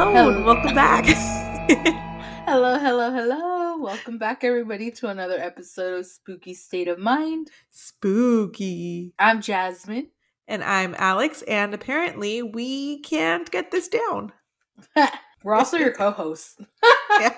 Hello, 0.00 0.12
Hello. 0.12 0.30
and 0.36 0.44
welcome 0.44 0.74
back. 0.76 1.06
Hello, 2.46 2.78
hello, 2.78 3.10
hello. 3.10 3.78
Welcome 3.78 4.16
back, 4.16 4.44
everybody, 4.44 4.92
to 4.92 5.08
another 5.08 5.36
episode 5.40 5.98
of 5.98 6.06
Spooky 6.06 6.54
State 6.54 6.86
of 6.86 7.00
Mind. 7.00 7.50
Spooky. 7.70 9.12
I'm 9.18 9.40
Jazmin. 9.40 10.06
And 10.46 10.62
I'm 10.62 10.94
Alex, 10.98 11.42
and 11.42 11.74
apparently 11.74 12.44
we 12.44 13.00
can't 13.00 13.50
get 13.50 13.72
this 13.72 13.88
down. 13.88 14.30
We're 15.42 15.56
also 15.56 15.76
your 15.76 15.92
co 15.92 16.12
hosts. 16.12 16.56
Yeah. 17.18 17.36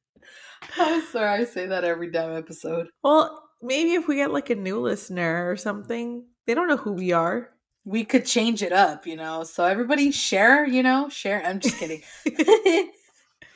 I'm 0.78 1.02
sorry, 1.06 1.40
I 1.40 1.44
say 1.44 1.64
that 1.68 1.84
every 1.84 2.10
damn 2.10 2.36
episode. 2.36 2.88
well, 3.02 3.48
maybe 3.62 3.94
if 3.94 4.06
we 4.06 4.16
get 4.16 4.30
like 4.30 4.50
a 4.50 4.54
new 4.54 4.78
listener 4.78 5.50
or 5.50 5.56
something, 5.56 6.26
they 6.46 6.52
don't 6.52 6.68
know 6.68 6.76
who 6.76 6.92
we 6.92 7.12
are. 7.12 7.48
We 7.88 8.04
could 8.04 8.26
change 8.26 8.62
it 8.62 8.72
up, 8.72 9.06
you 9.06 9.16
know? 9.16 9.44
So 9.44 9.64
everybody 9.64 10.10
share, 10.10 10.66
you 10.66 10.82
know? 10.82 11.08
Share. 11.08 11.42
I'm 11.42 11.58
just 11.58 11.78
kidding. 11.78 12.02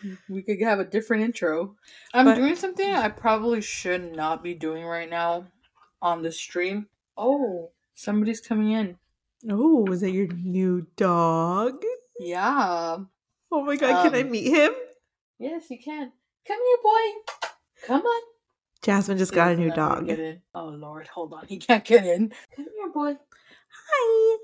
we 0.29 0.41
could 0.43 0.59
have 0.63 0.81
a 0.81 0.85
different 0.87 1.23
intro. 1.25 1.77
I'm 2.15 2.25
But- 2.25 2.37
doing 2.37 2.57
something 2.57 2.91
I 2.95 3.11
probably 3.11 3.61
should 3.61 4.17
not 4.17 4.43
be 4.43 4.55
doing 4.55 4.85
right 4.87 5.11
now 5.11 5.49
on 6.01 6.23
the 6.23 6.33
stream. 6.33 6.87
Oh, 7.15 7.73
somebody's 7.93 8.41
coming 8.41 8.71
in. 8.73 8.97
Oh, 9.51 9.87
is 9.93 10.01
that 10.01 10.13
your 10.13 10.29
new 10.29 10.87
dog? 10.97 11.83
Yeah. 12.19 12.97
Oh 13.51 13.65
my 13.65 13.77
god, 13.77 14.03
can 14.05 14.15
I 14.15 14.23
Um, 14.23 14.31
meet 14.31 14.49
him? 14.49 14.73
Yes, 15.39 15.65
you 15.69 15.79
can. 15.79 16.11
Come 16.49 16.57
here, 16.59 16.79
boy. 16.83 17.33
Come 17.87 18.01
on. 18.01 18.23
Jazmin 18.83 19.19
just 19.19 19.35
got 19.35 19.53
a 19.53 19.57
new 19.57 19.69
know 19.69 19.75
how 19.75 19.95
to 19.97 20.17
dog. 20.17 20.39
Oh 20.55 20.69
Lord, 20.69 21.07
hold 21.09 21.35
on. 21.35 21.45
He 21.47 21.59
can't 21.59 21.85
get 21.85 22.07
in. 22.07 22.33
Come 22.57 22.67
here, 22.75 22.89
boy. 22.91 23.17
Hi. 23.93 24.37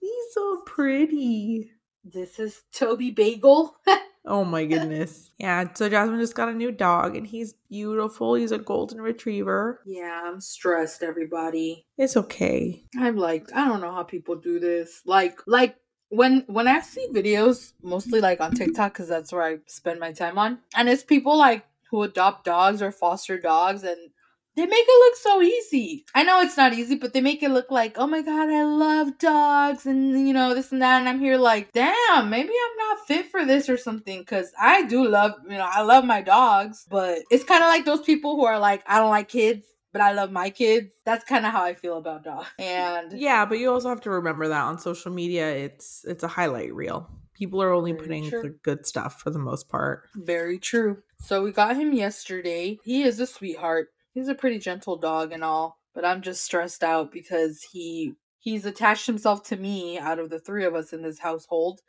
He's 0.00 0.34
so 0.34 0.62
pretty. 0.66 1.70
This 2.04 2.38
is 2.38 2.62
Toby 2.72 3.10
Bagel. 3.10 3.74
Oh 4.30 4.44
my 4.44 4.66
goodness. 4.66 5.30
yeah, 5.38 5.64
so 5.72 5.88
Jazmin 5.88 6.20
just 6.20 6.34
got 6.34 6.50
a 6.50 6.52
new 6.52 6.70
dog 6.70 7.16
and 7.16 7.26
he's 7.26 7.54
beautiful. 7.70 8.34
He's 8.34 8.52
a 8.52 8.58
golden 8.58 9.00
retriever. 9.00 9.80
yeah, 9.86 10.20
I'm 10.22 10.38
stressed, 10.42 11.02
everybody. 11.02 11.86
It's 11.96 12.14
okay. 12.14 12.84
I'm 12.98 13.16
like, 13.16 13.46
I 13.54 13.66
don't 13.66 13.80
know 13.80 13.90
how 13.92 14.02
people 14.02 14.36
do 14.36 14.60
this. 14.60 15.00
Like, 15.06 15.38
like 15.46 15.76
when 16.10 16.44
when 16.46 16.68
I 16.68 16.80
see 16.80 17.08
videos, 17.10 17.72
mostly 17.82 18.20
like 18.20 18.42
on 18.42 18.52
TikTok, 18.52 18.92
because 18.92 19.08
that's 19.08 19.32
where 19.32 19.44
I 19.44 19.58
spend 19.66 19.98
my 19.98 20.12
time 20.12 20.36
on, 20.36 20.58
and 20.76 20.90
it's 20.90 21.04
people 21.04 21.38
like 21.38 21.64
who 21.90 22.02
adopt 22.02 22.44
dogs 22.44 22.82
or 22.82 22.92
foster 22.92 23.38
dogs, 23.40 23.82
and 23.82 24.10
they 24.58 24.66
make 24.66 24.84
it 24.86 25.04
look 25.04 25.16
so 25.16 25.40
easy. 25.40 26.04
I 26.14 26.24
know 26.24 26.40
it's 26.40 26.56
not 26.56 26.72
easy, 26.74 26.96
but 26.96 27.12
they 27.12 27.20
make 27.20 27.42
it 27.42 27.50
look 27.50 27.70
like, 27.70 27.96
oh 27.96 28.06
my 28.06 28.22
god, 28.22 28.48
I 28.50 28.64
love 28.64 29.18
dogs, 29.18 29.86
and 29.86 30.26
you 30.26 30.34
know 30.34 30.54
this 30.54 30.72
and 30.72 30.82
that, 30.82 30.98
and 30.98 31.08
I'm 31.08 31.20
here 31.20 31.36
like, 31.38 31.72
damn, 31.72 32.28
maybe 32.28 32.50
I'm 32.50 32.88
not 32.88 33.06
fit 33.06 33.30
for 33.30 33.44
this 33.44 33.68
or 33.68 33.76
something, 33.76 34.20
because 34.20 34.52
I 34.60 34.82
do 34.84 35.06
love, 35.06 35.32
you 35.44 35.56
know, 35.56 35.68
I 35.70 35.82
love 35.82 36.04
my 36.04 36.20
dogs, 36.20 36.84
but 36.90 37.20
it's 37.30 37.44
kind 37.44 37.62
of 37.62 37.68
like 37.68 37.84
those 37.84 38.02
people 38.02 38.36
who 38.36 38.44
are 38.44 38.58
like, 38.58 38.82
I 38.86 38.98
don't 38.98 39.10
like 39.10 39.28
kids. 39.28 39.64
But 39.90 40.02
I 40.02 40.12
love 40.12 40.30
my 40.30 40.50
kids. 40.50 40.92
That's 41.06 41.24
kind 41.24 41.46
of 41.46 41.52
how 41.52 41.64
I 41.64 41.72
feel 41.72 41.96
about 41.96 42.22
dogs. 42.22 42.46
And 42.58 43.18
Yeah, 43.18 43.46
but 43.46 43.58
you 43.58 43.72
also 43.72 43.88
have 43.88 44.02
to 44.02 44.10
remember 44.10 44.46
that 44.48 44.62
on 44.64 44.78
social 44.78 45.10
media 45.10 45.48
it's 45.48 46.04
it's 46.06 46.22
a 46.22 46.28
highlight 46.28 46.74
reel. 46.74 47.08
People 47.32 47.62
are 47.62 47.72
only 47.72 47.92
Very 47.92 48.02
putting 48.04 48.28
true. 48.28 48.42
the 48.42 48.48
good 48.50 48.86
stuff 48.86 49.18
for 49.22 49.30
the 49.30 49.38
most 49.38 49.70
part. 49.70 50.02
Very 50.14 50.58
true. 50.58 50.98
So 51.20 51.42
we 51.42 51.52
got 51.52 51.76
him 51.76 51.94
yesterday. 51.94 52.78
He 52.84 53.02
is 53.02 53.18
a 53.18 53.26
sweetheart. 53.26 53.88
He's 54.18 54.26
a 54.26 54.34
pretty 54.34 54.58
gentle 54.58 54.96
dog 54.96 55.30
and 55.30 55.44
all, 55.44 55.78
but 55.94 56.04
I'm 56.04 56.22
just 56.22 56.42
stressed 56.42 56.82
out 56.82 57.12
because 57.12 57.62
he 57.62 58.14
he's 58.40 58.66
attached 58.66 59.06
himself 59.06 59.44
to 59.44 59.56
me 59.56 59.96
out 59.96 60.18
of 60.18 60.28
the 60.28 60.40
three 60.40 60.64
of 60.64 60.74
us 60.74 60.92
in 60.92 61.02
this 61.02 61.20
household, 61.20 61.82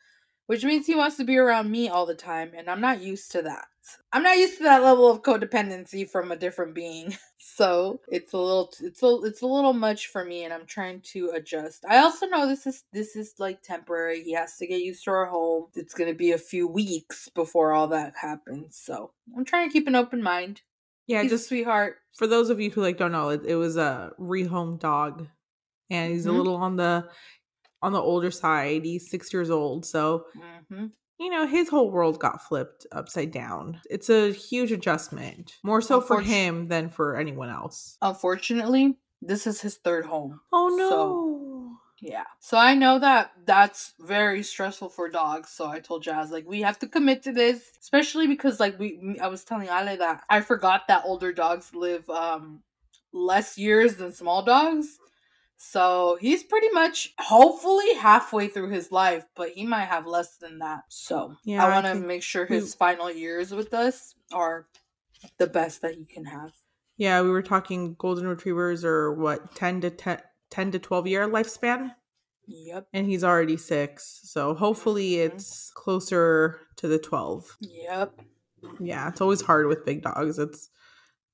which 0.46 0.64
means 0.64 0.86
he 0.86 0.94
wants 0.94 1.18
to 1.18 1.24
be 1.24 1.38
around 1.38 1.72
me 1.72 1.90
all 1.90 2.06
the 2.06 2.14
time 2.14 2.52
and 2.56 2.70
I'm 2.70 2.82
not 2.82 3.02
used 3.02 3.32
to 3.32 3.42
that. 3.42 3.66
I'm 4.14 4.22
not 4.22 4.38
used 4.38 4.60
to 4.60 4.64
that 4.66 4.84
level 4.84 5.10
of 5.10 5.24
codependency 5.24 6.08
from 6.08 6.32
a 6.32 6.38
different 6.38 6.76
being. 6.76 7.18
So, 7.42 8.02
it's 8.10 8.34
a 8.34 8.38
little 8.38 8.70
it's 8.82 9.02
a 9.02 9.20
it's 9.24 9.42
a 9.42 9.48
little 9.48 9.74
much 9.74 10.08
for 10.08 10.24
me 10.26 10.44
and 10.44 10.54
I'm 10.54 10.66
trying 10.66 11.02
to 11.14 11.32
adjust. 11.34 11.86
I 11.90 12.00
also 12.00 12.28
know 12.28 12.46
this 12.46 12.68
is 12.68 12.84
this 12.92 13.16
is 13.16 13.36
like 13.40 13.64
temporary. 13.64 14.24
He 14.24 14.34
has 14.34 14.58
to 14.58 14.68
get 14.68 14.82
used 14.82 15.06
to 15.06 15.12
our 15.12 15.26
home. 15.26 15.68
It's 15.74 15.94
going 15.94 16.10
to 16.10 16.16
be 16.16 16.32
a 16.34 16.38
few 16.38 16.68
weeks 16.68 17.30
before 17.30 17.72
all 17.72 17.88
that 17.88 18.14
happens. 18.22 18.78
So, 18.78 19.12
I'm 19.36 19.46
trying 19.46 19.70
to 19.70 19.74
keep 19.74 19.88
an 19.88 19.96
open 19.96 20.22
mind. 20.22 20.62
Yeah, 21.10 21.24
He's 21.24 21.32
just 21.32 21.48
sweetheart. 21.50 21.98
for 22.16 22.28
those 22.28 22.50
of 22.52 22.60
you 22.62 22.70
who 22.70 22.82
like 22.82 22.98
don't 22.98 23.12
know, 23.12 23.30
it, 23.30 23.42
it 23.46 23.56
was 23.56 23.76
a 23.78 24.14
rehomed 24.20 24.80
dog 24.80 25.28
and 25.90 26.12
he's 26.14 26.26
a 26.26 26.30
Mhm. 26.30 26.38
little 26.38 26.56
on 26.56 26.76
the 26.78 27.10
on 27.82 27.94
the 27.94 28.02
older 28.02 28.30
side. 28.32 28.84
He's 28.86 29.10
6 29.10 29.34
years 29.34 29.50
old, 29.50 29.86
so 29.86 30.26
hmm 30.70 30.88
you 31.22 31.30
know, 31.30 31.46
his 31.46 31.68
whole 31.68 31.92
world 31.92 32.18
got 32.20 32.42
flipped 32.48 32.86
upside 32.94 33.32
down. 33.32 33.82
It's 33.90 34.10
a 34.10 34.32
huge 34.32 34.72
adjustment, 34.72 35.52
more 35.66 35.82
so 35.82 36.00
for 36.00 36.22
him 36.22 36.70
than 36.70 36.88
for 36.88 37.18
anyone 37.18 37.50
else. 37.50 37.98
Unfortunately, 38.02 38.98
this 39.22 39.46
is 39.46 39.60
his 39.60 39.76
third 39.78 40.06
home. 40.06 40.40
Oh 40.54 40.70
So- 40.70 40.78
no. 40.78 41.39
Yeah. 42.02 42.24
So 42.40 42.58
I 42.58 42.76
know 42.76 43.00
that 43.00 43.32
that's 43.46 43.94
very 44.00 44.44
stressful 44.44 44.90
for 44.90 45.10
dogs. 45.10 45.50
So 45.50 45.68
I 45.68 45.80
told 45.80 46.04
Jazz 46.04 46.32
like 46.32 46.48
we 46.48 46.62
have 46.62 46.80
to 46.80 46.88
commit 46.88 47.24
to 47.24 47.32
this, 47.32 47.72
especially 47.82 48.28
because 48.28 48.60
like 48.60 48.80
we 48.80 49.18
I 49.22 49.28
was 49.28 49.44
telling 49.44 49.68
Ale 49.68 49.98
that 49.98 50.24
I 50.30 50.42
forgot 50.42 50.88
that 50.88 51.04
older 51.06 51.34
dogs 51.34 51.74
live 51.74 52.10
um 52.10 52.62
less 53.12 53.58
years 53.58 53.96
than 53.96 54.14
small 54.14 54.44
dogs. 54.44 54.98
So 55.58 56.18
he's 56.22 56.42
pretty 56.44 56.70
much 56.70 57.14
hopefully 57.20 57.94
halfway 57.96 58.48
through 58.48 58.70
his 58.70 58.94
life, 58.94 59.26
but 59.36 59.50
he 59.50 59.66
might 59.66 59.86
have 59.86 60.08
less 60.08 60.38
than 60.38 60.60
that. 60.60 60.84
So 60.88 61.36
Yeah, 61.44 61.66
I 61.66 61.70
want 61.70 61.86
to 61.88 61.96
make 61.96 62.24
sure 62.24 62.48
we- 62.50 62.56
his 62.56 62.74
final 62.74 63.12
years 63.12 63.52
with 63.54 63.74
us 63.74 64.16
are 64.32 64.68
the 65.38 65.48
best 65.48 65.82
that 65.82 65.96
he 65.96 66.06
can 66.06 66.26
have. 66.26 66.54
Yeah, 66.96 67.22
we 67.22 67.30
were 67.30 67.42
talking 67.42 67.96
golden 67.96 68.28
retrievers 68.28 68.86
or 68.86 69.14
what 69.14 69.54
10 69.54 69.82
to 69.82 69.90
10, 69.90 70.22
10 70.50 70.72
to 70.72 70.80
12 70.80 71.08
year 71.08 71.28
lifespan 71.28 71.94
Yep. 72.48 72.88
and 72.94 73.08
he's 73.08 73.24
already 73.24 73.58
6. 73.58 74.22
So 74.24 74.54
hopefully 74.56 75.12
Mhm. 75.12 75.26
it's 75.32 75.72
closer 75.72 76.60
to 76.78 76.88
the 76.88 76.98
12. 77.00 77.58
Yep. 77.62 78.22
Yeah, 78.80 79.08
it's 79.10 79.22
always 79.22 79.42
hard 79.42 79.68
with 79.68 79.86
big 79.86 80.02
dogs. 80.02 80.40
It's 80.40 80.70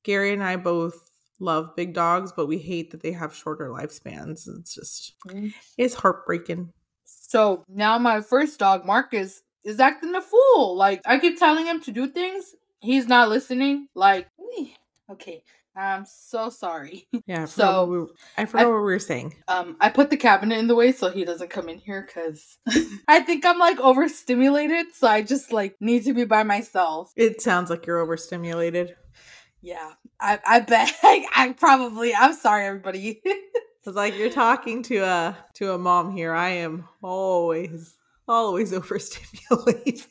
Gary 0.04 0.32
and 0.34 0.44
I 0.44 0.58
both 0.58 1.10
love 1.40 1.76
big 1.76 1.94
dogs, 1.94 2.32
but 2.36 2.46
we 2.48 2.58
hate 2.58 2.92
that 2.92 3.02
they 3.02 3.12
have 3.12 3.34
shorter 3.36 3.70
lifespans. 3.70 4.48
It's 4.60 4.74
just 4.76 5.16
Mhm. 5.26 5.54
it's 5.78 5.96
heartbreaking. 5.96 6.72
So 7.06 7.64
now 7.68 7.98
my 7.98 8.22
first 8.22 8.60
dog, 8.60 8.86
Marcus, 8.86 9.42
is 9.64 9.80
acting 9.80 10.14
a 10.16 10.22
fool. 10.22 10.76
Like 10.76 11.02
I 11.06 11.18
keep 11.20 11.40
telling 11.40 11.66
him 11.66 11.80
to 11.82 11.92
do 11.92 12.08
things, 12.08 12.56
he's 12.80 13.08
not 13.08 13.30
listening. 13.30 13.90
Like, 13.96 14.28
okay, 15.10 15.44
I'm 15.76 16.06
so 16.06 16.50
sorry. 16.50 17.08
Yeah, 17.28 17.44
I 17.44 17.46
So, 17.46 17.86
we 17.86 17.98
were, 18.00 18.08
I 18.38 18.46
forgot 18.46 18.68
what 18.68 18.76
we 18.76 18.82
were 18.84 19.00
saying. 19.00 19.36
Um, 19.48 19.78
I 19.80 19.90
put 19.90 20.10
the 20.10 20.18
cabinet 20.18 20.60
in 20.60 20.68
the 20.68 20.76
way 20.76 20.92
so 20.92 21.10
he 21.10 21.26
doesn't 21.26 21.50
come 21.50 21.70
in 21.70 21.80
here 21.80 22.06
because 22.06 22.58
I 23.08 23.20
think 23.22 23.46
I'm 23.46 23.58
like 23.58 23.80
overstimulated. 23.80 24.94
So 24.94 25.08
I 25.08 25.22
just 25.24 25.52
like 25.52 25.76
need 25.80 26.04
to 26.06 26.14
be 26.14 26.26
by 26.26 26.44
myself. 26.44 27.12
It 27.16 27.42
sounds 27.42 27.70
like 27.70 27.86
you're 27.86 28.00
overstimulated. 28.00 28.96
Yeah, 29.62 29.94
I 30.20 30.40
I 30.46 30.60
bet 30.60 30.94
I, 31.04 31.26
I 31.36 31.54
probably. 31.54 32.14
I'm 32.14 32.34
sorry, 32.34 32.66
everybody. 32.66 33.22
It's 33.26 33.96
like 33.96 34.16
you're 34.18 34.30
talking 34.30 34.84
to 34.84 34.98
a 34.98 35.38
to 35.56 35.74
a 35.74 35.78
mom 35.78 36.12
here. 36.12 36.34
I 36.34 36.50
am 36.50 36.88
always 37.02 37.98
always 38.28 38.74
overstimulated. 38.74 40.06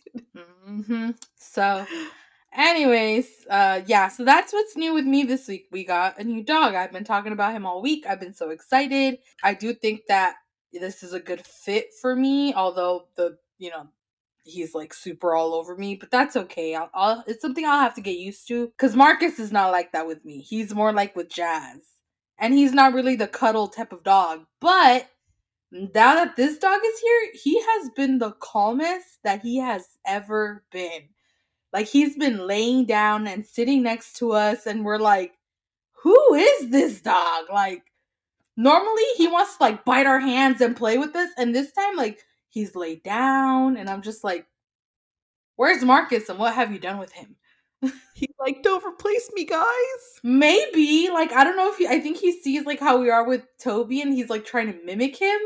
hmm 0.67 1.11
So, 1.37 1.87
anyways, 2.55 3.29
uh, 3.51 3.83
yeah. 3.87 4.09
So 4.09 4.25
that's 4.25 4.53
what's 4.53 4.77
new 4.77 4.95
with 4.95 5.05
me 5.07 5.25
this 5.25 5.49
week. 5.49 5.67
We 5.73 5.85
got 5.85 6.19
a 6.19 6.25
new 6.25 6.43
dog. 6.45 6.75
I've 6.75 6.93
been 6.93 7.05
talking 7.05 7.33
about 7.33 7.53
him 7.53 7.67
all 7.67 7.83
week. 7.83 8.07
I've 8.09 8.21
been 8.21 8.35
so 8.35 8.51
excited. 8.51 9.19
I 9.43 9.55
do 9.55 9.75
think 9.75 10.03
that 10.09 10.37
this 10.73 11.03
is 11.03 11.13
a 11.13 11.21
good 11.21 11.47
fit 11.47 11.89
for 12.01 12.17
me. 12.17 12.55
Although 12.55 13.09
the 13.17 13.39
you 13.59 13.71
know 13.71 13.89
he's 14.45 14.75
like 14.75 14.95
super 14.95 15.35
all 15.35 15.55
over 15.55 15.77
me, 15.77 15.97
but 15.97 16.11
that's 16.11 16.37
okay. 16.37 16.75
I'll, 16.75 16.91
I'll 16.95 17.25
it's 17.27 17.43
something 17.43 17.65
I'll 17.65 17.81
have 17.81 17.95
to 17.95 18.01
get 18.03 18.19
used 18.19 18.49
to. 18.49 18.73
Cause 18.79 18.97
Marcus 18.97 19.39
is 19.39 19.53
not 19.53 19.73
like 19.73 19.93
that 19.93 20.07
with 20.07 20.25
me. 20.25 20.41
He's 20.41 20.75
more 20.75 20.93
like 20.93 21.17
with 21.17 21.31
Jazz, 21.31 21.81
and 22.39 22.55
he's 22.55 22.73
not 22.73 22.95
really 22.95 23.17
the 23.17 23.29
cuddle 23.29 23.69
type 23.69 23.93
of 23.93 24.05
dog, 24.05 24.47
but 24.61 25.09
now 25.73 26.15
that 26.15 26.37
this 26.37 26.59
dog 26.59 26.81
is 26.85 27.01
here, 27.01 27.31
he 27.35 27.61
has 27.61 27.91
been 27.97 28.19
the 28.19 28.33
calmest 28.33 29.19
that 29.25 29.43
he 29.43 29.59
has 29.59 29.89
ever 30.07 30.65
been. 30.71 31.09
Like 31.75 31.89
he's 31.89 32.17
been 32.17 32.47
laying 32.47 32.87
down 32.87 33.27
and 33.29 33.47
sitting 33.47 33.83
next 33.85 34.15
to 34.19 34.33
us, 34.33 34.67
and 34.67 34.85
we're 34.85 34.99
like, 35.01 35.35
"Who 36.05 36.35
is 36.35 36.71
this 36.71 37.03
dog?" 37.03 37.47
Like 37.53 37.85
normally 38.57 39.05
he 39.17 39.29
wants 39.29 39.57
to 39.59 39.65
like 39.65 39.85
bite 39.85 40.07
our 40.07 40.21
hands 40.21 40.61
and 40.63 40.77
play 40.77 40.99
with 40.99 41.17
us, 41.17 41.31
and 41.39 41.55
this 41.55 41.73
time 41.73 41.97
like 41.97 42.21
he's 42.51 42.77
laid 42.77 43.03
down, 43.05 43.77
and 43.77 43.91
I'm 43.91 44.03
just 44.03 44.25
like, 44.25 44.47
"Where's 45.57 45.83
Marcus? 45.85 46.29
And 46.29 46.39
what 46.39 46.55
have 46.55 46.73
you 46.73 46.79
done 46.79 46.99
with 46.99 47.13
him?" 47.13 47.37
He's 48.15 48.35
like, 48.39 48.63
don't 48.63 48.85
replace 48.85 49.31
me, 49.35 49.45
guys. 49.45 50.21
Maybe 50.23 51.11
like 51.13 51.33
I 51.33 51.45
don't 51.45 51.57
know 51.57 51.71
if 51.71 51.79
he. 51.79 51.87
I 51.89 52.01
think 52.01 52.19
he 52.19 52.33
sees 52.41 52.65
like 52.67 52.81
how 52.81 52.99
we 53.01 53.11
are 53.11 53.27
with 53.27 53.45
Toby, 53.59 54.01
and 54.01 54.15
he's 54.15 54.31
like 54.31 54.45
trying 54.45 54.73
to 54.73 54.85
mimic 54.85 55.17
him. 55.17 55.39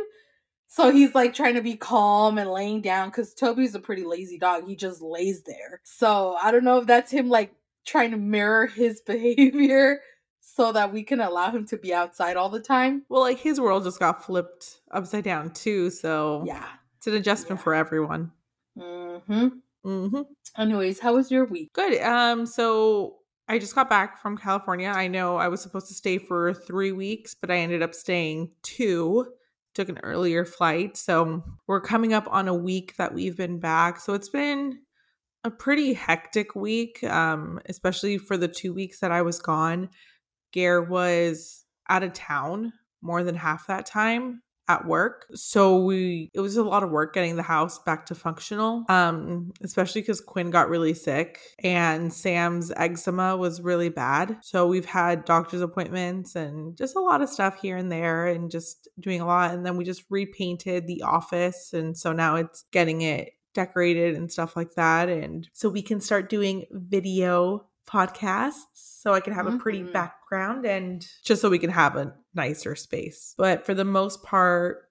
So 0.70 0.90
he's 0.90 1.14
like 1.14 1.34
trying 1.34 1.54
to 1.54 1.62
be 1.62 1.74
calm 1.76 2.36
and 2.38 2.50
laying 2.50 2.82
down 2.82 3.08
because 3.08 3.32
Toby's 3.34 3.74
a 3.74 3.80
pretty 3.80 4.04
lazy 4.04 4.38
dog. 4.38 4.66
He 4.68 4.76
just 4.76 5.00
lays 5.00 5.42
there. 5.42 5.80
So 5.82 6.36
I 6.40 6.50
don't 6.50 6.62
know 6.64 6.78
if 6.78 6.86
that's 6.86 7.10
him 7.10 7.28
like 7.30 7.54
trying 7.86 8.10
to 8.10 8.16
mirror 8.18 8.66
his 8.66 9.00
behavior 9.06 10.00
so 10.40 10.70
that 10.72 10.92
we 10.92 11.02
can 11.02 11.20
allow 11.20 11.50
him 11.50 11.66
to 11.68 11.76
be 11.78 11.94
outside 11.94 12.36
all 12.36 12.50
the 12.50 12.60
time. 12.60 13.02
Well, 13.08 13.22
like 13.22 13.38
his 13.38 13.58
world 13.60 13.84
just 13.84 13.98
got 13.98 14.24
flipped 14.24 14.80
upside 14.90 15.24
down 15.24 15.52
too, 15.52 15.88
so 15.90 16.44
Yeah. 16.46 16.66
it's 16.98 17.06
an 17.06 17.14
adjustment 17.14 17.60
Yeah. 17.60 17.64
for 17.64 17.74
everyone. 17.74 18.32
Mm-hmm. 18.76 19.48
hmm 19.84 20.20
Anyways, 20.56 21.00
how 21.00 21.14
was 21.14 21.30
your 21.30 21.44
week? 21.46 21.72
Good. 21.72 22.00
Um, 22.02 22.44
so 22.46 23.16
I 23.48 23.58
just 23.58 23.74
got 23.74 23.88
back 23.88 24.20
from 24.20 24.36
California. 24.36 24.88
I 24.88 25.08
know 25.08 25.36
I 25.36 25.48
was 25.48 25.60
supposed 25.62 25.88
to 25.88 25.94
stay 25.94 26.18
for 26.18 26.52
three 26.52 26.92
weeks, 26.92 27.34
but 27.34 27.50
I 27.50 27.56
ended 27.56 27.82
up 27.82 27.94
staying 27.94 28.50
two. 28.62 29.26
Took 29.78 29.90
an 29.90 30.00
earlier 30.02 30.44
flight. 30.44 30.96
So 30.96 31.44
we're 31.68 31.80
coming 31.80 32.12
up 32.12 32.26
on 32.28 32.48
a 32.48 32.54
week 32.54 32.96
that 32.96 33.14
we've 33.14 33.36
been 33.36 33.60
back. 33.60 34.00
So 34.00 34.12
it's 34.12 34.28
been 34.28 34.80
a 35.44 35.52
pretty 35.52 35.92
hectic 35.92 36.56
week, 36.56 37.04
um, 37.04 37.60
especially 37.66 38.18
for 38.18 38.36
the 38.36 38.48
two 38.48 38.74
weeks 38.74 38.98
that 38.98 39.12
I 39.12 39.22
was 39.22 39.38
gone. 39.38 39.90
Gare 40.52 40.82
was 40.82 41.64
out 41.88 42.02
of 42.02 42.12
town 42.12 42.72
more 43.02 43.22
than 43.22 43.36
half 43.36 43.68
that 43.68 43.86
time 43.86 44.42
at 44.68 44.84
work. 44.86 45.26
So 45.34 45.82
we 45.82 46.30
it 46.34 46.40
was 46.40 46.56
a 46.56 46.62
lot 46.62 46.82
of 46.82 46.90
work 46.90 47.14
getting 47.14 47.36
the 47.36 47.42
house 47.42 47.78
back 47.78 48.06
to 48.06 48.14
functional. 48.14 48.84
Um 48.88 49.52
especially 49.62 50.02
cuz 50.02 50.20
Quinn 50.20 50.50
got 50.50 50.68
really 50.68 50.94
sick 50.94 51.38
and 51.64 52.12
Sam's 52.12 52.70
eczema 52.76 53.36
was 53.36 53.60
really 53.60 53.88
bad. 53.88 54.38
So 54.42 54.66
we've 54.66 54.84
had 54.84 55.24
doctor's 55.24 55.62
appointments 55.62 56.36
and 56.36 56.76
just 56.76 56.96
a 56.96 57.00
lot 57.00 57.22
of 57.22 57.28
stuff 57.28 57.58
here 57.60 57.76
and 57.76 57.90
there 57.90 58.26
and 58.26 58.50
just 58.50 58.88
doing 59.00 59.20
a 59.20 59.26
lot 59.26 59.52
and 59.54 59.64
then 59.64 59.76
we 59.76 59.84
just 59.84 60.04
repainted 60.10 60.86
the 60.86 61.02
office 61.02 61.72
and 61.72 61.96
so 61.96 62.12
now 62.12 62.36
it's 62.36 62.64
getting 62.72 63.02
it 63.02 63.30
decorated 63.54 64.14
and 64.14 64.30
stuff 64.30 64.54
like 64.56 64.74
that 64.74 65.08
and 65.08 65.48
so 65.52 65.68
we 65.68 65.82
can 65.82 66.00
start 66.00 66.28
doing 66.28 66.64
video 66.70 67.66
podcasts 67.88 68.66
so 68.74 69.14
I 69.14 69.20
can 69.20 69.32
have 69.32 69.46
a 69.46 69.56
pretty 69.56 69.80
Mhm. 69.82 69.92
background 69.92 70.66
and 70.66 71.04
just 71.24 71.40
so 71.40 71.48
we 71.48 71.58
can 71.58 71.70
have 71.70 71.96
a 71.96 72.14
nicer 72.38 72.74
space. 72.74 73.34
But 73.36 73.66
for 73.66 73.74
the 73.74 73.84
most 73.84 74.22
part, 74.22 74.88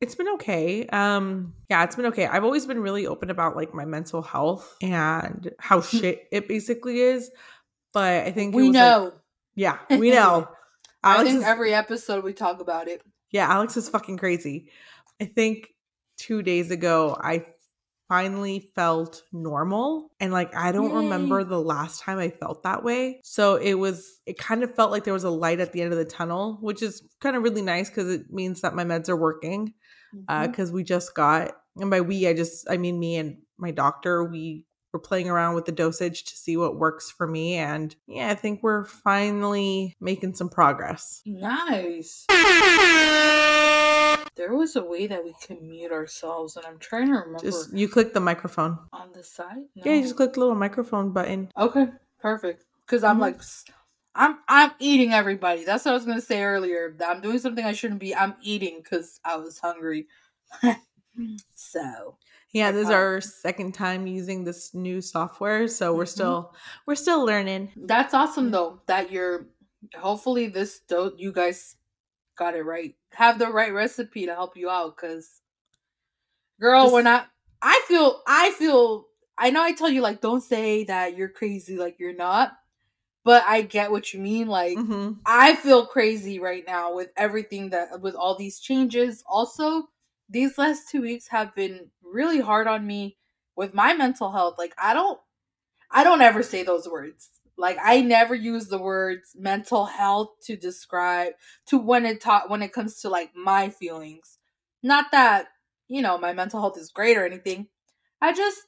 it's 0.00 0.14
been 0.14 0.28
okay. 0.34 0.86
Um 0.88 1.54
yeah, 1.68 1.84
it's 1.84 1.94
been 1.96 2.06
okay. 2.06 2.26
I've 2.26 2.44
always 2.44 2.66
been 2.66 2.80
really 2.80 3.06
open 3.06 3.30
about 3.30 3.54
like 3.54 3.72
my 3.74 3.84
mental 3.84 4.22
health 4.22 4.76
and 4.82 5.52
how 5.58 5.80
shit 5.82 6.26
it 6.32 6.48
basically 6.48 7.00
is. 7.00 7.30
But 7.92 8.26
I 8.26 8.32
think 8.32 8.54
We 8.54 8.68
was, 8.68 8.74
like- 8.76 8.82
know. 8.82 9.12
yeah, 9.54 9.78
we 9.90 10.10
know. 10.10 10.48
I 11.02 11.24
think 11.24 11.38
is, 11.38 11.44
every 11.44 11.72
episode 11.74 12.24
we 12.24 12.32
talk 12.34 12.60
about 12.60 12.86
it. 12.88 13.02
yeah, 13.30 13.48
Alex 13.50 13.76
is 13.76 13.88
fucking 13.88 14.16
crazy. 14.18 14.70
I 15.20 15.24
think 15.26 15.68
2 16.18 16.42
days 16.42 16.70
ago 16.70 17.16
I 17.18 17.46
finally 18.10 18.70
felt 18.74 19.22
normal 19.32 20.10
and 20.18 20.32
like 20.32 20.54
I 20.54 20.72
don't 20.72 20.92
remember 20.92 21.44
the 21.44 21.60
last 21.60 22.02
time 22.02 22.18
I 22.18 22.28
felt 22.28 22.64
that 22.64 22.82
way. 22.82 23.20
So 23.22 23.54
it 23.54 23.74
was 23.74 24.18
it 24.26 24.36
kind 24.36 24.64
of 24.64 24.74
felt 24.74 24.90
like 24.90 25.04
there 25.04 25.14
was 25.14 25.24
a 25.24 25.30
light 25.30 25.60
at 25.60 25.72
the 25.72 25.80
end 25.80 25.92
of 25.92 25.98
the 25.98 26.04
tunnel, 26.04 26.58
which 26.60 26.82
is 26.82 27.02
kind 27.20 27.36
of 27.36 27.44
really 27.44 27.62
nice 27.62 27.88
cuz 27.88 28.08
it 28.08 28.22
means 28.30 28.60
that 28.62 28.74
my 28.74 28.84
meds 28.84 29.08
are 29.08 29.16
working 29.16 29.72
uh 30.28 30.48
Mhm. 30.48 30.54
cuz 30.54 30.72
we 30.72 30.82
just 30.82 31.14
got 31.14 31.52
and 31.76 31.88
by 31.88 32.00
we 32.00 32.26
I 32.26 32.34
just 32.34 32.68
I 32.68 32.76
mean 32.76 32.98
me 32.98 33.16
and 33.16 33.36
my 33.58 33.70
doctor 33.70 34.24
we 34.24 34.64
were 34.92 34.98
playing 35.00 35.28
around 35.28 35.54
with 35.54 35.64
the 35.66 35.72
dosage 35.72 36.24
to 36.24 36.36
see 36.36 36.56
what 36.56 36.76
works 36.76 37.10
for 37.10 37.26
me 37.26 37.54
and 37.54 37.94
yeah, 38.06 38.28
I 38.28 38.34
think 38.34 38.62
we're 38.62 38.84
finally 38.84 39.96
making 40.00 40.34
some 40.34 40.48
progress. 40.48 41.22
Nice. 41.24 42.26
There 44.36 44.54
was 44.54 44.74
a 44.76 44.82
way 44.82 45.06
that 45.06 45.22
we 45.22 45.34
could 45.46 45.60
mute 45.62 45.92
ourselves, 45.92 46.56
and 46.56 46.64
I'm 46.64 46.78
trying 46.78 47.08
to 47.08 47.12
remember 47.12 47.38
Just 47.42 47.72
you 47.74 47.88
click 47.88 48.14
the 48.14 48.20
microphone. 48.20 48.78
on 48.92 49.12
the 49.12 49.22
side. 49.22 49.58
Yeah, 49.74 49.92
you 49.94 50.02
just 50.02 50.16
click 50.16 50.32
the 50.32 50.40
little 50.40 50.54
microphone 50.54 51.12
button. 51.12 51.50
Okay, 51.58 51.88
perfect. 52.20 52.64
Because 52.86 53.04
I'm 53.04 53.18
Mhm. 53.18 53.20
like, 53.20 53.40
I'm 54.14 54.38
I'm 54.48 54.72
eating 54.78 55.12
everybody. 55.12 55.64
That's 55.64 55.84
what 55.84 55.90
I 55.90 55.94
was 55.94 56.06
gonna 56.06 56.20
say 56.22 56.42
earlier. 56.42 56.96
I'm 57.06 57.20
doing 57.20 57.38
something 57.38 57.64
I 57.64 57.72
shouldn't 57.72 58.00
be. 58.00 58.14
I'm 58.14 58.34
eating 58.40 58.80
because 58.82 59.20
I 59.24 59.36
was 59.36 59.58
hungry. 59.58 60.06
so 61.54 62.16
Yeah, 62.52 62.72
this 62.72 62.86
is 62.86 62.90
our 62.90 63.20
second 63.20 63.74
time 63.74 64.06
using 64.08 64.42
this 64.44 64.74
new 64.74 65.00
software, 65.00 65.68
so 65.68 65.94
we're 65.94 66.04
Mhm. 66.04 66.08
still 66.08 66.54
we're 66.86 66.94
still 66.96 67.24
learning. 67.24 67.72
that's 67.76 68.12
awesome 68.14 68.50
though. 68.50 68.80
That 68.86 69.10
you're 69.12 69.46
hopefully 69.96 70.48
this 70.48 70.80
don't 70.80 71.18
you 71.18 71.32
guys 71.32 71.76
got 72.36 72.54
it 72.54 72.62
right. 72.62 72.94
Have 73.12 73.38
the 73.38 73.48
right 73.48 73.72
recipe 73.72 74.26
to 74.26 74.34
help 74.34 74.56
you 74.56 74.68
out. 74.68 74.96
Because 74.96 75.40
girl, 76.60 76.84
Just- 76.84 76.94
when 76.94 77.06
I 77.06 77.24
I 77.62 77.82
feel 77.86 78.22
I 78.26 78.50
feel 78.52 79.06
I 79.38 79.50
know 79.50 79.62
I 79.62 79.72
tell 79.72 79.88
you 79.88 80.00
like 80.02 80.20
don't 80.20 80.42
say 80.42 80.84
that 80.84 81.16
you're 81.16 81.28
crazy 81.28 81.76
like 81.76 81.98
you're 81.98 82.14
not, 82.14 82.52
but 83.24 83.44
I 83.46 83.62
get 83.62 83.90
what 83.90 84.12
you 84.12 84.20
mean. 84.20 84.48
Like 84.48 84.76
hmm 84.78 85.12
I 85.26 85.54
feel 85.54 85.86
crazy 85.86 86.38
right 86.40 86.64
now 86.66 86.94
with 86.94 87.10
everything 87.16 87.70
that 87.70 88.00
with 88.00 88.14
all 88.14 88.34
these 88.36 88.58
changes. 88.60 89.22
Also, 89.28 89.88
these 90.30 90.56
last 90.58 90.88
two 90.88 91.02
weeks 91.02 91.28
have 91.28 91.54
been 91.54 91.90
really 92.02 92.40
hard 92.40 92.66
on 92.66 92.86
me 92.86 93.16
with 93.56 93.74
my 93.74 93.92
mental 93.94 94.30
health. 94.32 94.54
Like 94.58 94.74
I 94.78 94.94
don't 94.94 95.18
I 95.90 96.04
don't 96.04 96.22
ever 96.22 96.42
say 96.42 96.62
those 96.62 96.88
words. 96.88 97.28
Like 97.58 97.76
I 97.82 98.00
never 98.00 98.34
use 98.34 98.68
the 98.68 98.78
words 98.78 99.32
mental 99.36 99.86
health 99.86 100.28
to 100.44 100.56
describe 100.56 101.32
to 101.66 101.78
when 101.78 102.06
it 102.06 102.20
ta- 102.20 102.44
when 102.46 102.62
it 102.62 102.72
comes 102.72 103.00
to 103.02 103.08
like 103.10 103.32
my 103.34 103.68
feelings. 103.68 104.38
Not 104.82 105.10
that, 105.12 105.48
you 105.88 106.00
know, 106.00 106.16
my 106.16 106.32
mental 106.32 106.60
health 106.60 106.78
is 106.78 106.90
great 106.90 107.16
or 107.18 107.26
anything. 107.26 107.66
I 108.22 108.32
just 108.32 108.58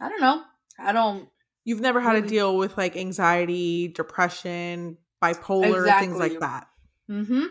I 0.00 0.08
don't 0.08 0.20
know. 0.20 0.42
I 0.78 0.92
don't 0.92 1.28
You've 1.64 1.80
never 1.80 2.00
had 2.00 2.12
to 2.12 2.16
Really- 2.20 2.28
deal 2.28 2.56
with 2.56 2.76
like 2.78 2.96
anxiety, 2.96 3.88
depression, 3.88 4.96
bipolar, 5.22 5.98
things 5.98 6.16
like 6.18 6.40
that. 6.40 6.68
Mm-hmm. 7.10 7.44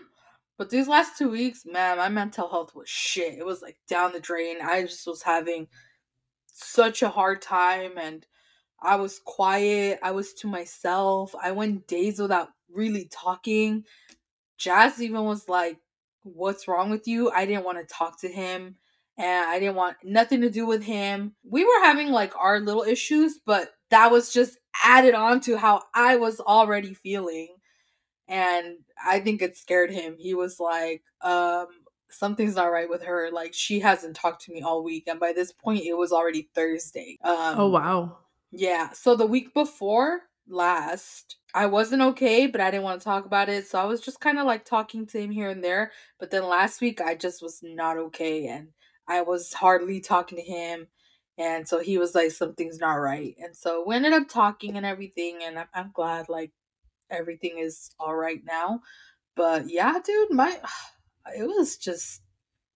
But 0.59 0.69
these 0.69 0.89
last 0.89 1.17
two 1.17 1.29
weeks, 1.29 1.65
man, 1.65 1.99
my 1.99 2.09
mental 2.09 2.49
health 2.49 2.75
was 2.75 2.89
shit. 2.89 3.37
It 3.39 3.45
was 3.45 3.61
like 3.61 3.77
down 3.87 4.11
the 4.11 4.19
drain. 4.19 4.57
I 4.61 4.81
just 4.81 5.07
was 5.07 5.23
having 5.23 5.69
such 6.47 7.01
a 7.01 7.07
hard 7.07 7.41
time 7.41 7.97
and 7.97 8.27
I 8.81 8.97
was 8.97 9.21
quiet. 9.23 9.99
I 10.03 10.11
was 10.11 10.33
to 10.33 10.47
myself. 10.47 11.33
I 11.41 11.53
went 11.53 11.87
days 11.87 12.19
without 12.19 12.49
really 12.69 13.09
talking. 13.09 13.85
Jazz 14.57 15.01
even 15.01 15.23
was 15.23 15.47
like, 15.47 15.77
What's 16.23 16.67
wrong 16.67 16.89
with 16.89 17.07
you? 17.07 17.31
I 17.31 17.45
didn't 17.45 17.63
want 17.63 17.77
to 17.77 17.95
talk 17.95 18.19
to 18.19 18.27
him 18.27 18.75
and 19.17 19.45
I 19.45 19.59
didn't 19.59 19.77
want 19.77 19.95
nothing 20.03 20.41
to 20.41 20.49
do 20.49 20.65
with 20.65 20.83
him. 20.83 21.35
We 21.49 21.63
were 21.63 21.79
having 21.83 22.09
like 22.09 22.33
our 22.37 22.59
little 22.59 22.83
issues, 22.83 23.39
but 23.45 23.69
that 23.91 24.11
was 24.11 24.33
just 24.33 24.57
added 24.83 25.15
on 25.15 25.39
to 25.41 25.57
how 25.57 25.83
I 25.95 26.17
was 26.17 26.41
already 26.41 26.93
feeling 26.93 27.47
and 28.29 28.77
I 29.05 29.19
think 29.19 29.41
it 29.41 29.57
scared 29.57 29.91
him. 29.91 30.15
He 30.17 30.33
was 30.33 30.59
like, 30.59 31.03
um, 31.21 31.67
something's 32.09 32.55
not 32.55 32.71
right 32.71 32.89
with 32.89 33.03
her. 33.03 33.29
Like 33.33 33.53
she 33.53 33.81
hasn't 33.81 34.15
talked 34.15 34.43
to 34.45 34.53
me 34.53 34.61
all 34.61 34.83
week, 34.83 35.05
and 35.07 35.19
by 35.19 35.33
this 35.33 35.51
point, 35.51 35.83
it 35.83 35.97
was 35.97 36.13
already 36.13 36.49
Thursday. 36.55 37.17
Um, 37.23 37.55
oh 37.59 37.69
wow. 37.69 38.17
yeah. 38.51 38.91
So 38.93 39.15
the 39.15 39.27
week 39.27 39.53
before 39.53 40.21
last, 40.47 41.37
I 41.53 41.65
wasn't 41.65 42.03
okay, 42.03 42.47
but 42.47 42.61
I 42.61 42.71
didn't 42.71 42.83
want 42.83 43.01
to 43.01 43.05
talk 43.05 43.25
about 43.25 43.49
it, 43.49 43.67
so 43.67 43.79
I 43.79 43.85
was 43.85 44.01
just 44.01 44.21
kind 44.21 44.39
of 44.39 44.45
like 44.45 44.65
talking 44.65 45.05
to 45.07 45.19
him 45.19 45.31
here 45.31 45.49
and 45.49 45.63
there. 45.63 45.91
But 46.19 46.31
then 46.31 46.47
last 46.47 46.81
week, 46.81 47.01
I 47.01 47.15
just 47.15 47.41
was 47.41 47.59
not 47.63 47.97
okay, 47.97 48.47
and 48.47 48.69
I 49.07 49.21
was 49.23 49.53
hardly 49.53 49.99
talking 49.99 50.37
to 50.37 50.43
him. 50.43 50.87
And 51.37 51.67
so 51.67 51.79
he 51.79 51.97
was 51.97 52.13
like, 52.13 52.31
something's 52.31 52.79
not 52.79 52.95
right. 52.95 53.33
And 53.39 53.55
so 53.55 53.83
we 53.87 53.95
ended 53.95 54.13
up 54.13 54.27
talking 54.27 54.75
and 54.75 54.85
everything. 54.85 55.39
And 55.41 55.57
I'm, 55.57 55.67
I'm 55.73 55.91
glad, 55.93 56.27
like, 56.27 56.51
everything 57.09 57.59
is 57.59 57.89
all 57.99 58.15
right 58.15 58.41
now. 58.45 58.81
But 59.35 59.69
yeah, 59.69 59.99
dude, 60.03 60.31
my 60.31 60.59
it 61.37 61.43
was 61.43 61.77
just 61.77 62.21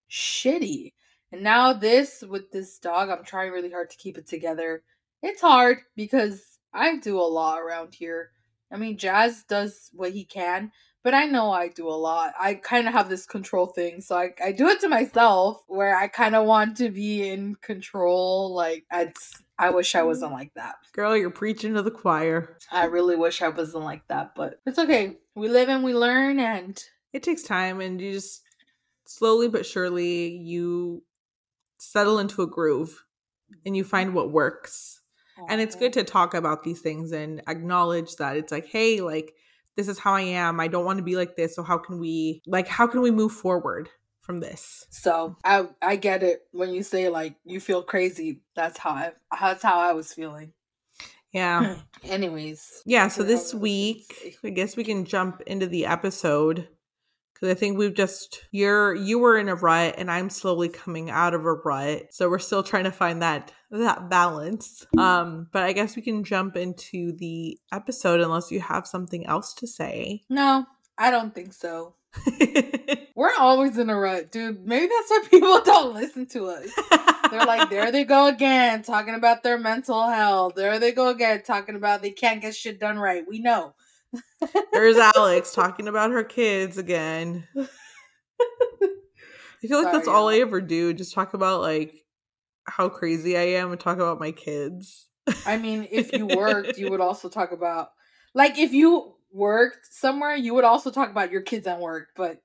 shitty. 0.10 0.94
And 1.32 1.42
now 1.42 1.74
this 1.74 2.24
with 2.28 2.52
this 2.52 2.78
dog, 2.78 3.10
I'm 3.10 3.24
trying 3.24 3.52
really 3.52 3.72
hard 3.72 3.90
to 3.90 3.98
keep 3.98 4.18
it 4.18 4.28
together. 4.28 4.84
It's 5.22 5.42
hard 5.42 5.80
because 5.96 6.60
I 6.74 6.98
do 6.98 7.18
a 7.18 7.22
lot 7.22 7.60
around 7.60 7.96
here. 7.96 8.32
I 8.72 8.78
mean, 8.78 8.98
Jazz 8.98 9.44
does 9.48 9.90
what 9.94 10.12
he 10.12 10.26
can, 10.26 10.72
but 11.04 11.14
I 11.14 11.26
know 11.26 11.52
I 11.52 11.68
do 11.68 11.88
a 11.88 11.92
lot. 11.92 12.34
I 12.40 12.56
kind 12.56 12.88
of 12.88 12.94
have 12.94 13.10
this 13.10 13.26
control 13.26 13.68
thing, 13.68 14.02
so 14.02 14.16
I, 14.16 14.30
I 14.44 14.52
do 14.52 14.68
it 14.68 14.80
to 14.82 14.90
myself 14.90 15.62
where 15.68 15.96
I 15.96 16.08
kind 16.08 16.36
of 16.36 16.46
want 16.46 16.78
to 16.78 16.90
be 16.90 17.28
in 17.30 17.56
control. 17.56 18.54
Like, 18.56 18.86
it's, 18.92 19.42
I 19.60 19.70
wish 19.70 19.96
I 19.96 20.04
wasn't 20.04 20.32
like 20.32 20.54
that. 20.56 20.76
Girl, 20.94 21.16
you're 21.16 21.30
preaching 21.30 21.74
to 21.76 21.82
the 21.82 21.92
choir. 21.92 22.58
I 22.72 22.86
really 22.86 23.16
wish 23.16 23.42
I 23.42 23.50
wasn't 23.50 23.84
like 23.84 24.08
that, 24.08 24.34
but 24.36 24.62
it's 24.66 24.80
okay. 24.80 25.18
We 25.36 25.50
live 25.50 25.70
and 25.70 25.84
we 25.84 25.94
learn, 25.94 26.40
and 26.40 26.82
It 27.12 27.24
takes 27.24 27.44
time 27.44 27.80
and 27.82 28.02
you 28.02 28.14
just 28.14 28.42
slowly 29.06 29.48
but 29.48 29.66
surely 29.66 30.30
you 30.30 31.04
settle 31.78 32.18
into 32.20 32.42
a 32.42 32.48
groove 32.48 33.04
and 33.66 33.78
you 33.78 33.84
find 33.84 34.14
what 34.14 34.32
works. 34.32 35.02
And 35.50 35.60
it's 35.60 35.76
good 35.76 35.94
to 35.94 36.04
talk 36.04 36.34
about 36.34 36.64
these 36.64 36.82
things 36.82 37.12
and 37.12 37.42
acknowledge 37.48 38.16
that 38.18 38.38
it's 38.38 38.52
like, 38.52 38.68
hey, 38.68 39.02
like 39.02 39.34
this 39.76 39.88
is 39.88 40.00
how 40.00 40.14
I 40.14 40.22
am. 40.22 40.60
I 40.60 40.68
don't 40.68 40.86
want 40.86 40.98
to 40.98 41.04
be 41.04 41.16
like 41.16 41.36
this. 41.36 41.56
So 41.56 41.64
how 41.64 41.78
can 41.78 42.00
we 42.00 42.42
like 42.46 42.68
how 42.68 42.88
can 42.88 43.02
we 43.02 43.12
move 43.12 43.32
forward 43.32 43.90
from 44.24 44.40
this. 44.40 44.88
So 44.90 45.36
I 45.44 45.68
I 45.82 45.98
get 45.98 46.24
it 46.24 46.48
when 46.52 46.74
you 46.74 46.82
say 46.82 47.10
like 47.10 47.36
you 47.46 47.60
feel 47.60 47.84
crazy. 47.84 48.42
That's 48.56 48.80
how 48.80 48.92
I 48.92 49.12
that's 49.40 49.62
how 49.62 49.80
I 49.80 49.94
was 49.94 50.14
feeling. 50.14 50.54
Yeah. 51.32 51.78
Anyways. 52.04 52.84
Yeah, 52.86 53.08
so 53.08 53.24
this 53.24 53.54
week, 53.54 54.40
I 54.44 54.50
guess 54.50 54.78
we 54.78 54.84
can 54.84 55.06
jump 55.06 55.42
into 55.42 55.68
the 55.68 55.86
episode 55.86 56.68
I 57.50 57.54
think 57.54 57.78
we've 57.78 57.94
just 57.94 58.46
you're 58.52 58.96
you 58.96 59.20
were 59.20 59.38
in 59.38 59.50
a 59.50 59.56
rut 59.56 59.96
and 59.98 60.10
I'm 60.10 60.30
slowly 60.30 60.70
coming 60.70 61.10
out 61.10 61.34
of 61.34 61.46
a 61.46 61.54
rut. 61.54 62.14
So 62.14 62.30
we're 62.30 62.40
still 62.40 62.64
trying 62.64 62.86
to 62.86 62.92
find 62.92 63.22
that 63.22 63.52
that 63.72 64.10
balance. 64.10 64.86
Um 64.98 65.48
but 65.52 65.64
I 65.64 65.74
guess 65.74 65.96
we 65.96 66.02
can 66.02 66.24
jump 66.24 66.56
into 66.56 67.14
the 67.18 67.60
episode 67.72 68.22
unless 68.22 68.52
you 68.52 68.60
have 68.60 68.88
something 68.88 69.26
else 69.26 69.54
to 69.56 69.68
say. 69.68 70.24
No, 70.30 70.66
I 70.98 71.12
don't 71.12 71.34
think 71.34 71.54
so. 71.54 71.96
We're 73.16 73.36
always 73.38 73.78
in 73.78 73.90
a 73.90 73.98
rut, 73.98 74.32
dude. 74.32 74.66
Maybe 74.66 74.88
that's 74.88 75.10
why 75.10 75.24
people 75.30 75.62
don't 75.66 75.94
listen 75.94 76.26
to 76.28 76.48
us. 76.48 76.70
They're 77.30 77.46
like, 77.46 77.70
there 77.70 77.92
they 77.92 78.04
go 78.04 78.28
again, 78.28 78.84
talking 78.84 79.16
about 79.16 79.44
their 79.44 79.58
mental 79.58 80.08
health. 80.08 80.54
There 80.56 80.80
they 80.80 80.92
go 80.92 81.10
again, 81.10 81.42
talking 81.44 81.76
about 81.76 82.02
they 82.02 82.12
can't 82.12 82.42
get 82.42 82.56
shit 82.56 82.80
done 82.80 83.00
right. 83.00 83.24
We 83.28 83.40
know. 83.40 83.74
There's 84.74 84.98
Alex 84.98 85.54
talking 85.54 85.88
about 85.88 86.12
her 86.12 86.24
kids 86.24 86.78
again. 86.78 87.48
I 87.58 87.68
feel 89.68 89.82
like 89.84 89.92
that's 89.92 90.08
all 90.08 90.30
I 90.30 90.38
ever 90.38 90.62
do. 90.62 90.94
Just 90.94 91.14
talk 91.14 91.34
about 91.34 91.62
like 91.62 92.06
how 92.66 92.90
crazy 92.90 93.38
I 93.38 93.42
am 93.60 93.72
and 93.72 93.80
talk 93.80 93.98
about 93.98 94.20
my 94.20 94.32
kids. 94.32 95.08
I 95.46 95.58
mean, 95.58 95.88
if 95.92 96.12
you 96.14 96.26
worked, 96.26 96.78
you 96.78 96.90
would 96.90 97.02
also 97.02 97.30
talk 97.30 97.52
about, 97.52 97.92
like, 98.34 98.58
if 98.58 98.74
you 98.74 99.16
worked 99.32 99.88
somewhere, 99.92 100.36
you 100.36 100.54
would 100.54 100.64
also 100.64 100.92
talk 100.92 101.10
about 101.10 101.32
your 101.32 101.42
kids 101.42 101.68
at 101.68 101.80
work, 101.80 102.10
but 102.16 102.42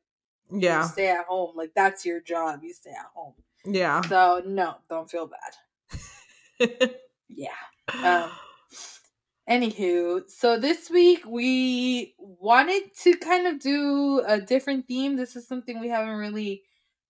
you 0.50 0.60
Yeah. 0.60 0.82
stay 0.82 1.08
at 1.08 1.26
home. 1.26 1.56
Like, 1.56 1.72
that's 1.74 2.04
your 2.04 2.20
job. 2.20 2.60
You 2.62 2.72
stay 2.72 2.90
at 2.90 3.06
home. 3.14 3.34
Yeah. 3.64 4.02
So, 4.02 4.42
no, 4.46 4.76
don't 4.88 5.10
feel 5.10 5.28
bad. 5.28 5.54
Yeah. 7.28 7.50
Um, 8.02 8.30
Anywho, 9.48 10.28
so 10.28 10.58
this 10.58 10.90
week 10.90 11.24
we 11.26 12.14
wanted 12.18 12.94
to 13.02 13.16
kind 13.16 13.46
of 13.46 13.58
do 13.60 14.22
a 14.26 14.40
different 14.40 14.86
theme. 14.86 15.16
This 15.16 15.36
is 15.36 15.48
something 15.48 15.80
we 15.80 15.88
haven't 15.88 16.16
really 16.16 16.64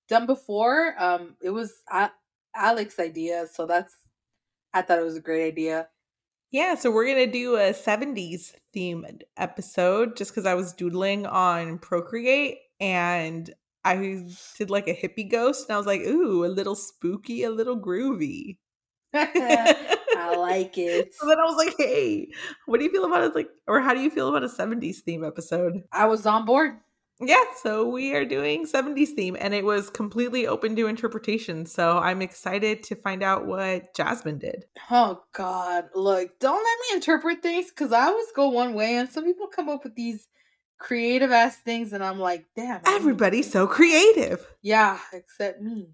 done 0.08 0.26
before. 0.26 0.94
Um, 0.98 1.36
it 1.42 1.50
was 1.50 1.72
Alex's 2.54 3.00
idea, 3.00 3.46
so 3.52 3.66
that's 3.66 3.94
I 4.74 4.82
thought 4.82 4.98
it 5.00 5.04
was 5.04 5.16
a 5.16 5.20
great 5.20 5.46
idea. 5.48 5.88
yeah, 6.50 6.74
so 6.74 6.90
we're 6.90 7.04
going 7.04 7.26
to 7.26 7.30
do 7.32 7.56
a 7.56 7.72
70s 7.74 8.54
themed 8.74 9.22
episode 9.36 10.16
just 10.16 10.34
cuz 10.34 10.46
I 10.46 10.54
was 10.54 10.72
doodling 10.72 11.26
on 11.26 11.78
Procreate 11.78 12.58
and 12.80 13.52
I 13.84 13.96
did 14.56 14.70
like 14.70 14.88
a 14.88 14.94
hippie 14.94 15.30
ghost 15.30 15.68
and 15.68 15.74
I 15.74 15.78
was 15.78 15.86
like, 15.86 16.02
"Ooh, 16.02 16.44
a 16.44 16.48
little 16.48 16.74
spooky, 16.74 17.42
a 17.44 17.50
little 17.50 17.78
groovy." 17.80 18.58
I 20.18 20.36
like 20.36 20.76
it. 20.78 21.14
So 21.18 21.26
then 21.26 21.38
I 21.38 21.44
was 21.44 21.56
like, 21.56 21.74
"Hey, 21.78 22.28
what 22.66 22.78
do 22.78 22.84
you 22.84 22.90
feel 22.90 23.04
about 23.04 23.22
it? 23.24 23.34
Like, 23.34 23.48
or 23.66 23.80
how 23.80 23.94
do 23.94 24.00
you 24.00 24.10
feel 24.10 24.28
about 24.28 24.44
a 24.44 24.48
'70s 24.48 24.98
theme 24.98 25.24
episode?" 25.24 25.82
I 25.92 26.06
was 26.06 26.26
on 26.26 26.44
board. 26.44 26.78
Yeah, 27.20 27.42
so 27.62 27.88
we 27.88 28.14
are 28.14 28.24
doing 28.24 28.64
'70s 28.64 29.10
theme, 29.16 29.36
and 29.40 29.52
it 29.52 29.64
was 29.64 29.90
completely 29.90 30.46
open 30.46 30.76
to 30.76 30.86
interpretation. 30.86 31.66
So 31.66 31.98
I'm 31.98 32.22
excited 32.22 32.84
to 32.84 32.94
find 32.94 33.22
out 33.22 33.46
what 33.46 33.94
Jazmin 33.94 34.38
did. 34.38 34.66
Oh 34.90 35.22
God! 35.32 35.88
Look, 35.94 36.38
don't 36.38 36.62
let 36.62 36.78
me 36.90 36.96
interpret 36.96 37.42
things 37.42 37.70
because 37.70 37.92
I 37.92 38.06
always 38.06 38.30
go 38.34 38.48
one 38.48 38.74
way, 38.74 38.96
and 38.96 39.08
some 39.08 39.24
people 39.24 39.48
come 39.48 39.68
up 39.68 39.82
with 39.82 39.96
these 39.96 40.28
creative 40.78 41.32
ass 41.32 41.56
things, 41.56 41.92
and 41.92 42.02
I'm 42.02 42.18
like, 42.18 42.46
damn. 42.56 42.80
Everybody's 42.86 43.50
so 43.50 43.66
creative. 43.66 44.46
Yeah, 44.62 44.98
except 45.12 45.60
me. 45.60 45.90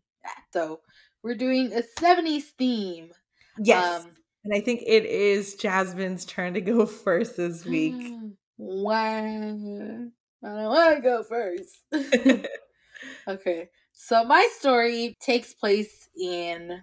So 0.53 0.81
we're 1.23 1.35
doing 1.35 1.73
a 1.73 1.83
70s 2.01 2.45
theme. 2.59 3.11
Yes, 3.59 4.05
Um, 4.05 4.11
and 4.45 4.55
I 4.55 4.61
think 4.61 4.83
it 4.87 5.07
is 5.07 5.57
Jazmin's 5.57 6.25
turn 6.25 6.55
to 6.55 6.61
go 6.61 6.87
first 7.05 7.37
this 7.37 7.65
week. 7.65 8.15
Why? 8.57 9.19
I 9.19 9.29
don't 9.29 10.11
want 10.43 10.97
to 10.97 11.03
go 11.03 11.23
first. 11.23 11.79
okay. 13.29 13.71
So 13.93 14.25
my 14.25 14.47
story 14.59 15.17
takes 15.21 15.55
place 15.55 16.09
in 16.21 16.83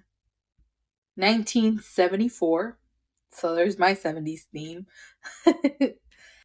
1974. 1.16 2.78
So 3.32 3.56
there's 3.56 3.78
my 3.78 3.94
70s 3.94 4.42
theme. 4.54 4.88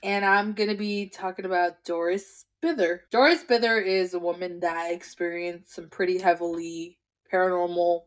and 0.03 0.25
I'm 0.25 0.53
going 0.53 0.69
to 0.69 0.77
be 0.77 1.09
talking 1.09 1.45
about 1.47 1.85
Doris 1.85 2.45
Bither. 2.63 3.01
Doris 3.11 3.45
Bither 3.45 3.85
is 3.85 4.15
a 4.15 4.19
woman 4.19 4.61
that 4.61 4.93
experienced 4.93 5.75
some 5.75 5.89
pretty 5.89 6.19
heavily 6.19 6.99
paranormal 7.33 8.03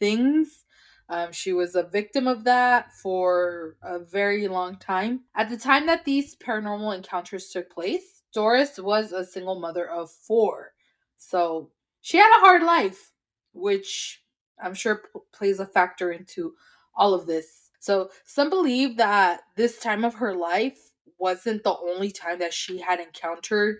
things. 0.00 0.64
Um, 1.08 1.32
she 1.32 1.52
was 1.52 1.74
a 1.74 1.82
victim 1.82 2.26
of 2.26 2.44
that 2.44 2.92
for 2.94 3.76
a 3.82 3.98
very 3.98 4.48
long 4.48 4.76
time. 4.76 5.20
At 5.34 5.50
the 5.50 5.58
time 5.58 5.86
that 5.86 6.04
these 6.04 6.34
paranormal 6.36 6.96
encounters 6.96 7.50
took 7.50 7.70
place, 7.70 8.22
Doris 8.32 8.78
was 8.78 9.12
a 9.12 9.24
single 9.24 9.60
mother 9.60 9.88
of 9.88 10.10
four. 10.10 10.72
So 11.18 11.70
she 12.00 12.16
had 12.16 12.36
a 12.36 12.40
hard 12.40 12.62
life, 12.62 13.12
which 13.52 14.22
I'm 14.62 14.74
sure 14.74 14.96
p- 14.96 15.20
plays 15.32 15.60
a 15.60 15.66
factor 15.66 16.10
into 16.10 16.54
all 16.94 17.14
of 17.14 17.26
this. 17.26 17.70
So 17.80 18.10
some 18.24 18.48
believe 18.48 18.96
that 18.96 19.42
this 19.56 19.78
time 19.78 20.04
of 20.04 20.14
her 20.14 20.34
life 20.34 20.90
wasn't 21.18 21.64
the 21.64 21.76
only 21.76 22.10
time 22.10 22.38
that 22.38 22.54
she 22.54 22.78
had 22.78 22.98
encountered 22.98 23.78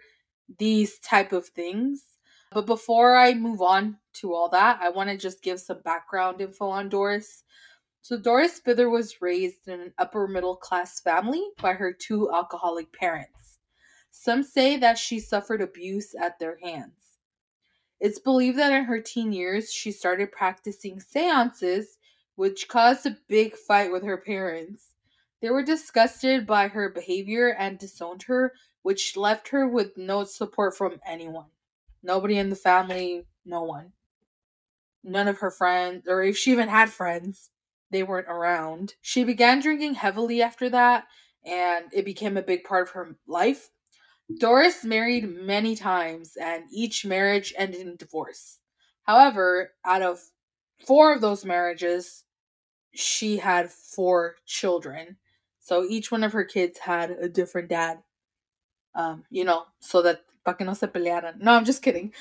these 0.58 0.98
type 0.98 1.32
of 1.32 1.46
things. 1.48 2.04
But 2.54 2.66
before 2.66 3.16
I 3.16 3.34
move 3.34 3.60
on 3.60 3.98
to 4.14 4.32
all 4.32 4.48
that, 4.50 4.78
I 4.80 4.88
want 4.90 5.10
to 5.10 5.16
just 5.16 5.42
give 5.42 5.58
some 5.58 5.80
background 5.84 6.40
info 6.40 6.68
on 6.68 6.88
Doris. 6.88 7.42
So 8.00 8.16
Doris 8.16 8.60
Bither 8.64 8.88
was 8.88 9.20
raised 9.20 9.66
in 9.66 9.80
an 9.80 9.92
upper 9.98 10.28
middle 10.28 10.54
class 10.54 11.00
family 11.00 11.42
by 11.60 11.72
her 11.72 11.92
two 11.92 12.30
alcoholic 12.32 12.92
parents. 12.92 13.58
Some 14.12 14.44
say 14.44 14.76
that 14.76 14.98
she 14.98 15.18
suffered 15.18 15.60
abuse 15.60 16.14
at 16.14 16.38
their 16.38 16.58
hands. 16.62 17.18
It's 17.98 18.20
believed 18.20 18.58
that 18.58 18.72
in 18.72 18.84
her 18.84 19.00
teen 19.00 19.32
years, 19.32 19.72
she 19.72 19.90
started 19.90 20.30
practicing 20.30 21.00
seances, 21.00 21.98
which 22.36 22.68
caused 22.68 23.04
a 23.06 23.16
big 23.28 23.56
fight 23.56 23.90
with 23.90 24.04
her 24.04 24.18
parents. 24.18 24.92
They 25.42 25.50
were 25.50 25.64
disgusted 25.64 26.46
by 26.46 26.68
her 26.68 26.88
behavior 26.88 27.48
and 27.48 27.78
disowned 27.78 28.24
her, 28.24 28.52
which 28.82 29.16
left 29.16 29.48
her 29.48 29.66
with 29.66 29.96
no 29.96 30.22
support 30.22 30.76
from 30.76 31.00
anyone. 31.04 31.46
Nobody 32.04 32.36
in 32.36 32.50
the 32.50 32.56
family, 32.56 33.24
no 33.46 33.62
one. 33.62 33.92
None 35.02 35.26
of 35.26 35.38
her 35.38 35.50
friends, 35.50 36.04
or 36.06 36.22
if 36.22 36.36
she 36.36 36.52
even 36.52 36.68
had 36.68 36.90
friends, 36.90 37.50
they 37.90 38.02
weren't 38.02 38.28
around. 38.28 38.94
She 39.00 39.24
began 39.24 39.60
drinking 39.60 39.94
heavily 39.94 40.42
after 40.42 40.68
that, 40.68 41.06
and 41.44 41.86
it 41.92 42.04
became 42.04 42.36
a 42.36 42.42
big 42.42 42.62
part 42.64 42.88
of 42.88 42.90
her 42.90 43.16
life. 43.26 43.70
Doris 44.38 44.84
married 44.84 45.28
many 45.28 45.74
times, 45.74 46.36
and 46.36 46.64
each 46.70 47.06
marriage 47.06 47.54
ended 47.56 47.80
in 47.80 47.96
divorce. 47.96 48.58
However, 49.04 49.72
out 49.84 50.02
of 50.02 50.20
four 50.86 51.14
of 51.14 51.22
those 51.22 51.44
marriages, 51.44 52.24
she 52.92 53.38
had 53.38 53.70
four 53.70 54.36
children. 54.44 55.16
So 55.58 55.84
each 55.84 56.10
one 56.12 56.22
of 56.22 56.32
her 56.34 56.44
kids 56.44 56.80
had 56.80 57.10
a 57.10 57.28
different 57.30 57.70
dad. 57.70 58.02
Um, 58.94 59.24
you 59.30 59.44
know, 59.44 59.64
so 59.80 60.02
that 60.02 60.20
pa 60.44 60.54
que 60.54 60.64
no 60.66 60.74
se 60.74 60.86
pelearan. 60.88 61.40
No, 61.40 61.52
I'm 61.54 61.64
just 61.64 61.82
kidding. 61.82 62.12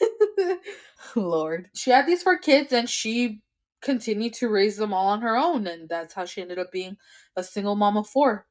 Lord. 1.16 1.68
She 1.74 1.90
had 1.90 2.06
these 2.06 2.22
four 2.22 2.38
kids 2.38 2.72
and 2.72 2.88
she 2.88 3.40
continued 3.82 4.34
to 4.34 4.48
raise 4.48 4.76
them 4.76 4.92
all 4.92 5.08
on 5.08 5.22
her 5.22 5.36
own, 5.36 5.66
and 5.66 5.88
that's 5.88 6.14
how 6.14 6.24
she 6.24 6.40
ended 6.42 6.58
up 6.58 6.72
being 6.72 6.96
a 7.36 7.44
single 7.44 7.76
mom 7.76 7.96
of 7.96 8.08
four. 8.08 8.46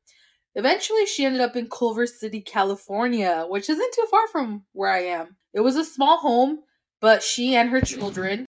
Eventually, 0.55 1.05
she 1.05 1.25
ended 1.25 1.41
up 1.41 1.55
in 1.55 1.69
Culver 1.69 2.07
City, 2.07 2.41
California, 2.41 3.45
which 3.47 3.69
isn't 3.69 3.93
too 3.93 4.07
far 4.09 4.27
from 4.29 4.63
where 4.71 4.89
I 4.89 4.99
am. 5.03 5.35
It 5.53 5.59
was 5.61 5.75
a 5.75 5.83
small 5.85 6.17
home, 6.17 6.59
but 7.01 7.21
she 7.21 7.55
and 7.55 7.69
her 7.69 7.81
children, 7.81 8.45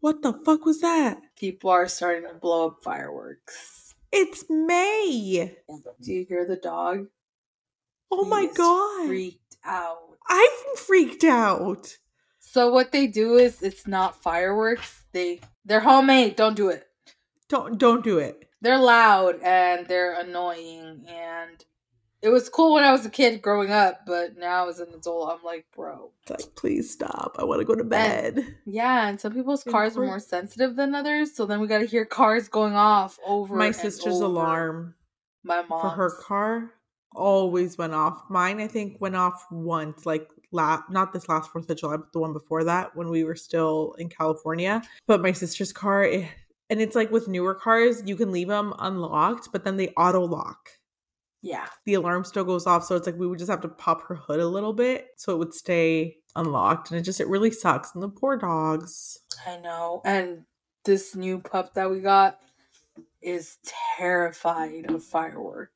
What 0.00 0.22
the 0.22 0.32
fuck 0.44 0.64
was 0.66 0.80
that? 0.80 1.18
people 1.38 1.70
are 1.70 1.88
starting 1.88 2.28
to 2.28 2.34
blow 2.34 2.66
up 2.68 2.78
fireworks. 2.82 3.94
It's 4.12 4.44
May. 4.50 5.54
Do 6.02 6.12
you 6.12 6.26
hear 6.28 6.46
the 6.46 6.56
dog? 6.56 7.06
Oh 8.10 8.24
He 8.24 8.30
my 8.30 8.46
god. 8.54 9.06
Freaked 9.06 9.56
out. 9.64 10.15
I'm 10.28 10.76
freaked 10.76 11.24
out. 11.24 11.96
So 12.38 12.72
what 12.72 12.92
they 12.92 13.06
do 13.06 13.36
is 13.36 13.62
it's 13.62 13.86
not 13.86 14.22
fireworks. 14.22 15.04
They 15.12 15.40
they're 15.64 15.80
homemade. 15.80 16.36
Don't 16.36 16.56
do 16.56 16.68
it. 16.68 16.86
Don't 17.48 17.78
don't 17.78 18.02
do 18.04 18.18
it. 18.18 18.48
They're 18.62 18.78
loud 18.78 19.40
and 19.42 19.86
they're 19.86 20.18
annoying 20.18 21.04
and 21.08 21.64
it 22.22 22.30
was 22.30 22.48
cool 22.48 22.74
when 22.74 22.82
I 22.82 22.92
was 22.92 23.04
a 23.04 23.10
kid 23.10 23.42
growing 23.42 23.70
up, 23.70 24.00
but 24.06 24.38
now 24.38 24.68
as 24.68 24.80
an 24.80 24.88
adult 24.94 25.30
I'm 25.30 25.44
like, 25.44 25.66
bro. 25.76 26.10
It's 26.22 26.30
like, 26.30 26.56
please 26.56 26.90
stop. 26.90 27.36
I 27.38 27.44
want 27.44 27.60
to 27.60 27.66
go 27.66 27.74
to 27.74 27.84
bed. 27.84 28.56
Yeah, 28.64 29.06
and 29.06 29.20
some 29.20 29.32
people's 29.34 29.62
cars 29.62 29.96
are 29.96 30.04
more 30.04 30.18
sensitive 30.18 30.76
than 30.76 30.94
others, 30.94 31.36
so 31.36 31.44
then 31.46 31.60
we 31.60 31.66
got 31.68 31.78
to 31.78 31.86
hear 31.86 32.04
cars 32.04 32.48
going 32.48 32.74
off 32.74 33.18
over 33.24 33.54
My 33.54 33.66
and 33.66 33.76
sister's 33.76 34.14
over. 34.16 34.24
alarm 34.24 34.94
My 35.44 35.62
mom 35.62 35.82
for 35.82 35.90
her 35.90 36.10
car 36.10 36.70
always 37.16 37.78
went 37.78 37.94
off. 37.94 38.22
Mine, 38.28 38.60
I 38.60 38.68
think, 38.68 39.00
went 39.00 39.16
off 39.16 39.44
once, 39.50 40.06
like 40.06 40.28
la- 40.52 40.82
not 40.90 41.12
this 41.12 41.28
last 41.28 41.50
Fourth 41.50 41.68
of 41.68 41.76
July, 41.76 41.96
but 41.96 42.12
the 42.12 42.20
one 42.20 42.32
before 42.32 42.64
that 42.64 42.94
when 42.94 43.08
we 43.08 43.24
were 43.24 43.36
still 43.36 43.94
in 43.98 44.08
California. 44.08 44.82
But 45.06 45.22
my 45.22 45.32
sister's 45.32 45.72
car, 45.72 46.04
it, 46.04 46.28
and 46.70 46.80
it's 46.80 46.96
like 46.96 47.10
with 47.10 47.28
newer 47.28 47.54
cars, 47.54 48.02
you 48.06 48.16
can 48.16 48.32
leave 48.32 48.48
them 48.48 48.74
unlocked, 48.78 49.50
but 49.52 49.64
then 49.64 49.76
they 49.76 49.88
auto 49.90 50.20
lock. 50.20 50.70
Yeah. 51.42 51.66
The 51.84 51.94
alarm 51.94 52.24
still 52.24 52.44
goes 52.44 52.66
off, 52.66 52.84
so 52.84 52.96
it's 52.96 53.06
like 53.06 53.18
we 53.18 53.26
would 53.26 53.38
just 53.38 53.50
have 53.50 53.60
to 53.62 53.68
pop 53.68 54.02
her 54.08 54.16
hood 54.16 54.40
a 54.40 54.48
little 54.48 54.72
bit 54.72 55.08
so 55.16 55.32
it 55.32 55.38
would 55.38 55.54
stay 55.54 56.16
unlocked, 56.34 56.90
and 56.90 56.98
it 56.98 57.02
just 57.02 57.20
it 57.20 57.28
really 57.28 57.50
sucks. 57.50 57.94
And 57.94 58.02
the 58.02 58.08
poor 58.08 58.36
dogs. 58.36 59.20
I 59.46 59.58
know. 59.58 60.02
And 60.04 60.44
this 60.84 61.14
new 61.14 61.38
pup 61.40 61.74
that 61.74 61.90
we 61.90 62.00
got 62.00 62.38
is 63.22 63.58
terrified 63.98 64.90
of 64.90 65.04
fireworks. 65.04 65.72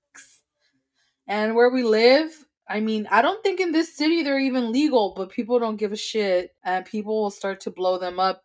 And 1.31 1.55
where 1.57 1.71
we 1.71 1.85
live, 1.85 2.47
I 2.69 2.81
mean, 2.81 3.09
I 3.11 3.23
don't 3.23 3.43
think 3.45 3.61
in 3.61 3.73
this 3.73 3.97
city 3.97 4.25
they're 4.25 4.41
even 4.41 4.73
legal, 4.73 5.15
but 5.17 5.31
people 5.31 5.61
don't 5.61 5.77
give 5.79 5.93
a 5.93 5.97
shit. 5.97 6.57
And 6.65 6.85
people 6.85 7.23
will 7.23 7.31
start 7.31 7.61
to 7.63 7.73
blow 7.73 7.99
them 7.99 8.21
up 8.21 8.45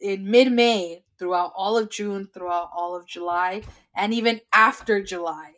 in 0.00 0.30
mid 0.30 0.52
May, 0.52 1.04
throughout 1.18 1.52
all 1.56 1.78
of 1.78 1.90
June, 1.90 2.28
throughout 2.34 2.70
all 2.74 2.96
of 2.96 3.06
July, 3.06 3.62
and 3.94 4.14
even 4.14 4.40
after 4.54 5.02
July. 5.02 5.52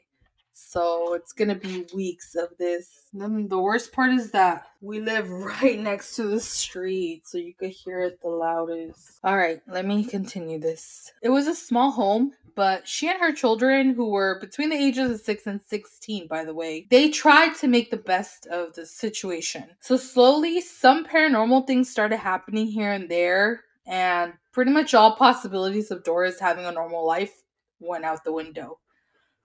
So 0.71 1.15
it's 1.15 1.33
gonna 1.33 1.57
be 1.57 1.85
weeks 1.93 2.37
of 2.37 2.51
this. 2.57 3.09
Then 3.13 3.49
the 3.49 3.59
worst 3.59 3.91
part 3.91 4.13
is 4.13 4.31
that 4.31 4.69
we 4.81 5.01
live 5.01 5.29
right 5.63 5.81
next 5.81 6.15
to 6.15 6.23
the 6.29 6.39
street, 6.39 7.27
so 7.27 7.39
you 7.39 7.55
could 7.55 7.71
hear 7.71 8.03
it 8.03 8.23
the 8.23 8.29
loudest. 8.29 9.19
All 9.25 9.37
right, 9.37 9.61
let 9.67 9.85
me 9.85 10.05
continue 10.05 10.61
this. 10.61 11.11
It 11.25 11.31
was 11.31 11.49
a 11.49 11.57
small 11.57 11.91
home, 11.91 12.35
but 12.55 12.87
she 12.87 13.09
and 13.09 13.19
her 13.19 13.33
children, 13.33 13.95
who 13.95 14.11
were 14.11 14.39
between 14.39 14.71
the 14.71 14.77
ages 14.77 15.11
of 15.11 15.21
6 15.23 15.47
and 15.49 15.61
16, 15.61 16.29
by 16.29 16.45
the 16.45 16.55
way, 16.55 16.87
they 16.89 17.09
tried 17.09 17.57
to 17.57 17.67
make 17.67 17.91
the 17.91 17.97
best 17.97 18.47
of 18.47 18.73
the 18.75 18.87
situation. 18.87 19.65
So 19.81 19.97
slowly, 19.97 20.61
some 20.61 21.05
paranormal 21.05 21.67
things 21.67 21.91
started 21.91 22.19
happening 22.19 22.69
here 22.69 22.93
and 22.93 23.09
there, 23.11 23.65
and 23.89 24.35
pretty 24.53 24.71
much 24.71 24.95
all 24.95 25.17
possibilities 25.17 25.91
of 25.91 26.05
Doris 26.05 26.39
having 26.39 26.65
a 26.65 26.71
normal 26.71 27.05
life 27.05 27.43
went 27.81 28.05
out 28.05 28.23
the 28.23 28.33
window. 28.33 28.79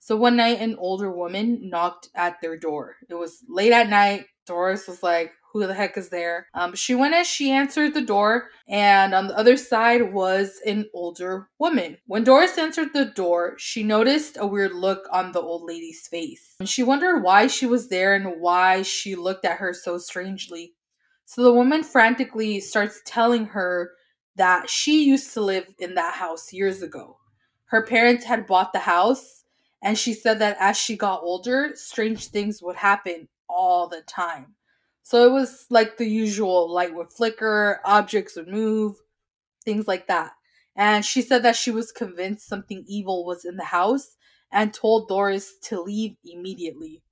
So 0.06 0.16
one 0.16 0.36
night, 0.36 0.62
an 0.62 0.76
older 0.78 1.10
woman 1.10 1.68
knocked 1.68 2.10
at 2.14 2.40
their 2.40 2.56
door. 2.56 2.98
It 3.10 3.16
was 3.16 3.40
late 3.50 3.72
at 3.72 3.90
night. 3.90 4.28
Doris 4.46 4.88
was 4.88 5.02
like, 5.02 5.32
Who 5.52 5.66
the 5.66 5.74
heck 5.74 5.98
is 5.98 6.10
there? 6.10 6.46
Um, 6.54 6.76
she 6.76 6.94
went 6.94 7.16
as 7.16 7.26
she 7.26 7.50
answered 7.50 7.96
the 7.96 8.04
door, 8.04 8.50
and 8.68 9.16
on 9.16 9.26
the 9.26 9.36
other 9.36 9.58
side 9.58 10.14
was 10.14 10.60
an 10.64 10.86
older 10.94 11.50
woman. 11.58 11.98
When 12.06 12.24
Doris 12.24 12.56
answered 12.56 12.94
the 12.94 13.06
door, 13.06 13.56
she 13.58 13.82
noticed 13.82 14.38
a 14.40 14.46
weird 14.46 14.74
look 14.74 15.08
on 15.12 15.32
the 15.32 15.42
old 15.42 15.64
lady's 15.64 16.08
face. 16.08 16.54
And 16.60 16.70
she 16.70 16.84
wondered 16.84 17.24
why 17.24 17.48
she 17.48 17.66
was 17.66 17.88
there 17.88 18.14
and 18.14 18.40
why 18.40 18.84
she 18.84 19.16
looked 19.16 19.44
at 19.44 19.58
her 19.58 19.74
so 19.74 19.98
strangely. 19.98 20.76
So 21.26 21.42
the 21.42 21.52
woman 21.52 21.82
frantically 21.84 22.60
starts 22.60 23.02
telling 23.06 23.48
her 23.48 23.94
that 24.36 24.70
she 24.70 25.04
used 25.04 25.34
to 25.34 25.42
live 25.42 25.66
in 25.80 25.96
that 25.96 26.14
house 26.14 26.54
years 26.54 26.84
ago. 26.84 27.18
Her 27.70 27.82
parents 27.82 28.26
had 28.26 28.46
bought 28.46 28.72
the 28.72 28.78
house 28.78 29.45
and 29.86 30.00
she 30.00 30.14
said 30.16 30.40
that 30.40 30.58
as 30.60 30.76
she 30.76 30.98
got 30.98 31.22
older, 31.22 31.74
strange 31.76 32.30
things 32.30 32.60
would 32.60 32.76
happen 32.76 33.28
all 33.48 33.88
the 33.88 34.02
time. 34.02 34.56
So 35.04 35.28
it 35.28 35.32
was 35.32 35.68
like 35.70 35.98
the 35.98 36.08
usual 36.08 36.74
light 36.74 36.96
would 36.96 37.14
flicker, 37.14 37.82
objects 37.86 38.36
would 38.36 38.48
move, 38.48 38.96
things 39.64 39.88
like 39.88 40.08
that. 40.08 40.32
And 40.76 41.06
she 41.06 41.22
said 41.22 41.44
that 41.44 41.56
she 41.56 41.70
was 41.70 41.92
convinced 41.92 42.48
something 42.48 42.84
evil 42.88 43.26
was 43.26 43.46
in 43.46 43.58
the 43.58 43.66
house 43.66 44.18
and 44.52 44.74
told 44.74 45.08
Doris 45.08 45.54
to 45.66 45.80
leave 45.80 46.18
immediately. 46.26 47.04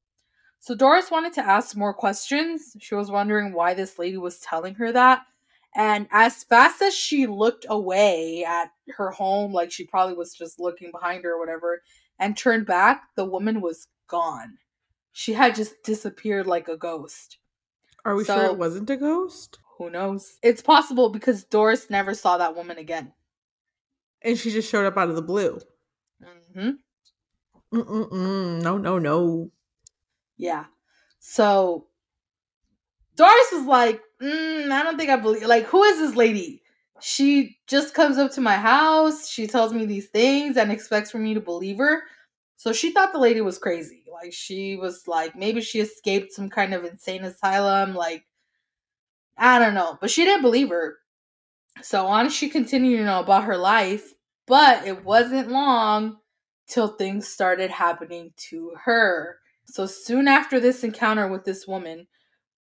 So 0.60 0.74
Doris 0.74 1.12
wanted 1.12 1.34
to 1.34 1.46
ask 1.46 1.78
more 1.78 1.94
questions. 1.94 2.76
She 2.80 2.96
was 2.96 3.12
wondering 3.12 3.54
why 3.54 3.76
this 3.76 4.00
lady 4.00 4.18
was 4.18 4.40
telling 4.40 4.74
her 4.76 4.92
that. 4.92 5.22
And 5.76 6.08
as 6.12 6.44
fast 6.44 6.82
as 6.82 6.96
she 6.96 7.28
looked 7.28 7.68
away 7.70 8.44
at 8.48 8.72
her 8.98 9.12
home, 9.12 9.54
like 9.54 9.72
she 9.72 9.86
probably 9.86 10.16
was 10.16 10.34
just 10.34 10.60
looking 10.60 10.90
behind 10.92 11.24
her 11.24 11.34
or 11.34 11.40
whatever, 11.40 11.84
and 12.20 12.38
turned 12.38 12.66
back, 12.66 13.04
the 13.16 13.26
woman 13.26 13.62
was 13.62 13.88
gone. 14.08 14.58
She 15.12 15.34
had 15.34 15.56
just 15.56 15.84
disappeared 15.84 16.48
like 16.48 16.68
a 16.68 16.78
ghost. 16.78 17.38
Are 18.06 18.16
we 18.16 18.24
So- 18.24 18.36
sure 18.36 18.46
it 18.46 18.58
wasn't 18.58 18.90
a 18.90 18.98
ghost? 18.98 19.60
Who 19.78 19.90
knows? 19.90 20.38
It's 20.42 20.62
possible 20.62 21.10
because 21.10 21.44
Doris 21.44 21.90
never 21.90 22.14
saw 22.14 22.38
that 22.38 22.56
woman 22.56 22.78
again. 22.78 23.14
And 24.22 24.38
she 24.38 24.52
just 24.52 24.70
showed 24.70 24.86
up 24.86 24.98
out 24.98 25.10
of 25.10 25.16
the 25.16 25.22
blue. 25.22 25.60
hmm 26.54 26.72
Mm-mm-mm. 27.74 28.62
No, 28.62 28.78
no, 28.78 29.00
no. 29.00 29.52
Yeah. 30.38 30.66
So 31.20 31.88
Doris 33.16 33.52
was 33.52 33.66
like, 33.66 34.02
mm, 34.22 34.72
I 34.72 34.84
don't 34.84 34.98
think 34.98 35.10
I 35.10 35.16
believe. 35.18 35.44
Like, 35.44 35.66
who 35.66 35.84
is 35.84 35.98
this 36.00 36.16
lady? 36.16 36.63
She 37.06 37.58
just 37.68 37.94
comes 37.94 38.18
up 38.18 38.32
to 38.32 38.42
my 38.42 38.56
house. 38.56 39.28
She 39.28 39.46
tells 39.46 39.74
me 39.74 39.86
these 39.86 40.08
things 40.08 40.56
and 40.56 40.72
expects 40.72 41.12
for 41.12 41.20
me 41.20 41.34
to 41.34 41.42
believe 41.42 41.78
her. 41.80 42.04
So 42.56 42.72
she 42.72 42.92
thought 42.92 43.12
the 43.12 43.20
lady 43.20 43.42
was 43.42 43.58
crazy. 43.58 44.06
Like, 44.10 44.32
she 44.32 44.78
was 44.78 45.06
like, 45.06 45.36
maybe 45.36 45.60
she 45.60 45.82
escaped 45.82 46.32
some 46.32 46.50
kind 46.50 46.74
of 46.74 46.86
insane 46.86 47.26
asylum. 47.26 47.94
Like, 47.94 48.26
I 49.38 49.60
don't 49.60 49.74
know. 49.74 49.98
But 50.00 50.12
she 50.12 50.24
didn't 50.24 50.44
believe 50.44 50.70
her. 50.70 51.00
So 51.82 52.06
on 52.08 52.30
she 52.30 52.48
continued 52.48 53.00
to 53.00 53.04
know 53.04 53.20
about 53.20 53.44
her 53.44 53.58
life. 53.58 54.14
But 54.48 54.88
it 54.88 55.04
wasn't 55.04 55.52
long 55.52 56.20
till 56.68 56.88
things 56.88 57.28
started 57.28 57.70
happening 57.70 58.32
to 58.50 58.72
her. 58.86 59.40
So 59.66 59.86
soon 59.88 60.30
after 60.30 60.58
this 60.62 60.86
encounter 60.86 61.28
with 61.28 61.44
this 61.44 61.68
woman, 61.68 62.08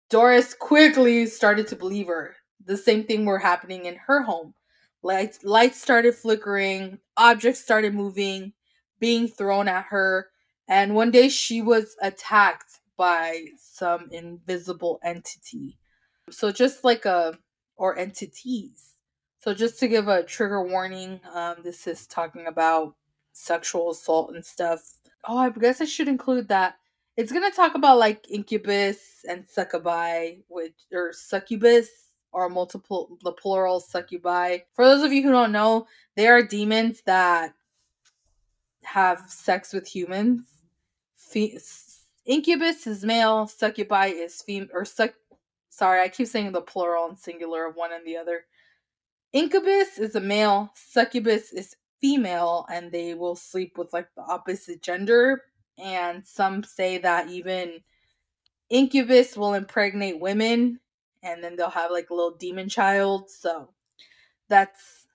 Doris 0.09 0.55
quickly 0.55 1.27
started 1.27 1.67
to 1.69 1.77
believe 1.77 2.07
her. 2.07 2.37
The 2.65 2.77
same 2.77 3.05
thing 3.05 3.25
were 3.25 3.39
happening 3.39 3.87
in 3.87 3.97
her 4.07 4.23
home. 4.23 4.55
Lights 5.03 5.43
lights 5.43 5.81
started 5.81 6.15
flickering, 6.15 6.99
objects 7.17 7.61
started 7.61 7.95
moving, 7.95 8.53
being 8.99 9.29
thrown 9.29 9.67
at 9.67 9.87
her, 9.87 10.31
and 10.69 10.95
one 10.95 11.11
day 11.11 11.29
she 11.29 11.63
was 11.63 11.97
attacked 12.03 12.81
by 12.97 13.47
some 13.59 14.09
invisible 14.13 15.01
entity. 15.03 15.79
So 16.31 16.53
just 16.53 16.85
like 16.85 17.07
a 17.07 17.39
or 17.77 17.99
entities. 17.99 18.97
So 19.39 19.55
just 19.55 19.81
to 19.81 19.89
give 19.89 20.07
a 20.07 20.23
trigger 20.23 20.63
warning, 20.63 21.21
um, 21.33 21.57
this 21.65 21.87
is 21.87 22.07
talking 22.07 22.47
about 22.47 22.95
sexual 23.33 23.91
assault 23.93 24.35
and 24.35 24.45
stuff. 24.45 24.99
Oh, 25.27 25.39
I 25.39 25.49
guess 25.49 25.81
I 25.81 25.87
should 25.87 26.09
include 26.09 26.49
that. 26.49 26.77
It's 27.17 27.33
gonna 27.33 27.51
talk 27.51 27.75
about 27.75 27.99
like 27.99 28.31
incubus 28.31 29.25
and 29.27 29.47
succubi, 29.47 30.43
which 30.49 30.75
or 30.93 31.13
succubus 31.15 31.89
or 32.33 32.49
multiple 32.49 33.19
the 33.23 33.33
plural 33.33 33.81
succubi. 33.81 34.59
For 34.75 34.85
those 34.85 35.03
of 35.03 35.13
you 35.13 35.23
who 35.23 35.31
don't 35.31 35.53
know, 35.53 35.87
they 36.17 36.27
are 36.29 36.43
demons 36.43 37.03
that 37.07 37.55
have 38.85 39.23
sex 39.29 39.73
with 39.73 39.87
humans. 39.87 40.47
Fe- 41.17 41.59
incubus 42.27 42.87
is 42.87 43.05
male, 43.05 43.47
succubi 43.47 44.07
is 44.07 44.43
female, 44.43 44.69
or 44.73 44.85
suc. 44.85 45.15
Sorry, 45.69 46.01
I 46.01 46.09
keep 46.09 46.27
saying 46.27 46.53
the 46.53 46.61
plural 46.61 47.09
and 47.09 47.19
singular 47.19 47.67
of 47.67 47.77
one 47.77 47.93
and 47.93 48.07
the 48.07 48.17
other. 48.17 48.45
Incubus 49.33 49.99
is 49.99 50.17
a 50.17 50.21
male, 50.21 50.73
succubus 50.75 51.53
is 51.53 51.77
female, 52.01 52.67
and 52.73 52.91
they 52.91 53.15
will 53.15 53.37
sleep 53.37 53.79
with 53.79 53.93
like 53.93 54.09
the 54.17 54.23
opposite 54.23 54.83
gender. 54.83 55.43
And 55.79 56.27
some 56.27 56.65
say 56.65 56.99
that 56.99 57.29
even 57.29 57.81
incubus 58.69 59.37
will 59.37 59.55
impregnate 59.55 60.21
women, 60.21 60.81
and 61.23 61.43
then 61.43 61.57
they'll 61.57 61.71
have 61.71 61.91
like 61.91 62.11
a 62.11 62.15
little 62.15 62.37
demon 62.37 62.69
child. 62.69 63.31
So 63.31 63.71
that's 64.49 65.07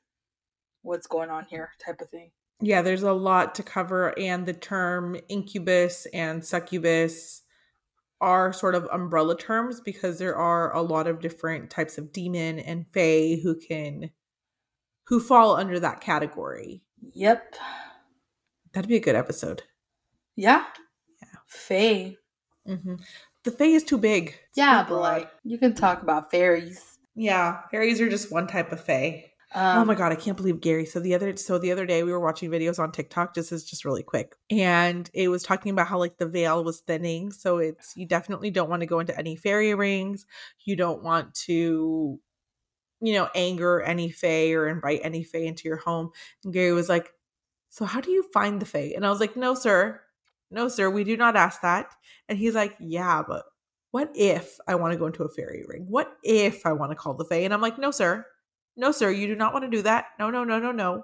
what's 0.82 1.08
going 1.08 1.30
on 1.30 1.46
here, 1.46 1.72
type 1.84 2.02
of 2.02 2.10
thing. 2.10 2.32
Yeah, 2.62 2.82
there's 2.82 3.04
a 3.04 3.14
lot 3.14 3.56
to 3.56 3.64
cover, 3.64 4.18
and 4.18 4.46
the 4.46 4.54
term 4.54 5.18
incubus 5.28 6.08
and 6.14 6.44
succubus 6.44 7.42
are 8.22 8.54
sort 8.54 8.76
of 8.76 8.88
umbrella 8.92 9.38
terms 9.38 9.82
because 9.82 10.20
there 10.20 10.36
are 10.36 10.74
a 10.74 10.82
lot 10.82 11.06
of 11.08 11.20
different 11.20 11.70
types 11.70 11.98
of 11.98 12.14
demon 12.14 12.60
and 12.60 12.86
fae 12.94 13.38
who 13.44 13.60
can 13.60 14.10
who 15.08 15.20
fall 15.20 15.56
under 15.56 15.80
that 15.80 16.02
category. 16.02 16.82
Yep. 17.14 17.56
That'd 18.74 18.90
be 18.90 18.96
a 18.96 19.02
good 19.02 19.16
episode. 19.16 19.64
Yeah. 20.36 20.66
Yeah. 21.22 21.40
Fae. 21.48 22.16
hmm 22.66 22.96
The 23.46 23.52
fae 23.52 23.66
is 23.66 23.84
too 23.84 23.98
big. 23.98 24.28
It's 24.50 24.58
Yeah, 24.58 24.84
too 24.84 24.96
but 24.96 25.02
like 25.02 25.32
you 25.44 25.58
can 25.58 25.74
talk 25.74 26.02
about 26.02 26.32
fairies. 26.32 26.98
yeah, 27.16 27.62
fairies 27.72 28.02
are 28.02 28.10
just 28.10 28.32
one 28.32 28.48
type 28.48 28.72
of 28.72 28.84
fae. 28.84 29.32
Um, 29.54 29.78
oh 29.78 29.86
my 29.86 29.96
god, 29.96 30.12
I 30.12 30.16
can't 30.16 30.36
believe 30.36 30.60
Gary. 30.60 30.86
So 30.86 31.00
the 31.00 31.14
other 31.16 31.38
so 31.38 31.58
the 31.58 31.72
other 31.72 31.86
day 31.86 32.04
we 32.04 32.12
were 32.12 32.20
watching 32.20 32.50
videos 32.50 32.78
on 32.80 32.92
TikTok. 32.92 33.34
This 33.36 33.52
is 33.54 33.64
just 33.64 33.86
really 33.86 34.04
quick. 34.04 34.36
And 34.52 35.10
it 35.14 35.30
was 35.30 35.44
talking 35.44 35.72
about 35.72 35.88
how 35.88 35.98
like 35.98 36.18
the 36.18 36.26
veil 36.28 36.62
was 36.64 36.82
thinning. 36.82 37.32
So 37.32 37.60
it's 37.60 37.96
you 37.96 38.06
definitely 38.06 38.52
don't 38.52 38.70
want 38.70 38.82
to 38.82 38.86
go 38.88 39.00
into 39.00 39.18
any 39.18 39.36
fairy 39.38 39.74
rings. 39.76 40.26
You 40.66 40.76
don't 40.76 41.04
want 41.04 41.36
to, 41.46 42.20
you 43.00 43.14
know, 43.14 43.30
anger 43.34 43.80
any 43.82 44.10
fae 44.10 44.52
or 44.52 44.68
invite 44.68 45.00
any 45.04 45.24
fae 45.24 45.40
into 45.40 45.70
your 45.70 45.78
home. 45.78 46.10
And 46.44 46.52
Gary 46.52 46.74
was 46.74 46.90
like, 46.90 47.14
So 47.70 47.86
how 47.86 48.02
do 48.02 48.12
you 48.12 48.24
find 48.34 48.60
the 48.62 48.66
fae? 48.66 48.92
And 48.96 49.06
I 49.06 49.10
was 49.10 49.20
like, 49.22 49.38
No, 49.38 49.54
sir. 49.56 50.02
No, 50.52 50.68
sir, 50.68 50.90
we 50.90 51.04
do 51.04 51.18
not 51.18 51.36
ask 51.36 51.62
that. 51.62 51.88
And 52.30 52.38
he's 52.38 52.56
like, 52.56 52.76
Yeah, 52.80 53.24
but 53.28 53.44
what 53.92 54.12
if 54.14 54.58
I 54.68 54.76
want 54.76 54.92
to 54.94 55.00
go 55.00 55.06
into 55.06 55.24
a 55.24 55.30
fairy 55.30 55.64
ring? 55.68 55.86
What 55.90 56.18
if 56.24 56.66
I 56.66 56.74
want 56.74 56.92
to 56.92 56.96
call 56.96 57.14
the 57.14 57.24
fae? 57.24 57.38
And 57.38 57.54
I'm 57.54 57.62
like, 57.62 57.78
no, 57.78 57.92
sir. 57.92 58.26
No, 58.76 58.92
sir, 58.92 59.10
you 59.10 59.26
do 59.28 59.36
not 59.36 59.54
want 59.54 59.64
to 59.64 59.72
do 59.72 59.84
that. 59.84 60.08
No, 60.20 60.30
no, 60.30 60.44
no, 60.44 60.60
no, 60.60 60.74
no. 60.74 61.04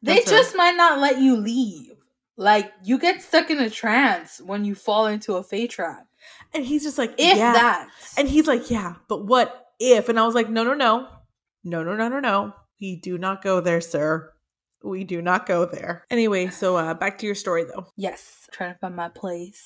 They 0.00 0.16
No, 0.20 0.24
just 0.24 0.54
might 0.56 0.76
not 0.76 1.00
let 1.00 1.18
you 1.20 1.36
leave. 1.36 1.94
Like 2.36 2.70
you 2.84 2.98
get 2.98 3.20
stuck 3.20 3.50
in 3.50 3.58
a 3.58 3.68
trance 3.68 4.40
when 4.40 4.64
you 4.64 4.76
fall 4.76 5.06
into 5.06 5.34
a 5.34 5.42
fae 5.42 5.66
trap. 5.66 6.06
And 6.54 6.64
he's 6.64 6.84
just 6.84 6.98
like, 6.98 7.14
If 7.18 7.36
yeah. 7.36 7.52
that. 7.52 7.88
And 8.16 8.28
he's 8.28 8.46
like, 8.46 8.70
yeah, 8.70 8.94
but 9.08 9.26
what 9.26 9.66
if? 9.80 10.08
And 10.08 10.20
I 10.20 10.24
was 10.24 10.36
like, 10.36 10.48
no, 10.48 10.62
no, 10.62 10.74
no. 10.74 11.08
No, 11.64 11.82
no, 11.82 11.96
no, 11.96 12.08
no, 12.08 12.20
no. 12.20 12.52
We 12.80 12.94
do 12.94 13.18
not 13.18 13.42
go 13.42 13.60
there, 13.60 13.80
sir. 13.80 14.32
We 14.82 15.04
do 15.04 15.20
not 15.20 15.46
go 15.46 15.64
there. 15.64 16.04
Anyway, 16.10 16.48
so 16.48 16.76
uh 16.76 16.94
back 16.94 17.18
to 17.18 17.26
your 17.26 17.34
story 17.34 17.64
though. 17.64 17.86
Yes, 17.96 18.48
trying 18.52 18.74
to 18.74 18.78
find 18.78 18.96
my 18.96 19.08
place. 19.08 19.62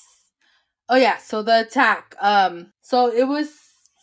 Oh 0.89 0.95
yeah, 0.95 1.17
so 1.17 1.43
the 1.43 1.61
attack. 1.61 2.15
Um, 2.21 2.73
so 2.81 3.11
it 3.11 3.27
was 3.27 3.49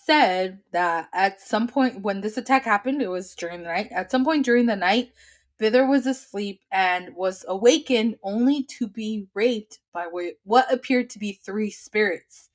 said 0.04 0.60
that 0.72 1.08
at 1.12 1.40
some 1.40 1.68
point 1.68 2.02
when 2.02 2.20
this 2.20 2.36
attack 2.36 2.64
happened, 2.64 3.02
it 3.02 3.08
was 3.08 3.34
during 3.34 3.62
the 3.62 3.68
night. 3.68 3.88
At 3.92 4.10
some 4.10 4.24
point 4.24 4.44
during 4.44 4.66
the 4.66 4.76
night, 4.76 5.12
Bither 5.60 5.88
was 5.88 6.06
asleep 6.06 6.62
and 6.72 7.14
was 7.14 7.44
awakened 7.46 8.16
only 8.22 8.62
to 8.78 8.88
be 8.88 9.26
raped 9.34 9.78
by 9.92 10.06
what 10.44 10.72
appeared 10.72 11.10
to 11.10 11.18
be 11.18 11.38
three 11.44 11.70
spirits. 11.70 12.48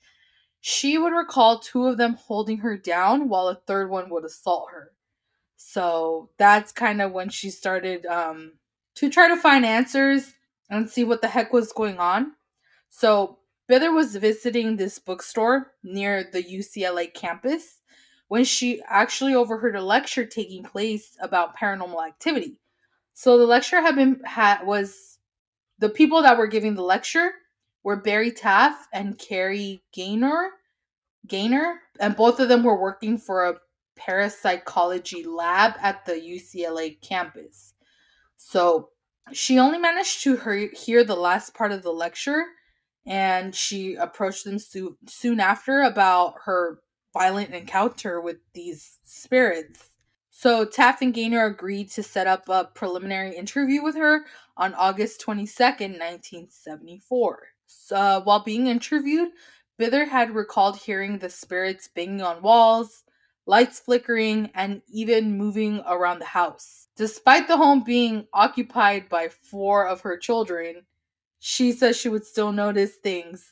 She 0.59 0.97
would 0.97 1.13
recall 1.13 1.59
two 1.59 1.85
of 1.85 1.97
them 1.97 2.15
holding 2.15 2.57
her 2.57 2.75
down 2.75 3.29
while 3.29 3.47
a 3.47 3.61
third 3.67 3.91
one 3.91 4.09
would 4.09 4.25
assault 4.25 4.69
her. 4.71 4.91
So 5.67 6.30
that's 6.38 6.71
kind 6.71 7.01
of 7.01 7.12
when 7.12 7.30
she 7.30 7.49
started 7.49 8.06
um, 8.06 8.54
to 8.93 9.10
try 9.10 9.28
to 9.28 9.36
find 9.36 9.65
answers 9.65 10.36
and 10.69 10.88
see 10.88 11.04
what 11.04 11.23
the 11.23 11.28
heck 11.28 11.51
was 11.51 11.73
going 11.73 11.97
on. 11.97 12.34
So 12.89 13.39
Bither 13.69 13.93
was 13.93 14.15
visiting 14.15 14.78
this 14.78 14.99
bookstore 14.99 15.71
near 15.84 16.23
the 16.32 16.43
UCLA 16.43 17.12
campus 17.12 17.80
when 18.28 18.43
she 18.43 18.80
actually 18.88 19.34
overheard 19.34 19.75
a 19.75 19.82
lecture 19.82 20.23
taking 20.23 20.63
place 20.63 21.17
about 21.19 21.58
paranormal 21.58 22.08
activity. 22.08 22.58
So 23.15 23.39
the 23.39 23.47
lecture 23.47 23.82
had 23.82 23.95
been 23.95 24.21
had 24.23 24.65
was 24.67 25.17
the 25.80 25.89
people 25.89 26.21
that 26.21 26.38
were 26.38 26.47
giving 26.47 26.75
the 26.75 26.84
lecture 26.84 27.32
were 27.84 27.95
Barry 27.95 28.32
Taff 28.32 28.88
and 28.93 29.17
Kerry 29.17 29.84
Gaynor, 29.91 30.51
Gaynor, 31.28 31.80
and 31.99 32.15
both 32.15 32.39
of 32.39 32.49
them 32.49 32.63
were 32.63 32.80
working 32.80 33.17
for 33.17 33.45
a 33.45 33.56
parapsychology 33.95 35.23
lab 35.23 35.73
at 35.81 36.05
the 36.05 36.13
UCLA 36.13 36.99
campus. 37.01 37.73
So 38.38 38.89
she 39.31 39.58
only 39.58 39.79
managed 39.79 40.23
to 40.23 40.69
hear, 40.73 41.03
the 41.03 41.15
last 41.15 41.53
part 41.53 41.71
of 41.71 41.84
the 41.84 41.91
lecture 41.93 42.45
and 43.05 43.53
she 43.53 43.95
approached 43.95 44.45
them 44.45 44.60
soon, 44.60 44.97
soon 45.08 45.39
after 45.39 45.81
about 45.81 46.36
her 46.45 46.79
violent 47.13 47.53
encounter 47.53 48.19
with 48.19 48.38
these 48.53 48.99
spirits. 49.03 49.89
So 50.31 50.65
Taff 50.65 51.01
and 51.01 51.13
Gaynor 51.13 51.45
agreed 51.45 51.91
to 51.91 52.03
set 52.03 52.27
up 52.27 52.49
a 52.49 52.69
preliminary 52.73 53.36
interview 53.36 53.81
with 53.81 53.95
her 53.95 54.25
on 54.58 54.73
August 54.73 55.23
22nd, 55.25 55.99
1974. 55.99 57.39
So, 57.67 58.21
while 58.23 58.43
being 58.43 58.67
interviewed, 58.67 59.29
Bither 59.79 60.10
had 60.10 60.36
recalled 60.36 60.77
hearing 60.77 61.19
the 61.19 61.29
spirits 61.29 61.88
banging 61.88 62.21
on 62.21 62.41
walls, 62.41 63.04
lights 63.45 63.79
flickering, 63.79 64.51
and 64.55 64.81
even 64.88 65.38
moving 65.38 65.81
around 65.88 66.19
the 66.19 66.25
house. 66.25 66.88
Despite 66.95 67.47
the 67.47 67.58
home 67.58 67.84
being 67.84 68.27
occupied 68.34 69.10
by 69.10 69.29
four 69.29 69.88
of 69.88 70.01
her 70.01 70.17
children, 70.17 70.84
she 71.39 71.71
says 71.71 71.97
she 71.97 72.10
would 72.10 72.25
still 72.25 72.51
notice 72.51 72.95
things 72.95 73.51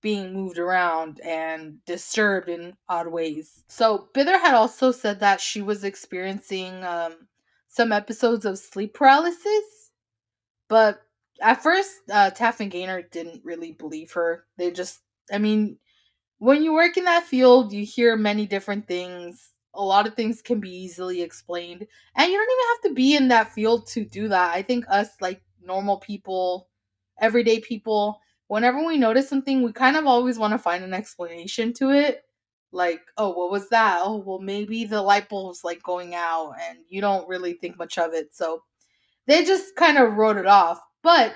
being 0.00 0.34
moved 0.34 0.58
around 0.58 1.20
and 1.20 1.84
disturbed 1.86 2.48
in 2.48 2.76
odd 2.88 3.06
ways. 3.06 3.62
So, 3.68 4.08
Bither 4.14 4.40
had 4.40 4.54
also 4.54 4.90
said 4.90 5.20
that 5.20 5.40
she 5.40 5.62
was 5.62 5.84
experiencing 5.84 6.82
um, 6.84 7.28
some 7.68 7.92
episodes 7.92 8.44
of 8.44 8.58
sleep 8.58 8.94
paralysis, 8.94 9.92
but 10.68 11.02
at 11.40 11.62
first, 11.62 11.90
uh, 12.10 12.30
Taff 12.30 12.60
and 12.60 12.70
Gaynor 12.70 13.02
didn't 13.02 13.44
really 13.44 13.72
believe 13.72 14.12
her. 14.12 14.44
They 14.56 14.70
just, 14.70 15.00
I 15.32 15.38
mean, 15.38 15.78
when 16.42 16.64
you 16.64 16.72
work 16.72 16.96
in 16.96 17.04
that 17.04 17.22
field, 17.22 17.72
you 17.72 17.84
hear 17.84 18.16
many 18.16 18.46
different 18.46 18.88
things. 18.88 19.52
A 19.74 19.84
lot 19.84 20.08
of 20.08 20.14
things 20.14 20.42
can 20.42 20.58
be 20.58 20.70
easily 20.70 21.22
explained, 21.22 21.86
and 22.16 22.32
you 22.32 22.36
don't 22.36 22.50
even 22.50 22.68
have 22.68 22.90
to 22.90 22.94
be 22.94 23.14
in 23.14 23.28
that 23.28 23.52
field 23.52 23.86
to 23.90 24.04
do 24.04 24.26
that. 24.26 24.52
I 24.52 24.60
think 24.60 24.84
us, 24.88 25.10
like 25.20 25.40
normal 25.64 25.98
people, 25.98 26.68
everyday 27.20 27.60
people, 27.60 28.20
whenever 28.48 28.84
we 28.84 28.98
notice 28.98 29.28
something, 29.28 29.62
we 29.62 29.72
kind 29.72 29.96
of 29.96 30.04
always 30.04 30.36
want 30.36 30.52
to 30.52 30.58
find 30.58 30.82
an 30.82 30.92
explanation 30.92 31.72
to 31.74 31.90
it. 31.90 32.24
Like, 32.72 33.02
oh, 33.16 33.30
what 33.30 33.52
was 33.52 33.68
that? 33.68 34.00
Oh, 34.02 34.16
well, 34.16 34.40
maybe 34.40 34.84
the 34.84 35.00
light 35.00 35.28
bulb's 35.28 35.62
like 35.62 35.80
going 35.84 36.16
out, 36.16 36.54
and 36.68 36.78
you 36.88 37.00
don't 37.00 37.28
really 37.28 37.52
think 37.52 37.78
much 37.78 37.98
of 37.98 38.14
it. 38.14 38.34
So 38.34 38.64
they 39.28 39.44
just 39.44 39.76
kind 39.76 39.96
of 39.96 40.14
wrote 40.14 40.38
it 40.38 40.46
off. 40.48 40.80
But 41.04 41.34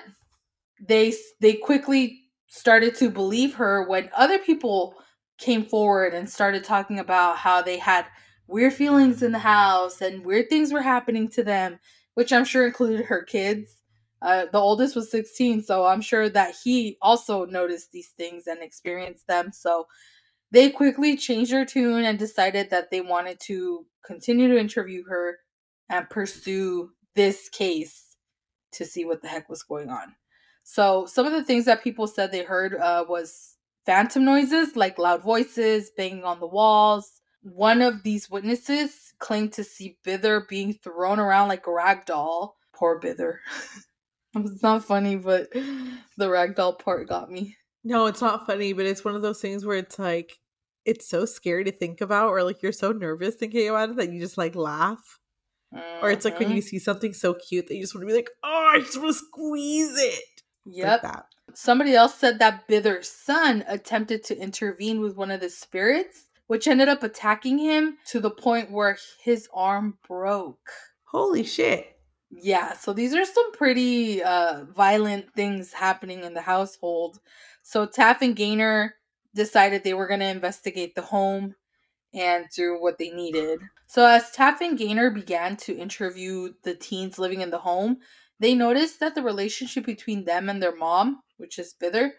they 0.85 1.13
they 1.39 1.53
quickly 1.53 2.26
started 2.47 2.95
to 2.95 3.09
believe 3.09 3.55
her 3.55 3.87
when 3.87 4.09
other 4.15 4.39
people 4.39 4.95
came 5.37 5.65
forward 5.65 6.13
and 6.13 6.29
started 6.29 6.63
talking 6.63 6.99
about 6.99 7.37
how 7.37 7.61
they 7.61 7.77
had 7.77 8.05
weird 8.47 8.73
feelings 8.73 9.21
in 9.21 9.31
the 9.31 9.39
house 9.39 10.01
and 10.01 10.25
weird 10.25 10.49
things 10.49 10.71
were 10.73 10.81
happening 10.81 11.27
to 11.29 11.43
them, 11.43 11.79
which 12.15 12.33
I'm 12.33 12.45
sure 12.45 12.65
included 12.65 13.05
her 13.05 13.23
kids. 13.23 13.75
Uh, 14.21 14.45
the 14.51 14.57
oldest 14.57 14.95
was 14.95 15.11
16, 15.11 15.63
so 15.63 15.85
I'm 15.85 16.01
sure 16.01 16.27
that 16.29 16.55
he 16.63 16.97
also 17.01 17.45
noticed 17.45 17.91
these 17.91 18.09
things 18.17 18.47
and 18.47 18.63
experienced 18.63 19.27
them. 19.27 19.51
So 19.53 19.85
they 20.51 20.69
quickly 20.69 21.17
changed 21.17 21.51
their 21.51 21.65
tune 21.65 22.05
and 22.05 22.17
decided 22.17 22.69
that 22.69 22.89
they 22.89 23.01
wanted 23.01 23.39
to 23.41 23.85
continue 24.05 24.47
to 24.47 24.57
interview 24.59 25.03
her 25.07 25.37
and 25.89 26.09
pursue 26.09 26.91
this 27.15 27.49
case 27.49 28.15
to 28.71 28.85
see 28.85 29.05
what 29.05 29.21
the 29.21 29.27
heck 29.27 29.49
was 29.49 29.63
going 29.63 29.89
on. 29.89 30.15
So 30.69 31.05
some 31.05 31.25
of 31.25 31.31
the 31.31 31.45
things 31.45 31.63
that 31.63 31.81
people 31.81 32.07
said 32.07 32.29
they 32.29 32.43
heard 32.43 32.75
uh, 32.75 33.05
was 33.07 33.55
phantom 33.85 34.25
noises 34.25 34.75
like 34.75 34.99
loud 34.99 35.23
voices, 35.23 35.89
banging 35.95 36.25
on 36.25 36.41
the 36.41 36.45
walls. 36.45 37.21
One 37.41 37.81
of 37.81 38.03
these 38.03 38.29
witnesses 38.29 39.13
claimed 39.17 39.53
to 39.53 39.63
see 39.63 39.97
Bither 40.05 40.45
being 40.45 40.73
thrown 40.73 41.21
around 41.21 41.47
like 41.47 41.65
a 41.67 41.71
rag 41.71 42.05
doll. 42.05 42.57
Poor 42.75 42.99
Bither. 42.99 43.37
it's 44.35 44.61
not 44.61 44.83
funny, 44.83 45.15
but 45.15 45.47
the 46.17 46.29
rag 46.29 46.55
doll 46.55 46.73
part 46.73 47.07
got 47.07 47.31
me. 47.31 47.55
No, 47.85 48.07
it's 48.07 48.21
not 48.21 48.45
funny, 48.45 48.73
but 48.73 48.85
it's 48.85 49.05
one 49.05 49.15
of 49.15 49.21
those 49.21 49.39
things 49.39 49.65
where 49.65 49.77
it's 49.77 49.97
like 49.97 50.37
it's 50.83 51.07
so 51.07 51.23
scary 51.23 51.63
to 51.63 51.71
think 51.71 52.01
about, 52.01 52.31
or 52.31 52.43
like 52.43 52.61
you're 52.61 52.73
so 52.73 52.91
nervous 52.91 53.35
thinking 53.35 53.69
about 53.69 53.91
it 53.91 53.95
that 53.95 54.11
you 54.11 54.19
just 54.19 54.37
like 54.37 54.53
laugh. 54.53 55.17
Or 56.01 56.11
it's 56.11 56.25
like 56.25 56.37
when 56.39 56.51
you 56.51 56.61
see 56.61 56.79
something 56.79 57.13
so 57.13 57.33
cute 57.33 57.67
that 57.67 57.75
you 57.75 57.83
just 57.83 57.95
want 57.95 58.03
to 58.03 58.07
be 58.07 58.17
like, 58.17 58.29
oh, 58.43 58.71
I 58.73 58.79
just 58.79 58.97
want 58.97 59.13
to 59.15 59.25
squeeze 59.25 59.97
it. 59.97 60.36
Yep. 60.69 61.03
Like. 61.03 61.23
Somebody 61.53 61.95
else 61.95 62.15
said 62.15 62.39
that 62.39 62.67
Bither's 62.67 63.09
son 63.09 63.63
attempted 63.67 64.23
to 64.25 64.37
intervene 64.37 64.99
with 64.99 65.15
one 65.15 65.31
of 65.31 65.39
the 65.39 65.49
spirits, 65.49 66.25
which 66.47 66.67
ended 66.67 66.89
up 66.89 67.03
attacking 67.03 67.57
him 67.57 67.97
to 68.07 68.19
the 68.19 68.29
point 68.29 68.71
where 68.71 68.97
his 69.21 69.47
arm 69.53 69.97
broke. 70.07 70.69
Holy 71.05 71.43
shit. 71.43 71.97
Yeah, 72.29 72.73
so 72.73 72.91
these 72.91 73.15
are 73.15 73.23
some 73.25 73.53
pretty 73.53 74.21
uh 74.21 74.65
violent 74.75 75.33
things 75.33 75.71
happening 75.73 76.23
in 76.23 76.33
the 76.33 76.41
household. 76.41 77.19
So 77.63 77.85
Taff 77.85 78.21
and 78.21 78.35
Gaynor 78.35 78.95
decided 79.33 79.83
they 79.83 79.93
were 79.93 80.07
going 80.07 80.19
to 80.19 80.25
investigate 80.25 80.95
the 80.95 81.01
home 81.01 81.55
and 82.13 82.45
do 82.55 82.77
what 82.79 82.97
they 82.97 83.09
needed. 83.09 83.61
So 83.87 84.05
as 84.05 84.31
Taff 84.31 84.61
and 84.61 84.77
Gaynor 84.77 85.11
began 85.11 85.55
to 85.57 85.77
interview 85.77 86.53
the 86.63 86.75
teens 86.75 87.17
living 87.17 87.41
in 87.41 87.51
the 87.51 87.59
home, 87.59 87.97
they 88.39 88.53
noticed 88.53 88.99
that 88.99 89.15
the 89.15 89.23
relationship 89.23 89.85
between 89.85 90.25
them 90.25 90.49
and 90.49 90.61
their 90.61 90.75
mom, 90.75 91.21
which 91.37 91.57
is 91.59 91.75
Bither, 91.81 92.11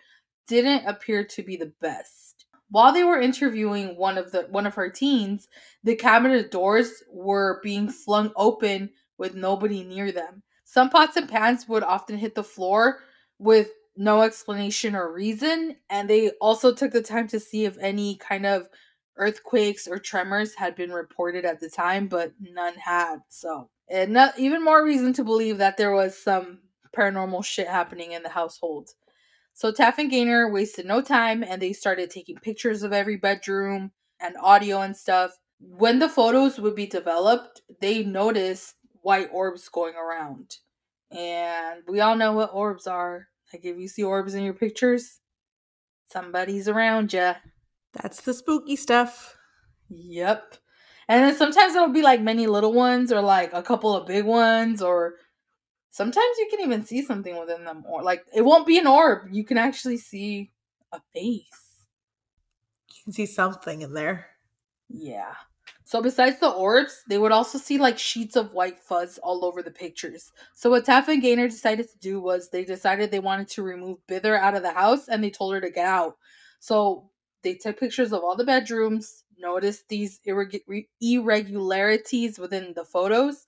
didn't 0.47 0.87
appear 0.87 1.25
to 1.25 1.43
be 1.43 1.57
the 1.57 1.73
best. 1.81 2.47
While 2.71 2.93
they 2.93 3.05
were 3.05 3.21
interviewing 3.21 3.97
one 3.97 4.19
of 4.19 4.31
the 4.31 4.43
one 4.51 4.67
of 4.67 4.75
her 4.75 4.91
teens, 4.91 5.49
the 5.85 5.97
cabinet 5.97 6.51
doors 6.51 7.03
were 7.11 7.61
being 7.63 7.89
flung 7.89 8.33
open 8.37 8.91
with 9.17 9.35
nobody 9.35 9.85
near 9.85 10.13
them. 10.13 10.43
Some 10.65 10.91
pots 10.91 11.17
and 11.17 11.29
pans 11.29 11.67
would 11.69 11.83
often 11.83 12.19
hit 12.19 12.35
the 12.35 12.45
floor 12.45 13.01
with 13.39 13.71
no 13.97 14.23
explanation 14.23 14.95
or 14.95 15.13
reason, 15.13 15.77
and 15.89 16.09
they 16.09 16.31
also 16.41 16.75
took 16.75 16.93
the 16.93 17.03
time 17.03 17.27
to 17.29 17.41
see 17.41 17.65
if 17.65 17.79
any 17.79 18.17
kind 18.17 18.45
of 18.45 18.69
earthquakes 19.17 19.89
or 19.89 19.99
tremors 19.99 20.55
had 20.55 20.77
been 20.77 20.93
reported 20.93 21.45
at 21.45 21.61
the 21.61 21.69
time, 21.69 22.07
but 22.07 22.33
none 22.41 22.75
had. 22.75 23.19
So, 23.29 23.71
and 23.91 24.13
not, 24.13 24.39
even 24.39 24.65
more 24.65 24.85
reason 24.85 25.13
to 25.15 25.25
believe 25.25 25.59
that 25.59 25.77
there 25.77 25.93
was 25.93 26.17
some 26.17 26.61
paranormal 26.97 27.45
shit 27.45 27.69
happening 27.69 28.13
in 28.13 28.23
the 28.23 28.29
household. 28.29 28.91
So 29.55 29.73
Taff 29.73 29.99
and 29.99 30.11
Gaynor 30.11 30.51
wasted 30.51 30.87
no 30.87 31.03
time 31.03 31.43
and 31.43 31.61
they 31.61 31.73
started 31.73 32.11
taking 32.11 32.37
pictures 32.37 32.83
of 32.83 32.93
every 32.93 33.17
bedroom 33.17 33.91
and 34.21 34.37
audio 34.41 34.81
and 34.83 34.97
stuff. 34.97 35.33
When 35.59 35.99
the 35.99 36.09
photos 36.09 36.59
would 36.61 36.77
be 36.77 36.87
developed, 36.87 37.63
they 37.81 38.05
noticed 38.05 38.77
white 39.03 39.29
orbs 39.33 39.69
going 39.69 39.95
around. 39.97 40.57
And 41.11 41.83
we 41.89 42.01
all 42.01 42.15
know 42.17 42.33
what 42.33 42.51
orbs 42.53 42.87
are. 42.87 43.29
Like 43.53 43.65
if 43.65 43.77
you 43.79 43.89
see 43.89 44.05
orbs 44.05 44.35
in 44.35 44.45
your 44.45 44.55
pictures, 44.55 45.21
somebody's 46.13 46.69
around 46.69 47.13
ya. 47.13 47.35
That's 47.95 48.21
the 48.21 48.35
spooky 48.35 48.77
stuff. 48.77 49.37
Yep. 49.89 50.57
And 51.09 51.25
then 51.25 51.35
sometimes 51.35 51.75
it'll 51.75 51.89
be 51.89 52.03
like 52.03 52.21
many 52.21 52.47
little 52.47 52.73
ones 52.73 53.13
or 53.13 53.23
like 53.23 53.53
a 53.53 53.63
couple 53.63 53.95
of 53.95 54.07
big 54.07 54.25
ones 54.25 54.83
or 54.83 55.15
sometimes 55.91 56.39
you 56.39 56.49
can 56.51 56.61
even 56.61 56.85
see 56.85 57.03
something 57.03 57.39
within 57.39 57.65
them 57.65 57.85
or 57.89 58.03
like 58.03 58.27
it 58.35 58.43
won't 58.43 58.67
be 58.67 58.79
an 58.79 58.87
orb. 58.87 59.29
You 59.33 59.45
can 59.45 59.57
actually 59.59 59.97
see 59.97 60.51
a 60.93 61.01
face. 61.15 61.87
You 62.91 63.05
can 63.05 63.13
see 63.13 63.27
something 63.27 63.83
in 63.83 63.95
there. 63.95 64.27
Yeah. 64.89 65.35
So 65.85 66.03
besides 66.03 66.39
the 66.39 66.51
orbs, 66.51 67.03
they 67.09 67.17
would 67.17 67.33
also 67.33 67.57
see 67.57 67.79
like 67.79 67.99
sheets 67.99 68.37
of 68.37 68.53
white 68.53 68.79
fuzz 68.79 69.19
all 69.23 69.43
over 69.43 69.63
the 69.63 69.71
pictures. 69.71 70.33
So 70.55 70.69
what 70.69 70.85
Taff 70.85 71.09
and 71.09 71.23
Gaynor 71.23 71.49
decided 71.49 71.89
to 71.91 71.99
do 71.99 72.21
was 72.21 72.51
they 72.51 72.67
decided 72.67 73.11
they 73.11 73.21
wanted 73.21 73.49
to 73.49 73.63
remove 73.63 73.97
Bither 74.07 74.39
out 74.39 74.55
of 74.55 74.63
the 74.63 74.73
house 74.73 75.09
and 75.09 75.25
they 75.25 75.31
told 75.31 75.55
her 75.55 75.63
to 75.63 75.71
get 75.71 75.87
out. 75.87 76.19
So 76.61 77.09
they 77.43 77.55
took 77.55 77.81
pictures 77.81 78.13
of 78.13 78.23
all 78.23 78.37
the 78.37 78.45
bedrooms, 78.45 79.25
noticed 79.39 79.89
these 79.89 80.21
irreg- 80.27 80.87
irregularities 81.01 82.39
within 82.39 82.73
the 82.75 82.85
photos, 82.85 83.47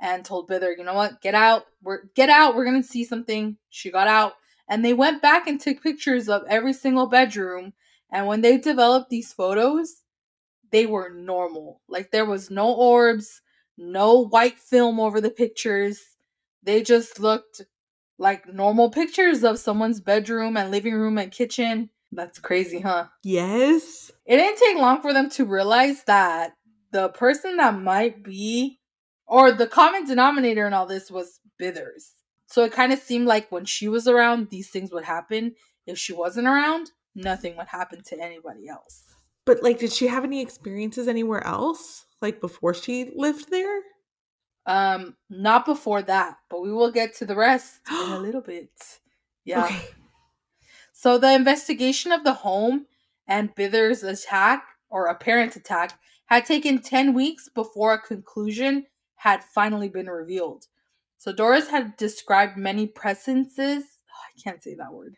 and 0.00 0.24
told 0.24 0.48
Bither, 0.48 0.74
you 0.76 0.84
know 0.84 0.94
what, 0.94 1.20
get 1.20 1.34
out. 1.34 1.64
We're 1.82 2.04
get 2.14 2.30
out. 2.30 2.54
We're 2.56 2.64
gonna 2.64 2.82
see 2.82 3.04
something. 3.04 3.56
She 3.70 3.90
got 3.90 4.08
out, 4.08 4.34
and 4.68 4.84
they 4.84 4.94
went 4.94 5.22
back 5.22 5.46
and 5.46 5.60
took 5.60 5.82
pictures 5.82 6.28
of 6.28 6.42
every 6.48 6.72
single 6.72 7.06
bedroom. 7.06 7.72
And 8.10 8.26
when 8.26 8.40
they 8.40 8.58
developed 8.58 9.10
these 9.10 9.32
photos, 9.32 10.02
they 10.70 10.86
were 10.86 11.10
normal. 11.10 11.80
Like 11.88 12.10
there 12.10 12.24
was 12.26 12.50
no 12.50 12.72
orbs, 12.72 13.42
no 13.76 14.26
white 14.26 14.58
film 14.58 15.00
over 15.00 15.20
the 15.20 15.30
pictures. 15.30 16.00
They 16.62 16.82
just 16.82 17.20
looked 17.20 17.62
like 18.18 18.52
normal 18.52 18.90
pictures 18.90 19.44
of 19.44 19.58
someone's 19.58 20.00
bedroom 20.00 20.56
and 20.56 20.70
living 20.70 20.94
room 20.94 21.18
and 21.18 21.30
kitchen. 21.32 21.90
That's 22.12 22.38
crazy, 22.38 22.80
huh? 22.80 23.06
Yes. 23.22 24.10
It 24.26 24.36
didn't 24.36 24.58
take 24.58 24.76
long 24.76 25.02
for 25.02 25.12
them 25.12 25.28
to 25.30 25.44
realize 25.44 26.04
that 26.04 26.54
the 26.90 27.10
person 27.10 27.56
that 27.58 27.78
might 27.78 28.24
be, 28.24 28.78
or 29.26 29.52
the 29.52 29.66
common 29.66 30.06
denominator 30.06 30.66
in 30.66 30.72
all 30.72 30.86
this 30.86 31.10
was 31.10 31.40
Bithers. 31.60 32.12
So 32.46 32.64
it 32.64 32.72
kind 32.72 32.92
of 32.92 32.98
seemed 32.98 33.26
like 33.26 33.52
when 33.52 33.66
she 33.66 33.88
was 33.88 34.08
around, 34.08 34.48
these 34.48 34.70
things 34.70 34.90
would 34.92 35.04
happen. 35.04 35.54
If 35.86 35.98
she 35.98 36.14
wasn't 36.14 36.46
around, 36.46 36.92
nothing 37.14 37.56
would 37.56 37.68
happen 37.68 38.02
to 38.04 38.20
anybody 38.20 38.68
else. 38.68 39.02
But 39.44 39.62
like, 39.62 39.78
did 39.78 39.92
she 39.92 40.06
have 40.06 40.24
any 40.24 40.40
experiences 40.40 41.08
anywhere 41.08 41.46
else? 41.46 42.06
Like 42.22 42.40
before 42.40 42.74
she 42.74 43.12
lived 43.14 43.50
there? 43.50 43.80
Um, 44.66 45.16
not 45.30 45.64
before 45.64 46.02
that, 46.02 46.36
but 46.50 46.62
we 46.62 46.72
will 46.72 46.90
get 46.90 47.16
to 47.16 47.26
the 47.26 47.36
rest 47.36 47.80
in 47.90 48.12
a 48.12 48.18
little 48.20 48.42
bit. 48.42 48.70
Yeah. 49.44 49.64
Okay. 49.64 49.88
So 51.00 51.16
the 51.16 51.32
investigation 51.32 52.10
of 52.10 52.24
the 52.24 52.32
home 52.32 52.86
and 53.28 53.54
Bither's 53.54 54.02
attack 54.02 54.64
or 54.90 55.06
apparent 55.06 55.54
attack 55.54 55.96
had 56.26 56.44
taken 56.44 56.80
10 56.80 57.14
weeks 57.14 57.48
before 57.48 57.92
a 57.94 58.00
conclusion 58.00 58.86
had 59.14 59.44
finally 59.44 59.88
been 59.88 60.08
revealed. 60.08 60.66
So 61.16 61.32
Doris 61.32 61.68
had 61.68 61.96
described 61.96 62.56
many 62.56 62.88
presences. 62.88 63.84
I 64.10 64.40
can't 64.42 64.60
say 64.60 64.74
that 64.74 64.92
word. 64.92 65.14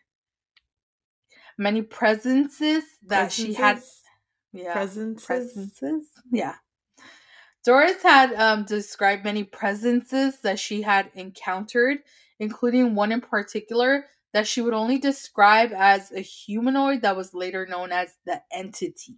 Many 1.57 1.81
presences 1.81 2.83
that 3.07 3.29
presences? 3.29 3.55
she 3.55 3.59
had. 3.59 3.81
Yeah. 4.53 4.73
Presences. 4.73 5.25
Presences. 5.25 6.05
Yeah. 6.31 6.55
Doris 7.65 8.03
had 8.03 8.33
um, 8.33 8.65
described 8.65 9.23
many 9.23 9.45
presences 9.45 10.41
that 10.41 10.59
she 10.59 10.83
had 10.83 11.09
encountered, 11.15 12.03
including 12.37 12.93
one 12.93 13.11
in 13.11 13.21
particular 13.21 14.05
that 14.33 14.47
she 14.47 14.61
would 14.61 14.73
only 14.73 14.97
describe 14.97 15.71
as 15.73 16.11
a 16.11 16.21
humanoid 16.21 17.01
that 17.01 17.17
was 17.17 17.33
later 17.33 17.65
known 17.65 17.91
as 17.91 18.13
the 18.25 18.41
entity. 18.51 19.17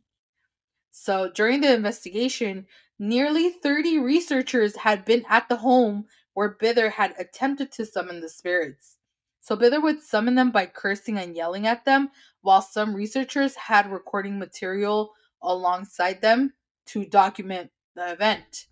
So 0.91 1.31
during 1.33 1.61
the 1.61 1.73
investigation, 1.73 2.67
nearly 2.99 3.49
30 3.49 3.99
researchers 3.99 4.75
had 4.77 5.05
been 5.05 5.25
at 5.29 5.49
the 5.49 5.57
home 5.57 6.05
where 6.33 6.55
Bither 6.55 6.91
had 6.91 7.13
attempted 7.17 7.71
to 7.73 7.85
summon 7.85 8.21
the 8.21 8.29
spirits. 8.29 8.97
So 9.41 9.57
Bither 9.57 9.81
would 9.81 10.01
summon 10.01 10.35
them 10.35 10.51
by 10.51 10.67
cursing 10.67 11.17
and 11.17 11.35
yelling 11.35 11.67
at 11.67 11.85
them, 11.85 12.09
while 12.41 12.61
some 12.61 12.95
researchers 12.95 13.55
had 13.55 13.91
recording 13.91 14.39
material 14.39 15.11
alongside 15.41 16.21
them 16.21 16.53
to 16.87 17.05
document 17.05 17.71
the 17.95 18.13
event. 18.13 18.67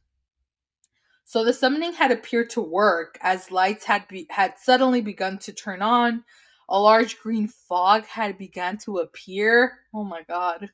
So 1.31 1.45
the 1.45 1.53
summoning 1.53 1.93
had 1.93 2.11
appeared 2.11 2.49
to 2.49 2.61
work 2.61 3.17
as 3.21 3.51
lights 3.51 3.85
had 3.85 4.05
be- 4.09 4.27
had 4.29 4.55
suddenly 4.59 4.99
begun 4.99 5.37
to 5.37 5.53
turn 5.53 5.81
on. 5.81 6.25
A 6.67 6.77
large 6.77 7.21
green 7.21 7.47
fog 7.47 8.05
had 8.05 8.37
begun 8.37 8.77
to 8.79 8.97
appear. 8.97 9.79
Oh 9.93 10.03
my 10.03 10.23
god. 10.23 10.71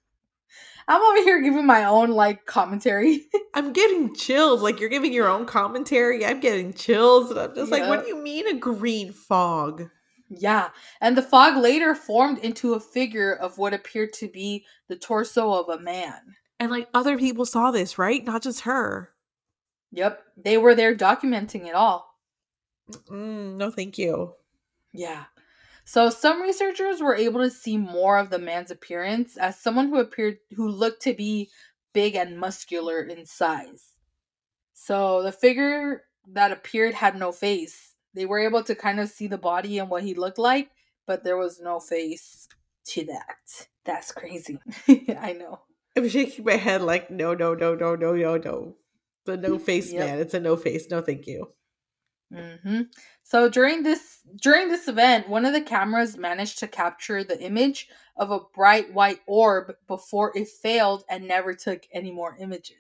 I'm 0.88 1.00
over 1.00 1.22
here 1.22 1.44
giving 1.44 1.68
my 1.68 1.84
own 1.84 2.10
like 2.10 2.48
commentary. 2.48 3.28
I'm 3.54 3.72
getting 3.72 4.16
chills. 4.16 4.64
Like 4.64 4.80
you're 4.80 4.90
giving 4.90 5.14
your 5.14 5.30
own 5.30 5.46
commentary. 5.46 6.26
I'm 6.26 6.40
getting 6.40 6.74
chills. 6.74 7.30
And 7.30 7.40
I'm 7.40 7.54
just 7.54 7.72
like, 7.72 7.88
what 7.88 8.02
do 8.02 8.08
you 8.08 8.18
mean 8.18 8.48
a 8.48 8.56
green 8.56 9.14
fog? 9.14 9.92
Yeah. 10.28 10.70
And 11.00 11.16
the 11.16 11.22
fog 11.22 11.58
later 11.58 11.94
formed 11.94 12.40
into 12.40 12.74
a 12.74 12.80
figure 12.80 13.32
of 13.32 13.60
what 13.60 13.76
appeared 13.76 14.12
to 14.14 14.28
be 14.28 14.66
the 14.88 14.96
torso 14.96 15.54
of 15.54 15.70
a 15.70 15.80
man. 15.80 16.34
And 16.60 16.72
like 16.72 16.90
other 16.96 17.16
people 17.16 17.46
saw 17.46 17.70
this, 17.70 18.00
right? 18.00 18.26
Not 18.26 18.42
just 18.42 18.62
her. 18.62 19.12
Yep, 19.92 20.24
they 20.36 20.58
were 20.58 20.76
there 20.76 20.96
documenting 20.96 21.68
it 21.68 21.76
all. 21.76 22.16
Mm, 23.10 23.56
no, 23.58 23.72
thank 23.72 23.98
you. 23.98 24.34
Yeah. 24.94 25.26
So 25.86 26.10
some 26.10 26.42
researchers 26.42 27.02
were 27.02 27.16
able 27.16 27.42
to 27.42 27.50
see 27.50 27.78
more 27.78 28.18
of 28.18 28.30
the 28.30 28.40
man's 28.40 28.72
appearance 28.72 29.38
as 29.38 29.60
someone 29.60 29.88
who 29.88 29.98
appeared 29.98 30.40
who 30.56 30.68
looked 30.68 31.02
to 31.04 31.14
be 31.14 31.50
big 31.94 32.16
and 32.16 32.38
muscular 32.38 33.02
in 33.02 33.26
size. 33.26 33.94
So 34.74 35.24
the 35.24 35.32
figure 35.32 36.04
that 36.34 36.52
appeared 36.52 36.94
had 36.94 37.18
no 37.18 37.32
face. 37.32 37.96
They 38.14 38.26
were 38.26 38.40
able 38.40 38.64
to 38.64 38.76
kind 38.76 39.00
of 39.00 39.10
see 39.10 39.28
the 39.28 39.38
body 39.38 39.80
and 39.80 39.90
what 39.90 40.04
he 40.04 40.14
looked 40.14 40.40
like, 40.40 40.72
but 41.06 41.24
there 41.24 41.38
was 41.38 41.62
no 41.62 41.80
face 41.80 42.48
to 42.88 43.06
that. 43.06 43.68
That's 43.86 44.12
crazy. 44.12 44.60
I 44.90 45.34
know. 45.34 45.62
I'm 45.96 46.10
shaking 46.10 46.46
my 46.46 46.58
head 46.58 46.82
like 46.82 47.10
no, 47.10 47.34
no, 47.34 47.54
no, 47.54 47.76
no, 47.76 47.96
no, 47.96 48.14
no, 48.14 48.38
no 48.38 48.76
the 49.36 49.38
no 49.50 49.60
face 49.60 49.92
yep. 49.92 50.06
man. 50.06 50.20
It's 50.20 50.34
a 50.34 50.40
no 50.40 50.56
face. 50.56 50.88
No, 50.90 51.02
thank 51.02 51.28
you. 51.28 51.50
Mm-hmm. 52.34 52.82
So 53.24 53.50
during 53.50 53.84
this 53.84 54.20
during 54.42 54.70
this 54.70 54.88
event, 54.88 55.30
one 55.30 55.46
of 55.46 55.54
the 55.54 55.62
cameras 55.62 56.18
managed 56.18 56.60
to 56.60 56.68
capture 56.68 57.24
the 57.24 57.42
image 57.42 57.88
of 58.18 58.32
a 58.32 58.40
bright 58.54 58.94
white 58.94 59.20
orb 59.28 59.74
before 59.88 60.32
it 60.36 60.48
failed 60.48 61.04
and 61.10 61.28
never 61.28 61.54
took 61.54 61.84
any 61.94 62.12
more 62.12 62.36
images. 62.40 62.78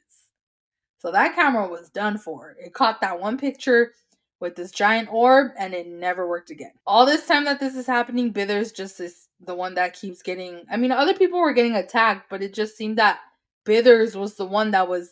So 1.00 1.12
that 1.12 1.36
camera 1.36 1.68
was 1.68 1.90
done 1.90 2.18
for. 2.18 2.56
It 2.60 2.74
caught 2.74 3.02
that 3.02 3.20
one 3.20 3.38
picture 3.38 3.94
with 4.40 4.56
this 4.56 4.72
giant 4.72 5.10
orb 5.12 5.52
and 5.58 5.74
it 5.74 5.88
never 5.88 6.28
worked 6.28 6.50
again. 6.50 6.74
All 6.86 7.06
this 7.06 7.26
time 7.26 7.46
that 7.46 7.60
this 7.60 7.76
is 7.76 7.88
happening, 7.88 8.34
Bither's 8.34 8.72
just 8.72 8.98
this 8.98 9.28
the 9.40 9.56
one 9.56 9.76
that 9.76 9.94
keeps 9.94 10.22
getting 10.22 10.64
I 10.70 10.78
mean 10.78 10.92
other 10.92 11.14
people 11.14 11.40
were 11.40 11.54
getting 11.54 11.76
attacked, 11.76 12.30
but 12.30 12.42
it 12.42 12.54
just 12.54 12.76
seemed 12.76 12.98
that 12.98 13.20
Bithers 13.66 14.16
was 14.16 14.36
the 14.36 14.46
one 14.46 14.72
that 14.72 14.88
was 14.88 15.10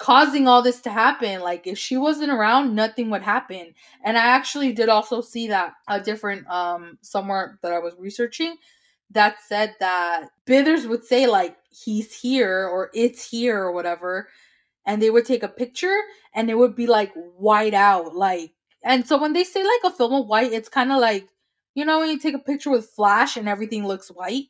causing 0.00 0.48
all 0.48 0.62
this 0.62 0.80
to 0.80 0.90
happen. 0.90 1.40
Like 1.42 1.66
if 1.66 1.78
she 1.78 1.98
wasn't 1.98 2.32
around, 2.32 2.74
nothing 2.74 3.10
would 3.10 3.22
happen. 3.22 3.74
And 4.02 4.16
I 4.16 4.22
actually 4.22 4.72
did 4.72 4.88
also 4.88 5.20
see 5.20 5.48
that 5.48 5.74
a 5.88 6.00
different 6.00 6.48
um 6.48 6.98
somewhere 7.02 7.58
that 7.62 7.72
I 7.72 7.78
was 7.78 7.94
researching 7.98 8.56
that 9.10 9.36
said 9.46 9.74
that 9.80 10.28
Bithers 10.46 10.88
would 10.88 11.04
say 11.04 11.26
like 11.26 11.56
he's 11.70 12.14
here 12.14 12.66
or 12.66 12.90
it's 12.94 13.28
here 13.30 13.58
or 13.60 13.72
whatever 13.72 14.28
and 14.86 15.02
they 15.02 15.10
would 15.10 15.26
take 15.26 15.42
a 15.42 15.48
picture 15.48 15.96
and 16.34 16.50
it 16.50 16.56
would 16.58 16.74
be 16.74 16.86
like 16.86 17.12
white 17.36 17.74
out 17.74 18.14
like 18.14 18.52
and 18.82 19.06
so 19.06 19.20
when 19.20 19.32
they 19.32 19.44
say 19.44 19.62
like 19.62 19.92
a 19.92 19.96
film 19.96 20.14
of 20.14 20.26
white 20.26 20.52
it's 20.52 20.68
kind 20.68 20.90
of 20.92 21.00
like 21.00 21.28
you 21.74 21.84
know 21.84 21.98
when 22.00 22.10
you 22.10 22.18
take 22.18 22.34
a 22.34 22.38
picture 22.38 22.70
with 22.70 22.90
flash 22.90 23.36
and 23.36 23.48
everything 23.48 23.86
looks 23.86 24.08
white 24.08 24.46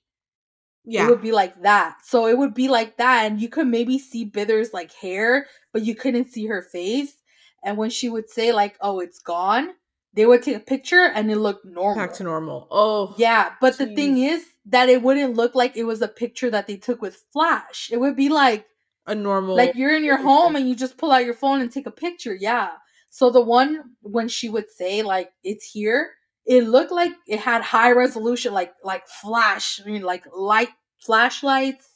yeah. 0.85 1.07
It 1.07 1.11
would 1.11 1.23
be 1.23 1.33
like 1.33 1.63
that. 1.63 1.99
So 2.05 2.27
it 2.27 2.39
would 2.39 2.55
be 2.55 2.69
like 2.69 2.97
that. 2.97 3.31
And 3.31 3.41
you 3.41 3.49
could 3.49 3.67
maybe 3.67 3.99
see 3.99 4.25
Bither's 4.25 4.73
like 4.73 4.93
hair, 4.93 5.47
but 5.73 5.83
you 5.83 5.95
couldn't 5.95 6.33
see 6.33 6.47
her 6.47 6.63
face. 6.63 7.15
And 7.63 7.77
when 7.77 7.91
she 7.91 8.09
would 8.09 8.31
say, 8.31 8.53
like, 8.53 8.77
oh, 8.81 9.01
it's 9.01 9.19
gone, 9.19 9.71
they 10.15 10.25
would 10.27 10.43
take 10.43 10.57
a 10.57 10.61
picture 10.61 11.11
and 11.15 11.31
it 11.31 11.37
looked 11.37 11.65
normal. 11.65 12.07
Back 12.07 12.15
to 12.15 12.25
normal. 12.25 12.67
Oh. 12.71 13.15
Yeah. 13.19 13.53
But 13.61 13.77
geez. 13.77 13.79
the 13.79 13.95
thing 13.95 14.19
is 14.19 14.45
that 14.67 14.89
it 14.89 15.03
wouldn't 15.03 15.37
look 15.37 15.55
like 15.55 15.77
it 15.77 15.85
was 15.85 16.03
a 16.03 16.09
picture 16.09 16.51
that 16.51 16.67
they 16.67 16.77
took 16.77 17.03
with 17.03 17.23
flash. 17.33 17.91
It 17.93 18.01
would 18.01 18.17
be 18.17 18.29
like 18.29 18.67
a 19.07 19.15
normal 19.15 19.57
like 19.57 19.75
you're 19.75 19.95
in 19.95 20.05
your 20.05 20.19
home 20.19 20.57
and 20.57 20.69
you 20.69 20.75
just 20.75 20.97
pull 20.97 21.11
out 21.11 21.25
your 21.25 21.35
phone 21.35 21.61
and 21.61 21.71
take 21.71 21.87
a 21.87 21.91
picture. 21.91 22.35
Yeah. 22.35 22.71
So 23.11 23.31
the 23.31 23.41
one 23.41 23.97
when 24.03 24.29
she 24.29 24.49
would 24.49 24.71
say, 24.71 25.03
like, 25.03 25.33
it's 25.43 25.71
here, 25.71 26.13
it 26.47 26.65
looked 26.65 26.93
like 26.93 27.13
it 27.27 27.41
had 27.41 27.63
high 27.63 27.93
resolution, 27.93 28.53
like 28.53 28.73
like 28.85 29.07
flash, 29.09 29.81
I 29.85 29.89
mean, 29.89 30.03
like 30.03 30.25
light 30.35 30.71
flashlights 31.01 31.87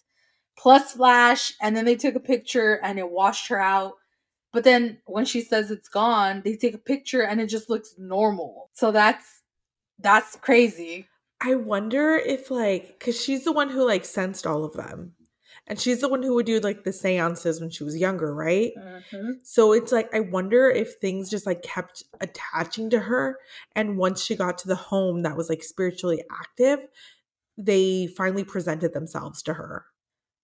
plus 0.56 0.92
flash, 0.92 1.52
and 1.60 1.76
then 1.76 1.84
they 1.84 1.96
took 1.96 2.14
a 2.14 2.20
picture 2.20 2.80
and 2.82 2.98
it 2.98 3.10
washed 3.10 3.48
her 3.48 3.60
out. 3.60 3.94
But 4.52 4.64
then 4.64 4.98
when 5.06 5.24
she 5.24 5.40
says 5.40 5.70
it's 5.70 5.88
gone, 5.88 6.42
they 6.44 6.56
take 6.56 6.74
a 6.74 6.78
picture 6.78 7.22
and 7.22 7.40
it 7.40 7.48
just 7.48 7.68
looks 7.68 7.94
normal. 7.98 8.70
So 8.74 8.92
that's 8.92 9.42
that's 9.98 10.36
crazy. 10.36 11.08
I 11.40 11.56
wonder 11.56 12.14
if 12.16 12.50
like 12.50 12.98
because 12.98 13.20
she's 13.20 13.44
the 13.44 13.52
one 13.52 13.70
who 13.70 13.86
like 13.86 14.04
sensed 14.04 14.46
all 14.46 14.64
of 14.64 14.74
them. 14.74 15.14
And 15.66 15.80
she's 15.80 16.00
the 16.00 16.08
one 16.08 16.22
who 16.22 16.34
would 16.34 16.46
do 16.46 16.60
like 16.60 16.84
the 16.84 16.92
seances 16.92 17.60
when 17.60 17.70
she 17.70 17.84
was 17.84 17.96
younger, 17.96 18.34
right? 18.34 18.72
Mm-hmm. 18.78 19.30
So 19.42 19.72
it's 19.72 19.92
like 19.92 20.14
I 20.14 20.20
wonder 20.20 20.68
if 20.70 20.94
things 20.94 21.30
just 21.30 21.46
like 21.46 21.62
kept 21.62 22.02
attaching 22.20 22.90
to 22.90 23.00
her 23.00 23.38
and 23.74 23.96
once 23.96 24.22
she 24.22 24.36
got 24.36 24.58
to 24.58 24.68
the 24.68 24.76
home 24.76 25.22
that 25.22 25.36
was 25.36 25.48
like 25.48 25.62
spiritually 25.62 26.22
active, 26.30 26.80
they 27.56 28.08
finally 28.08 28.44
presented 28.44 28.92
themselves 28.92 29.42
to 29.44 29.54
her. 29.54 29.86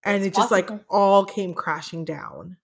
And 0.05 0.25
It's 0.25 0.39
it 0.39 0.41
just 0.41 0.51
like 0.51 0.71
all 0.89 1.27
came 1.27 1.53
crashing 1.53 2.07
down. 2.07 2.57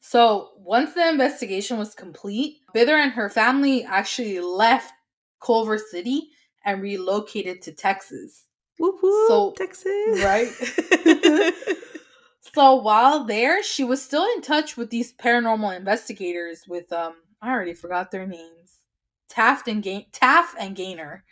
So 0.00 0.50
once 0.58 0.92
the 0.92 1.08
investigation 1.08 1.78
was 1.78 1.94
complete, 1.94 2.58
Bither 2.74 3.02
and 3.02 3.12
her 3.12 3.30
family 3.30 3.84
actually 3.84 4.40
left 4.40 4.92
Culver 5.40 5.78
City 5.78 6.30
and 6.64 6.82
relocated 6.82 7.62
to 7.62 7.72
Texas. 7.72 8.44
Whoop 8.80 8.96
whoop, 9.02 9.28
So- 9.28 9.54
Texas. 9.56 10.22
right? 10.24 11.54
So 12.52 12.74
while 12.74 13.24
there, 13.24 13.62
she 13.62 13.84
was 13.84 14.02
still 14.02 14.24
in 14.34 14.42
touch 14.42 14.76
with 14.76 14.90
these 14.90 15.12
paranormal 15.12 15.76
investigators 15.76 16.64
with 16.66 16.92
um 16.92 17.14
I 17.40 17.50
already 17.52 17.74
forgot 17.74 18.10
their 18.10 18.26
names. 18.26 18.78
Taff 19.28 19.68
and 19.68 19.82
Gain 19.82 20.06
Taff 20.10 20.54
and 20.58 20.74
Gaynor. 20.74 21.24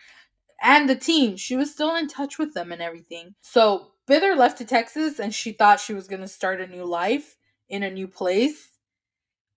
And 0.62 0.88
the 0.88 0.94
team. 0.94 1.36
She 1.36 1.56
was 1.56 1.72
still 1.72 1.96
in 1.96 2.06
touch 2.08 2.38
with 2.38 2.54
them 2.54 2.70
and 2.70 2.80
everything. 2.80 3.34
So 3.40 3.88
Bither 4.08 4.36
left 4.36 4.58
to 4.58 4.64
Texas 4.64 5.18
and 5.18 5.34
she 5.34 5.50
thought 5.52 5.80
she 5.80 5.92
was 5.94 6.06
gonna 6.06 6.28
start 6.28 6.60
a 6.60 6.66
new 6.68 6.84
life 6.84 7.36
in 7.68 7.82
a 7.82 7.90
new 7.90 8.06
place. 8.06 8.68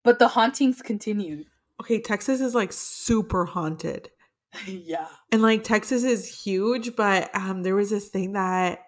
But 0.04 0.18
the 0.18 0.30
hauntings 0.30 0.82
continued. 0.82 1.46
okay, 1.80 2.00
Texas 2.02 2.42
is 2.42 2.56
like 2.56 2.74
super 2.74 3.46
haunted. 3.46 4.10
yeah. 4.68 5.08
And 5.32 5.42
like 5.42 5.64
Texas 5.64 6.04
is 6.04 6.44
huge, 6.44 6.96
but 6.96 7.34
um 7.36 7.64
there 7.64 7.76
was 7.76 7.90
this 7.90 8.10
thing 8.10 8.34
that 8.34 8.80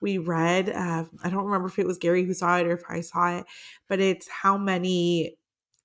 we 0.00 0.18
read. 0.18 0.68
Uh, 0.68 1.04
I 1.22 1.30
don't 1.30 1.44
remember 1.44 1.68
if 1.68 1.78
it 1.78 1.86
was 1.86 1.98
Gary 1.98 2.24
who 2.24 2.34
saw 2.34 2.58
it 2.58 2.66
or 2.66 2.72
if 2.72 2.82
I 2.88 3.00
saw 3.02 3.38
it, 3.38 3.44
but 3.88 4.00
it's 4.00 4.28
how 4.28 4.58
many 4.58 5.36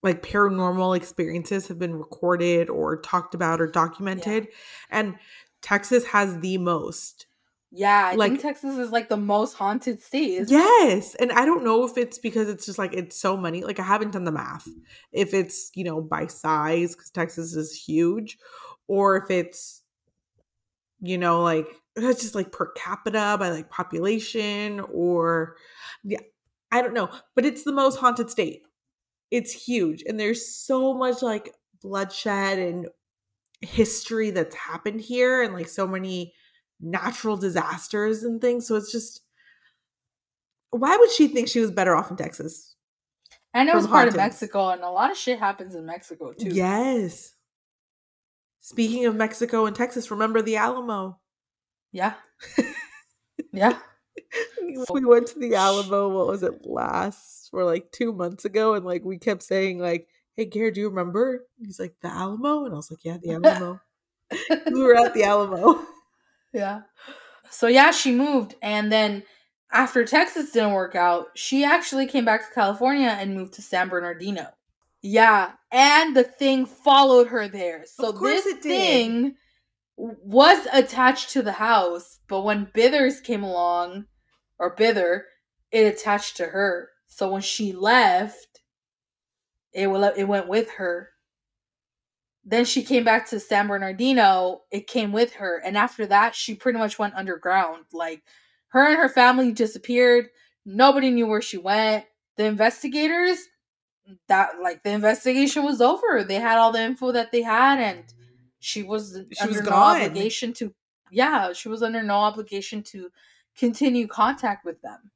like 0.03 0.23
paranormal 0.23 0.95
experiences 0.97 1.67
have 1.67 1.77
been 1.79 1.93
recorded 1.95 2.69
or 2.69 2.99
talked 3.01 3.35
about 3.35 3.61
or 3.61 3.67
documented. 3.67 4.47
And 4.89 5.15
Texas 5.61 6.05
has 6.05 6.39
the 6.39 6.57
most. 6.57 7.27
Yeah, 7.71 8.11
I 8.11 8.15
Like- 8.15 8.31
think 8.31 8.41
Texas 8.41 8.77
is 8.77 8.91
like 8.91 9.09
the 9.09 9.17
most 9.17 9.53
haunted 9.55 10.01
state. 10.01 10.35
isn't 10.41 10.55
it? 10.55 10.59
Yes. 10.59 11.15
And 11.15 11.31
I 11.31 11.45
don't 11.45 11.63
know 11.63 11.83
if 11.83 11.97
it's 11.97 12.17
because 12.17 12.47
it's 12.47 12.65
just 12.65 12.79
like 12.79 12.93
it's 12.93 13.19
so 13.19 13.35
many. 13.37 13.63
Like 13.63 13.79
I 13.79 13.83
haven't 13.83 14.11
done 14.11 14.23
the 14.23 14.31
math. 14.31 14.67
If 15.11 15.33
it's, 15.33 15.69
you 15.75 15.83
know, 15.83 16.01
by 16.01 16.27
size, 16.27 16.95
because 16.95 17.09
Texas 17.11 17.53
is 17.55 17.73
huge, 17.73 18.37
or 18.87 19.17
if 19.17 19.29
it's, 19.31 19.81
you 20.99 21.17
know, 21.17 21.41
like 21.41 21.67
it's 21.95 22.21
just 22.21 22.35
like 22.35 22.51
per 22.51 22.71
capita 22.73 23.37
by 23.39 23.49
like 23.49 23.69
population, 23.69 24.79
or 24.91 25.57
yeah, 26.03 26.19
I 26.71 26.81
don't 26.81 26.93
know. 26.93 27.09
But 27.35 27.45
it's 27.45 27.63
the 27.63 27.71
most 27.71 27.97
haunted 27.99 28.29
state. 28.29 28.63
It's 29.31 29.51
huge. 29.51 30.03
And 30.07 30.19
there's 30.19 30.47
so 30.47 30.93
much 30.93 31.21
like 31.21 31.53
bloodshed 31.81 32.59
and 32.59 32.87
history 33.61 34.29
that's 34.31 34.55
happened 34.55 35.01
here 35.01 35.43
and 35.43 35.53
like 35.53 35.67
so 35.67 35.87
many 35.87 36.33
natural 36.79 37.37
disasters 37.37 38.23
and 38.23 38.39
things. 38.39 38.67
So 38.67 38.75
it's 38.75 38.91
just 38.91 39.21
why 40.71 40.95
would 40.97 41.11
she 41.11 41.27
think 41.27 41.47
she 41.47 41.59
was 41.59 41.71
better 41.71 41.95
off 41.95 42.11
in 42.11 42.17
Texas? 42.17 42.75
And 43.53 43.69
it 43.69 43.75
was 43.75 43.87
part 43.87 44.07
of. 44.07 44.15
Mexico, 44.15 44.69
and 44.69 44.81
a 44.83 44.89
lot 44.89 45.09
of 45.09 45.17
shit 45.17 45.39
happens 45.39 45.73
in 45.73 45.85
Mexico 45.85 46.33
too. 46.33 46.49
Yes. 46.49 47.33
Speaking 48.67 49.05
of 49.05 49.15
Mexico 49.15 49.65
and 49.65 49.73
Texas, 49.73 50.11
remember 50.11 50.41
the 50.41 50.57
Alamo? 50.57 51.17
Yeah. 51.93 52.15
yeah. 53.53 53.77
We 54.91 55.05
went 55.05 55.27
to 55.27 55.39
the 55.39 55.55
Alamo, 55.55 56.09
what 56.09 56.27
was 56.27 56.43
it, 56.43 56.65
last 56.65 57.49
or 57.53 57.63
like 57.63 57.93
two 57.93 58.11
months 58.11 58.43
ago? 58.43 58.73
And 58.73 58.83
like 58.83 59.05
we 59.05 59.19
kept 59.19 59.43
saying, 59.43 59.79
like, 59.79 60.09
hey 60.35 60.43
Gary, 60.43 60.71
do 60.71 60.81
you 60.81 60.89
remember? 60.89 61.47
He's 61.57 61.79
like, 61.79 61.95
the 62.01 62.09
Alamo? 62.09 62.65
And 62.65 62.73
I 62.73 62.75
was 62.75 62.91
like, 62.91 63.05
Yeah, 63.05 63.17
the 63.23 63.35
Alamo. 63.35 63.79
we 64.73 64.83
were 64.83 64.97
at 64.97 65.13
the 65.13 65.23
Alamo. 65.23 65.85
Yeah. 66.53 66.81
So 67.49 67.67
yeah, 67.67 67.91
she 67.91 68.11
moved 68.11 68.55
and 68.61 68.91
then 68.91 69.23
after 69.71 70.03
Texas 70.03 70.51
didn't 70.51 70.73
work 70.73 70.95
out, 70.95 71.27
she 71.35 71.63
actually 71.63 72.07
came 72.07 72.25
back 72.25 72.45
to 72.45 72.53
California 72.53 73.15
and 73.17 73.33
moved 73.33 73.53
to 73.53 73.61
San 73.61 73.87
Bernardino. 73.87 74.47
Yeah, 75.01 75.51
and 75.71 76.15
the 76.15 76.23
thing 76.23 76.65
followed 76.65 77.27
her 77.27 77.47
there. 77.47 77.85
So 77.85 78.11
this 78.11 78.45
it 78.45 78.61
did. 78.61 78.71
thing 78.71 79.35
was 79.95 80.67
attached 80.71 81.31
to 81.31 81.41
the 81.41 81.53
house, 81.53 82.19
but 82.27 82.41
when 82.41 82.67
Bithers 82.67 83.23
came 83.23 83.43
along 83.43 84.05
or 84.59 84.75
Bither, 84.75 85.21
it 85.71 85.81
attached 85.81 86.37
to 86.37 86.47
her. 86.47 86.89
So 87.07 87.31
when 87.31 87.41
she 87.41 87.73
left, 87.73 88.61
it 89.73 89.87
will 89.87 90.03
it 90.03 90.23
went 90.25 90.47
with 90.47 90.71
her. 90.71 91.09
Then 92.43 92.63
she 92.63 92.83
came 92.83 93.03
back 93.03 93.29
to 93.29 93.39
San 93.39 93.67
Bernardino. 93.67 94.61
It 94.71 94.87
came 94.87 95.11
with 95.11 95.33
her, 95.35 95.61
and 95.63 95.77
after 95.77 96.05
that, 96.05 96.33
she 96.33 96.55
pretty 96.55 96.79
much 96.79 96.97
went 96.97 97.15
underground. 97.15 97.85
Like 97.91 98.23
her 98.69 98.87
and 98.87 98.97
her 98.97 99.09
family 99.09 99.51
disappeared. 99.51 100.27
Nobody 100.65 101.11
knew 101.11 101.27
where 101.27 101.41
she 101.41 101.57
went. 101.57 102.05
The 102.37 102.45
investigators, 102.45 103.39
that 104.27 104.59
like 104.61 104.83
the 104.83 104.91
investigation 104.91 105.63
was 105.63 105.81
over. 105.81 106.23
They 106.23 106.35
had 106.35 106.57
all 106.57 106.71
the 106.71 106.81
info 106.81 107.11
that 107.11 107.31
they 107.31 107.41
had, 107.41 107.79
and 107.79 108.03
she 108.59 108.83
was 108.83 109.19
She 109.31 109.43
under 109.43 109.59
was 109.59 109.61
no 109.61 109.69
gone. 109.71 110.01
obligation 110.01 110.53
to. 110.53 110.73
Yeah, 111.11 111.53
she 111.53 111.69
was 111.69 111.81
under 111.83 112.03
no 112.03 112.15
obligation 112.15 112.83
to 112.83 113.11
continue 113.57 114.07
contact 114.07 114.65
with 114.65 114.81
them. 114.81 115.11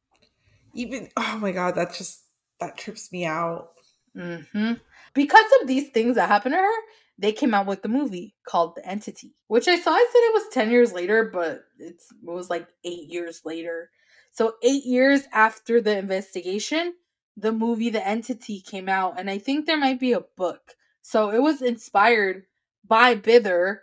Even 0.74 1.10
oh 1.18 1.38
my 1.40 1.52
god, 1.52 1.76
that 1.76 1.94
just 1.94 2.24
that 2.60 2.78
trips 2.78 3.12
me 3.12 3.26
out. 3.26 3.72
hmm 4.16 4.74
Because 5.14 5.52
of 5.62 5.68
these 5.68 5.90
things 5.90 6.16
that 6.16 6.30
happened 6.30 6.54
to 6.54 6.60
her, 6.60 6.82
they 7.18 7.32
came 7.34 7.54
out 7.54 7.68
with 7.68 7.82
the 7.82 7.90
movie 7.90 8.36
called 8.48 8.76
The 8.76 8.86
Entity, 8.88 9.36
which 9.48 9.68
I 9.68 9.78
saw. 9.80 9.92
I 9.92 10.08
said 10.12 10.20
it 10.20 10.34
was 10.34 10.54
ten 10.54 10.72
years 10.72 10.94
later, 10.94 11.30
but 11.32 11.66
it's 11.78 12.12
it 12.12 12.18
was 12.24 12.50
like 12.50 12.68
eight 12.84 13.10
years 13.10 13.42
later. 13.46 13.90
So 14.32 14.56
eight 14.64 14.86
years 14.86 15.24
after 15.34 15.82
the 15.82 15.98
investigation, 15.98 16.94
the 17.38 17.52
movie 17.52 17.90
The 17.90 18.06
Entity 18.06 18.62
came 18.62 18.90
out, 18.90 19.20
and 19.20 19.30
I 19.30 19.38
think 19.38 19.66
there 19.66 19.78
might 19.78 20.00
be 20.00 20.14
a 20.14 20.22
book. 20.22 20.76
So 21.02 21.32
it 21.32 21.42
was 21.42 21.62
inspired 21.62 22.44
by 22.88 23.16
Bither, 23.16 23.80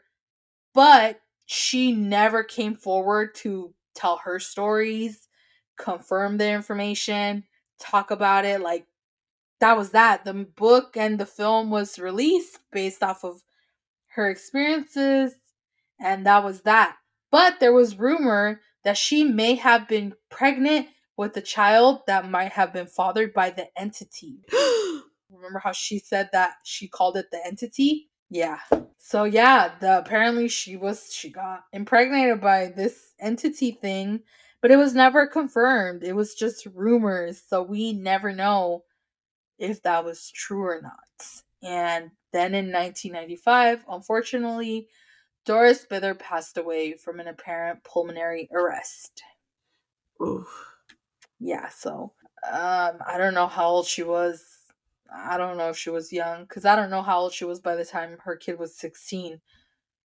but 0.74 1.20
she 1.46 1.92
never 1.92 2.44
came 2.44 2.74
forward 2.74 3.34
to 3.36 3.74
tell 3.94 4.18
her 4.18 4.38
stories, 4.38 5.28
confirm 5.78 6.36
the 6.36 6.50
information, 6.50 7.44
talk 7.80 8.10
about 8.10 8.44
it. 8.44 8.60
Like 8.60 8.86
that 9.60 9.76
was 9.76 9.90
that. 9.90 10.24
The 10.24 10.34
book 10.34 10.96
and 10.96 11.18
the 11.18 11.26
film 11.26 11.70
was 11.70 11.98
released 11.98 12.58
based 12.70 13.02
off 13.02 13.24
of 13.24 13.42
her 14.08 14.28
experiences, 14.28 15.34
and 16.00 16.26
that 16.26 16.44
was 16.44 16.62
that. 16.62 16.96
But 17.30 17.60
there 17.60 17.72
was 17.72 17.98
rumor 17.98 18.60
that 18.84 18.96
she 18.96 19.24
may 19.24 19.54
have 19.56 19.88
been 19.88 20.14
pregnant 20.30 20.88
with 21.18 21.36
a 21.36 21.42
child 21.42 22.00
that 22.06 22.30
might 22.30 22.52
have 22.52 22.72
been 22.72 22.86
fathered 22.86 23.34
by 23.34 23.50
the 23.50 23.66
entity. 23.78 24.38
Remember 25.30 25.58
how 25.58 25.72
she 25.72 25.98
said 25.98 26.30
that 26.32 26.52
she 26.64 26.88
called 26.88 27.16
it 27.16 27.26
the 27.30 27.44
entity? 27.44 28.08
Yeah. 28.30 28.60
So 28.98 29.24
yeah, 29.24 29.72
the 29.80 29.98
apparently 29.98 30.48
she 30.48 30.76
was 30.76 31.12
she 31.12 31.28
got 31.30 31.64
impregnated 31.72 32.40
by 32.40 32.72
this 32.74 33.14
entity 33.20 33.72
thing, 33.72 34.20
but 34.62 34.70
it 34.70 34.76
was 34.76 34.94
never 34.94 35.26
confirmed. 35.26 36.04
It 36.04 36.14
was 36.14 36.34
just 36.34 36.66
rumors, 36.66 37.42
so 37.46 37.62
we 37.62 37.92
never 37.92 38.32
know 38.32 38.84
if 39.58 39.82
that 39.82 40.04
was 40.04 40.30
true 40.30 40.62
or 40.62 40.80
not. 40.80 40.98
And 41.62 42.12
then 42.32 42.54
in 42.54 42.70
1995, 42.70 43.84
unfortunately, 43.90 44.88
Doris 45.44 45.84
Bither 45.90 46.16
passed 46.16 46.56
away 46.58 46.92
from 46.92 47.18
an 47.18 47.26
apparent 47.26 47.82
pulmonary 47.82 48.48
arrest. 48.52 49.22
Oof. 50.22 50.77
Yeah, 51.40 51.68
so 51.68 52.12
um 52.50 52.98
I 53.06 53.16
don't 53.18 53.34
know 53.34 53.46
how 53.46 53.68
old 53.68 53.86
she 53.86 54.02
was. 54.02 54.44
I 55.14 55.38
don't 55.38 55.56
know 55.56 55.70
if 55.70 55.76
she 55.76 55.90
was 55.90 56.12
young 56.12 56.46
cuz 56.46 56.64
I 56.64 56.76
don't 56.76 56.90
know 56.90 57.02
how 57.02 57.20
old 57.20 57.32
she 57.32 57.44
was 57.44 57.60
by 57.60 57.76
the 57.76 57.84
time 57.84 58.18
her 58.20 58.36
kid 58.36 58.58
was 58.58 58.76
16. 58.76 59.40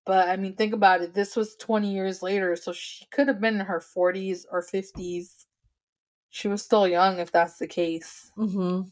But 0.05 0.27
I 0.27 0.35
mean, 0.35 0.55
think 0.55 0.73
about 0.73 1.01
it. 1.01 1.13
This 1.13 1.35
was 1.35 1.55
20 1.55 1.93
years 1.93 2.21
later, 2.21 2.55
so 2.57 2.73
she 2.73 3.05
could 3.05 3.27
have 3.29 3.39
been 3.39 3.59
in 3.59 3.65
her 3.65 3.79
40s 3.79 4.45
or 4.51 4.61
50s. 4.61 5.45
She 6.29 6.47
was 6.47 6.61
still 6.61 6.87
young 6.87 7.19
if 7.19 7.31
that's 7.31 7.57
the 7.57 7.67
case. 7.67 8.31
Mm-hmm. 8.37 8.89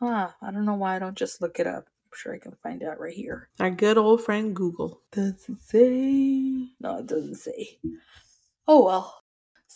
Ah, 0.00 0.34
I 0.42 0.50
don't 0.50 0.64
know 0.64 0.74
why 0.74 0.96
I 0.96 0.98
don't 0.98 1.16
just 1.16 1.40
look 1.40 1.60
it 1.60 1.66
up. 1.66 1.86
I'm 1.86 2.16
sure 2.16 2.34
I 2.34 2.38
can 2.38 2.56
find 2.62 2.82
out 2.82 2.98
right 2.98 3.14
here. 3.14 3.48
Our 3.60 3.70
good 3.70 3.98
old 3.98 4.22
friend 4.22 4.56
Google. 4.56 5.02
Doesn't 5.12 5.60
say. 5.60 6.68
No, 6.80 6.98
it 6.98 7.06
doesn't 7.06 7.36
say. 7.36 7.78
Oh 8.66 8.84
well. 8.84 9.22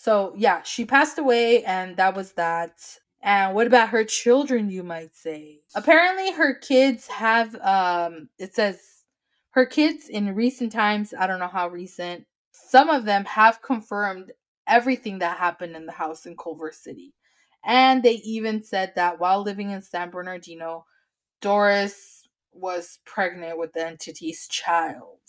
So 0.03 0.35
yeah, 0.37 0.63
she 0.65 0.85
passed 0.85 1.19
away, 1.21 1.63
and 1.65 1.97
that 1.97 2.17
was 2.17 2.33
that. 2.33 2.73
And 3.23 3.55
what 3.55 3.69
about 3.69 3.91
her 3.91 4.03
children, 4.05 4.69
you 4.69 4.83
might 4.83 5.15
say? 5.15 5.61
Apparently, 5.77 6.33
her 6.33 6.55
kids 6.55 7.07
have. 7.07 7.55
Um, 7.63 8.29
it 8.37 8.53
says 8.53 8.81
Her 9.51 9.65
kids 9.65 10.09
in 10.09 10.35
recent 10.35 10.73
times, 10.73 11.15
I 11.17 11.29
don't 11.29 11.39
know 11.39 11.47
how 11.47 11.69
recent, 11.69 12.27
some 12.51 12.89
of 12.91 13.05
them 13.05 13.25
have 13.27 13.63
confirmed 13.63 14.33
everything 14.67 15.21
that 15.21 15.39
happened 15.39 15.77
in 15.77 15.87
the 15.87 15.93
house 15.93 16.27
in 16.27 16.37
Culver 16.37 16.73
City. 16.73 17.15
And 17.65 18.03
they 18.03 18.15
even 18.25 18.65
said 18.65 18.95
that 18.97 19.21
while 19.21 19.43
living 19.43 19.71
in 19.71 19.83
San 19.83 20.11
Bernardino, 20.11 20.87
Doris 21.41 22.25
was 22.53 22.99
pregnant 23.05 23.57
with 23.59 23.73
the 23.73 23.87
entity's 23.87 24.49
child. 24.49 25.21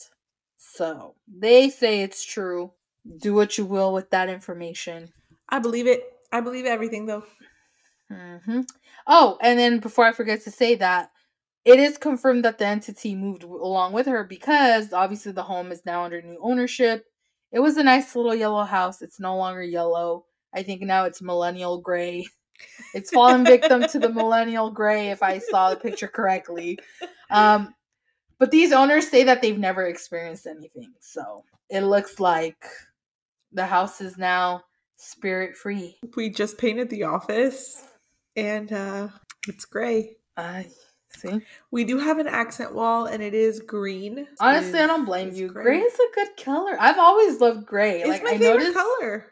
So 0.57 1.15
they 1.27 1.69
say 1.69 2.01
it's 2.01 2.25
true. 2.25 2.71
Do 3.19 3.33
what 3.33 3.57
you 3.57 3.65
will 3.65 3.93
with 3.93 4.09
that 4.11 4.29
information. 4.29 5.11
I 5.49 5.59
believe 5.59 5.87
it. 5.87 6.03
I 6.31 6.41
believe 6.41 6.65
everything 6.65 7.05
though. 7.05 7.23
hmm 8.09 8.61
Oh, 9.05 9.37
and 9.41 9.59
then 9.59 9.79
before 9.79 10.05
I 10.05 10.13
forget 10.13 10.41
to 10.43 10.51
say 10.51 10.75
that, 10.75 11.11
it 11.65 11.79
is 11.79 11.97
confirmed 11.97 12.45
that 12.45 12.57
the 12.57 12.65
entity 12.65 13.15
moved 13.15 13.43
along 13.43 13.93
with 13.93 14.05
her 14.07 14.23
because 14.23 14.93
obviously 14.93 15.31
the 15.31 15.43
home 15.43 15.71
is 15.71 15.85
now 15.85 16.03
under 16.03 16.21
new 16.21 16.37
ownership. 16.41 17.05
It 17.51 17.59
was 17.59 17.77
a 17.77 17.83
nice 17.83 18.15
little 18.15 18.35
yellow 18.35 18.63
house. 18.63 19.01
It's 19.01 19.19
no 19.19 19.37
longer 19.37 19.63
yellow. 19.63 20.25
I 20.53 20.63
think 20.63 20.81
now 20.81 21.05
it's 21.05 21.21
millennial 21.21 21.79
gray. 21.81 22.25
It's 22.93 23.11
fallen 23.11 23.43
victim 23.45 23.85
to 23.87 23.99
the 23.99 24.09
millennial 24.09 24.71
gray, 24.71 25.09
if 25.09 25.23
I 25.23 25.39
saw 25.39 25.69
the 25.69 25.75
picture 25.75 26.07
correctly. 26.07 26.79
Um, 27.29 27.73
but 28.39 28.51
these 28.51 28.71
owners 28.71 29.09
say 29.09 29.23
that 29.23 29.41
they've 29.41 29.57
never 29.57 29.85
experienced 29.87 30.47
anything. 30.47 30.93
So 30.99 31.43
it 31.69 31.81
looks 31.81 32.19
like 32.19 32.65
the 33.53 33.65
house 33.65 34.01
is 34.01 34.17
now 34.17 34.63
spirit 34.95 35.55
free. 35.55 35.97
We 36.15 36.29
just 36.29 36.57
painted 36.57 36.89
the 36.89 37.03
office 37.03 37.83
and 38.35 38.71
uh 38.71 39.09
it's 39.47 39.65
gray. 39.65 40.15
I 40.37 40.67
see. 41.09 41.41
We 41.71 41.83
do 41.83 41.97
have 41.99 42.19
an 42.19 42.27
accent 42.27 42.73
wall 42.73 43.05
and 43.05 43.21
it 43.21 43.33
is 43.33 43.59
green. 43.59 44.27
Honestly, 44.39 44.79
I 44.79 44.87
don't 44.87 45.05
blame 45.05 45.33
you. 45.33 45.49
Gray. 45.49 45.79
is 45.79 45.93
a 45.93 46.15
good 46.15 46.29
color. 46.43 46.75
I've 46.79 46.97
always 46.97 47.39
loved 47.39 47.65
gray. 47.65 48.01
It's 48.01 48.09
like 48.09 48.23
my 48.23 48.31
I 48.31 48.37
favorite 48.37 48.59
noticed, 48.59 48.73
color. 48.73 49.25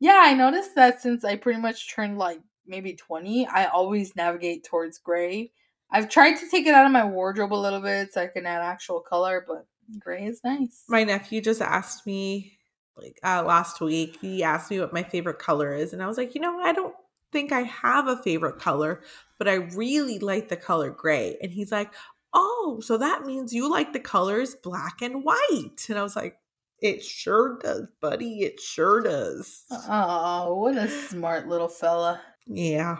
Yeah, 0.00 0.20
I 0.24 0.34
noticed 0.34 0.74
that 0.74 1.00
since 1.00 1.24
I 1.24 1.36
pretty 1.36 1.60
much 1.60 1.94
turned 1.94 2.18
like 2.18 2.40
maybe 2.66 2.94
20, 2.94 3.46
I 3.46 3.66
always 3.66 4.16
navigate 4.16 4.64
towards 4.64 4.98
gray. 4.98 5.52
I've 5.90 6.08
tried 6.08 6.36
to 6.36 6.48
take 6.48 6.66
it 6.66 6.74
out 6.74 6.86
of 6.86 6.92
my 6.92 7.04
wardrobe 7.04 7.52
a 7.52 7.54
little 7.54 7.80
bit 7.80 8.12
so 8.12 8.22
I 8.22 8.26
can 8.26 8.46
add 8.46 8.62
actual 8.62 9.00
color, 9.00 9.44
but 9.46 9.66
gray 9.98 10.24
is 10.24 10.40
nice. 10.42 10.84
My 10.88 11.04
nephew 11.04 11.40
just 11.42 11.60
asked 11.60 12.06
me 12.06 12.58
like 12.96 13.18
uh, 13.22 13.42
last 13.42 13.80
week. 13.80 14.18
He 14.20 14.42
asked 14.42 14.70
me 14.70 14.80
what 14.80 14.92
my 14.92 15.02
favorite 15.02 15.38
color 15.38 15.74
is, 15.74 15.92
and 15.92 16.02
I 16.02 16.06
was 16.06 16.16
like, 16.16 16.34
you 16.34 16.40
know, 16.40 16.58
I 16.60 16.72
don't 16.72 16.94
think 17.32 17.50
I 17.50 17.62
have 17.62 18.06
a 18.06 18.22
favorite 18.22 18.58
color, 18.58 19.02
but 19.38 19.48
I 19.48 19.54
really 19.54 20.18
like 20.18 20.48
the 20.48 20.56
color 20.56 20.90
gray. 20.90 21.38
And 21.42 21.50
he's 21.50 21.72
like, 21.72 21.92
oh, 22.34 22.80
so 22.82 22.98
that 22.98 23.24
means 23.24 23.52
you 23.52 23.70
like 23.70 23.92
the 23.92 24.00
colors 24.00 24.54
black 24.62 25.02
and 25.02 25.24
white. 25.24 25.86
And 25.88 25.98
I 25.98 26.02
was 26.02 26.14
like, 26.14 26.36
it 26.80 27.02
sure 27.02 27.58
does, 27.60 27.86
buddy. 28.00 28.40
It 28.42 28.60
sure 28.60 29.00
does. 29.02 29.64
Oh, 29.70 30.56
what 30.56 30.76
a 30.76 30.88
smart 30.88 31.48
little 31.48 31.68
fella. 31.68 32.20
Yeah. 32.46 32.98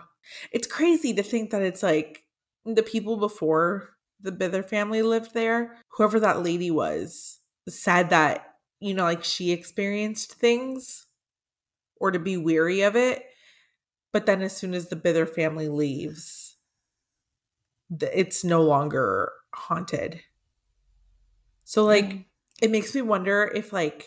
It's 0.52 0.66
crazy 0.66 1.12
to 1.14 1.22
think 1.22 1.50
that 1.50 1.62
it's 1.62 1.82
like 1.82 2.22
the 2.64 2.82
people 2.82 3.16
before 3.16 3.90
the 4.20 4.30
Bither 4.30 4.64
family 4.64 5.02
lived 5.02 5.34
there, 5.34 5.76
whoever 5.88 6.20
that 6.20 6.44
lady 6.44 6.70
was, 6.70 7.40
said 7.68 8.10
that, 8.10 8.51
you 8.82 8.94
know, 8.94 9.04
like 9.04 9.24
she 9.24 9.52
experienced 9.52 10.34
things 10.34 11.06
or 11.96 12.10
to 12.10 12.18
be 12.18 12.36
weary 12.36 12.82
of 12.82 12.96
it. 12.96 13.24
But 14.12 14.26
then 14.26 14.42
as 14.42 14.56
soon 14.56 14.74
as 14.74 14.88
the 14.88 14.96
Bither 14.96 15.28
family 15.28 15.68
leaves, 15.68 16.56
it's 18.00 18.44
no 18.44 18.62
longer 18.62 19.32
haunted. 19.54 20.20
So, 21.64 21.84
like, 21.84 22.10
Mm. 22.10 22.24
it 22.60 22.70
makes 22.70 22.94
me 22.94 23.02
wonder 23.02 23.50
if, 23.54 23.72
like, 23.72 24.06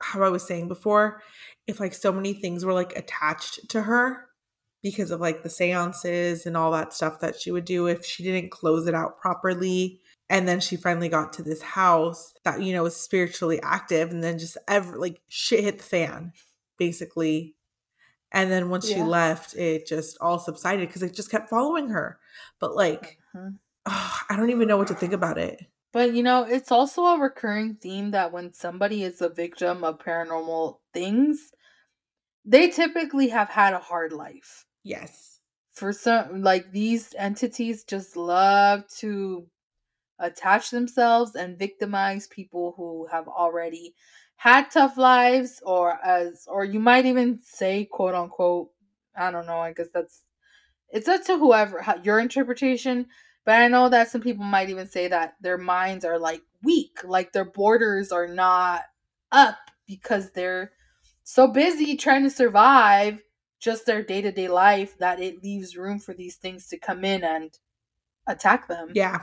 how 0.00 0.22
I 0.22 0.28
was 0.30 0.44
saying 0.46 0.68
before, 0.68 1.22
if 1.66 1.80
like 1.80 1.94
so 1.94 2.12
many 2.12 2.34
things 2.34 2.64
were 2.64 2.72
like 2.72 2.96
attached 2.96 3.68
to 3.70 3.82
her 3.82 4.28
because 4.82 5.10
of 5.12 5.20
like 5.20 5.42
the 5.42 5.50
seances 5.50 6.46
and 6.46 6.56
all 6.56 6.72
that 6.72 6.92
stuff 6.92 7.20
that 7.20 7.40
she 7.40 7.52
would 7.52 7.64
do 7.64 7.86
if 7.86 8.04
she 8.04 8.22
didn't 8.24 8.50
close 8.50 8.86
it 8.88 8.94
out 8.94 9.18
properly. 9.20 10.00
And 10.28 10.48
then 10.48 10.60
she 10.60 10.76
finally 10.76 11.08
got 11.08 11.34
to 11.34 11.42
this 11.42 11.62
house 11.62 12.32
that, 12.44 12.62
you 12.62 12.72
know, 12.72 12.84
was 12.84 12.96
spiritually 12.96 13.60
active 13.62 14.10
and 14.10 14.24
then 14.24 14.38
just 14.38 14.56
ever 14.66 14.96
like 14.98 15.20
shit 15.28 15.64
hit 15.64 15.78
the 15.78 15.84
fan, 15.84 16.32
basically. 16.78 17.54
And 18.30 18.50
then 18.50 18.70
once 18.70 18.88
she 18.88 19.02
left, 19.02 19.54
it 19.54 19.86
just 19.86 20.16
all 20.20 20.38
subsided 20.38 20.88
because 20.88 21.02
it 21.02 21.14
just 21.14 21.30
kept 21.30 21.50
following 21.50 21.90
her. 21.90 22.18
But 22.60 22.74
like, 22.74 23.18
Mhm. 23.34 23.58
oh, 23.84 24.20
I 24.30 24.36
don't 24.36 24.50
even 24.50 24.68
know 24.68 24.78
what 24.78 24.88
to 24.88 24.94
think 24.94 25.12
about 25.12 25.36
it. 25.36 25.60
But 25.92 26.14
you 26.14 26.22
know, 26.22 26.44
it's 26.44 26.72
also 26.72 27.04
a 27.04 27.20
recurring 27.20 27.74
theme 27.74 28.12
that 28.12 28.32
when 28.32 28.54
somebody 28.54 29.04
is 29.04 29.20
a 29.20 29.28
victim 29.28 29.84
of 29.84 29.98
paranormal 29.98 30.78
things, 30.94 31.52
they 32.44 32.70
typically 32.70 33.28
have 33.28 33.50
had 33.50 33.74
a 33.74 33.78
hard 33.78 34.12
life. 34.12 34.66
Yes. 34.82 35.40
For 35.72 35.92
some, 35.92 36.42
like 36.42 36.72
these 36.72 37.14
entities 37.18 37.84
just 37.84 38.16
love 38.16 38.88
to 38.98 39.46
attach 40.22 40.70
themselves 40.70 41.34
and 41.34 41.58
victimize 41.58 42.28
people 42.28 42.74
who 42.76 43.06
have 43.10 43.28
already 43.28 43.94
had 44.36 44.70
tough 44.70 44.96
lives 44.96 45.60
or 45.66 45.98
as 46.04 46.46
or 46.48 46.64
you 46.64 46.80
might 46.80 47.04
even 47.04 47.38
say 47.42 47.84
quote 47.84 48.14
unquote 48.14 48.70
i 49.16 49.30
don't 49.30 49.46
know 49.46 49.58
i 49.58 49.72
guess 49.72 49.88
that's 49.92 50.22
it's 50.90 51.08
up 51.08 51.24
to 51.24 51.38
whoever 51.38 51.84
your 52.04 52.20
interpretation 52.20 53.06
but 53.44 53.56
i 53.56 53.68
know 53.68 53.88
that 53.88 54.08
some 54.08 54.20
people 54.20 54.44
might 54.44 54.70
even 54.70 54.86
say 54.86 55.08
that 55.08 55.34
their 55.40 55.58
minds 55.58 56.04
are 56.04 56.18
like 56.18 56.42
weak 56.62 56.98
like 57.04 57.32
their 57.32 57.44
borders 57.44 58.12
are 58.12 58.28
not 58.28 58.82
up 59.32 59.58
because 59.86 60.30
they're 60.30 60.72
so 61.24 61.48
busy 61.48 61.96
trying 61.96 62.22
to 62.22 62.30
survive 62.30 63.20
just 63.60 63.86
their 63.86 64.02
day-to-day 64.02 64.48
life 64.48 64.98
that 64.98 65.20
it 65.20 65.42
leaves 65.42 65.76
room 65.76 65.98
for 65.98 66.14
these 66.14 66.36
things 66.36 66.68
to 66.68 66.78
come 66.78 67.04
in 67.04 67.24
and 67.24 67.58
attack 68.26 68.68
them 68.68 68.90
Yeah. 68.94 69.20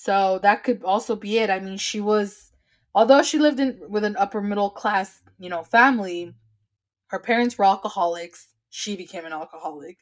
So 0.00 0.38
that 0.42 0.64
could 0.64 0.82
also 0.82 1.14
be 1.14 1.36
it. 1.36 1.50
I 1.50 1.60
mean, 1.60 1.76
she 1.76 2.00
was, 2.00 2.52
although 2.94 3.22
she 3.22 3.38
lived 3.38 3.60
in 3.60 3.78
with 3.86 4.02
an 4.02 4.16
upper 4.16 4.40
middle 4.40 4.70
class, 4.70 5.20
you 5.38 5.50
know, 5.50 5.62
family. 5.62 6.34
Her 7.08 7.18
parents 7.20 7.58
were 7.58 7.66
alcoholics. 7.66 8.48
She 8.70 8.96
became 8.96 9.26
an 9.26 9.34
alcoholic. 9.34 9.98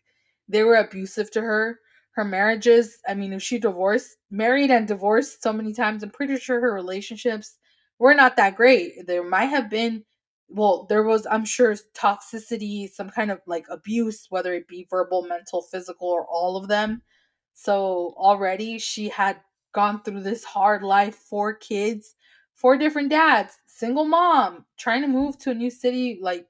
They 0.48 0.62
were 0.62 0.76
abusive 0.76 1.32
to 1.32 1.40
her. 1.42 1.80
Her 2.12 2.24
marriages, 2.24 2.98
I 3.08 3.14
mean, 3.14 3.32
if 3.32 3.42
she 3.42 3.58
divorced, 3.58 4.18
married 4.30 4.70
and 4.70 4.86
divorced 4.86 5.42
so 5.42 5.52
many 5.52 5.72
times, 5.72 6.04
I'm 6.04 6.10
pretty 6.10 6.36
sure 6.38 6.60
her 6.60 6.72
relationships 6.72 7.58
were 7.98 8.14
not 8.14 8.36
that 8.36 8.54
great. 8.56 9.04
There 9.08 9.24
might 9.24 9.46
have 9.46 9.68
been, 9.68 10.04
well, 10.48 10.86
there 10.88 11.02
was, 11.02 11.26
I'm 11.28 11.44
sure, 11.44 11.74
toxicity, 11.96 12.88
some 12.88 13.10
kind 13.10 13.32
of 13.32 13.40
like 13.48 13.66
abuse, 13.68 14.28
whether 14.30 14.54
it 14.54 14.68
be 14.68 14.86
verbal, 14.88 15.22
mental, 15.22 15.62
physical, 15.62 16.08
or 16.08 16.24
all 16.26 16.56
of 16.56 16.68
them. 16.68 17.02
So 17.54 18.14
already 18.16 18.78
she 18.78 19.08
had 19.08 19.40
gone 19.72 20.02
through 20.02 20.22
this 20.22 20.44
hard 20.44 20.82
life, 20.82 21.14
four 21.14 21.54
kids, 21.54 22.14
four 22.54 22.76
different 22.76 23.10
dads, 23.10 23.56
single 23.66 24.04
mom, 24.04 24.64
trying 24.78 25.02
to 25.02 25.08
move 25.08 25.38
to 25.38 25.50
a 25.50 25.54
new 25.54 25.70
city. 25.70 26.18
Like, 26.20 26.48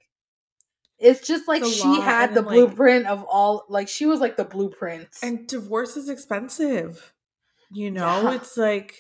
it's 0.99 1.27
just 1.27 1.47
like 1.47 1.65
she 1.65 2.01
had 2.01 2.35
the 2.35 2.43
like- 2.43 2.55
blueprint 2.55 3.07
of 3.07 3.25
all, 3.25 3.65
like, 3.69 3.89
she 3.89 4.07
was 4.07 4.21
like 4.21 4.37
the 4.37 4.45
blueprint. 4.45 5.09
And 5.23 5.47
divorce 5.47 5.97
is 5.97 6.09
expensive. 6.09 7.13
You 7.71 7.91
know, 7.91 8.23
Yeah. 8.23 8.35
it's 8.35 8.57
like 8.57 8.95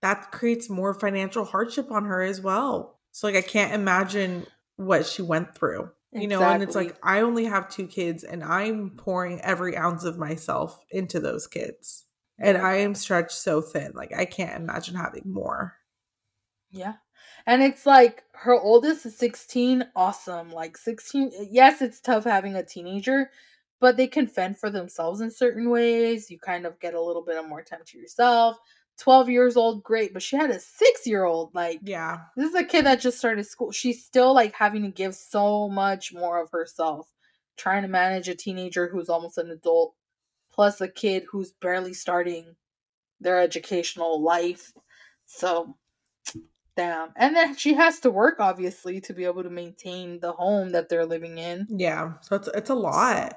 that 0.00 0.32
creates 0.32 0.68
more 0.68 0.92
financial 0.92 1.44
hardship 1.44 1.92
on 1.92 2.04
her 2.06 2.20
as 2.22 2.40
well. 2.40 2.98
So 3.12 3.28
like 3.28 3.36
I 3.36 3.42
can't 3.42 3.72
imagine 3.72 4.46
what 4.76 5.06
she 5.06 5.22
went 5.22 5.54
through. 5.54 5.90
You 6.14 6.26
know, 6.26 6.42
and 6.42 6.62
it's 6.62 6.74
like 6.74 6.96
I 7.02 7.20
only 7.20 7.44
have 7.46 7.70
two 7.70 7.86
kids 7.86 8.24
and 8.24 8.42
I'm 8.44 8.90
pouring 8.96 9.40
every 9.40 9.76
ounce 9.78 10.04
of 10.04 10.18
myself 10.18 10.78
into 10.90 11.20
those 11.20 11.46
kids. 11.46 12.04
And 12.38 12.58
I 12.58 12.76
am 12.76 12.94
stretched 12.94 13.32
so 13.32 13.60
thin. 13.60 13.92
Like 13.94 14.12
I 14.16 14.24
can't 14.24 14.56
imagine 14.60 14.94
having 14.96 15.22
more. 15.26 15.74
Yeah. 16.70 16.94
And 17.46 17.62
it's 17.62 17.86
like 17.86 18.24
her 18.34 18.58
oldest 18.58 19.06
is 19.06 19.16
16, 19.16 19.84
awesome. 19.94 20.50
Like 20.50 20.76
16, 20.76 21.32
eh, 21.38 21.44
yes, 21.50 21.82
it's 21.82 22.00
tough 22.00 22.24
having 22.24 22.54
a 22.54 22.64
teenager, 22.64 23.30
but 23.80 23.96
they 23.96 24.06
can 24.06 24.26
fend 24.26 24.58
for 24.58 24.70
themselves 24.70 25.20
in 25.20 25.30
certain 25.30 25.68
ways. 25.70 26.30
You 26.30 26.38
kind 26.38 26.66
of 26.66 26.78
get 26.80 26.94
a 26.94 27.00
little 27.02 27.24
bit 27.24 27.36
of 27.36 27.48
more 27.48 27.62
time 27.62 27.80
to 27.86 27.98
yourself. 27.98 28.58
12 28.98 29.28
years 29.30 29.56
old, 29.56 29.82
great, 29.82 30.12
but 30.12 30.22
she 30.22 30.36
had 30.36 30.50
a 30.50 30.56
6-year-old 30.58 31.54
like 31.54 31.80
Yeah. 31.82 32.18
this 32.36 32.50
is 32.50 32.54
a 32.54 32.62
kid 32.64 32.84
that 32.86 33.00
just 33.00 33.18
started 33.18 33.44
school. 33.46 33.72
She's 33.72 34.04
still 34.04 34.34
like 34.34 34.54
having 34.54 34.82
to 34.82 34.90
give 34.90 35.14
so 35.14 35.68
much 35.68 36.12
more 36.12 36.40
of 36.40 36.50
herself, 36.50 37.10
trying 37.56 37.82
to 37.82 37.88
manage 37.88 38.28
a 38.28 38.34
teenager 38.34 38.88
who's 38.88 39.08
almost 39.08 39.38
an 39.38 39.50
adult, 39.50 39.94
plus 40.52 40.80
a 40.80 40.88
kid 40.88 41.24
who's 41.30 41.52
barely 41.52 41.94
starting 41.94 42.54
their 43.20 43.40
educational 43.40 44.20
life. 44.22 44.72
So, 45.26 45.76
damn. 46.76 47.10
And 47.16 47.34
then 47.34 47.56
she 47.56 47.74
has 47.74 48.00
to 48.00 48.10
work, 48.10 48.36
obviously, 48.40 49.00
to 49.02 49.14
be 49.14 49.24
able 49.24 49.42
to 49.42 49.50
maintain 49.50 50.20
the 50.20 50.32
home 50.32 50.72
that 50.72 50.88
they're 50.88 51.06
living 51.06 51.38
in. 51.38 51.66
Yeah. 51.70 52.14
So 52.22 52.36
it's 52.36 52.48
it's 52.48 52.70
a 52.70 52.74
lot. 52.74 53.34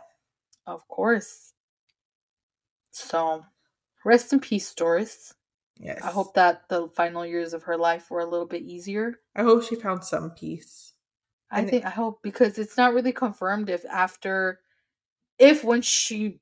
Of 0.68 0.88
course. 0.88 1.53
So, 2.91 3.43
rest 4.03 4.34
in 4.34 4.39
peace, 4.39 4.74
Doris. 4.74 5.34
Yes. 5.80 6.01
I 6.01 6.09
hope 6.11 6.34
that 6.36 6.70
the 6.70 6.88
final 6.95 7.26
years 7.26 7.53
of 7.53 7.63
her 7.63 7.78
life 7.78 8.09
were 8.09 8.22
a 8.22 8.26
little 8.26 8.47
bit 8.47 8.63
easier. 8.63 9.20
I 9.36 9.43
hope 9.43 9.63
she 9.63 9.76
found 9.76 10.03
some 10.05 10.32
peace. 10.32 10.93
I 11.51 11.59
And- 11.59 11.70
think 11.70 11.86
I 11.86 11.89
hope 11.89 12.22
because 12.24 12.57
it's 12.57 12.78
not 12.78 12.93
really 12.93 13.11
confirmed 13.11 13.70
if 13.70 13.86
after 13.86 14.61
if 15.38 15.63
when 15.66 15.82
she 15.82 16.39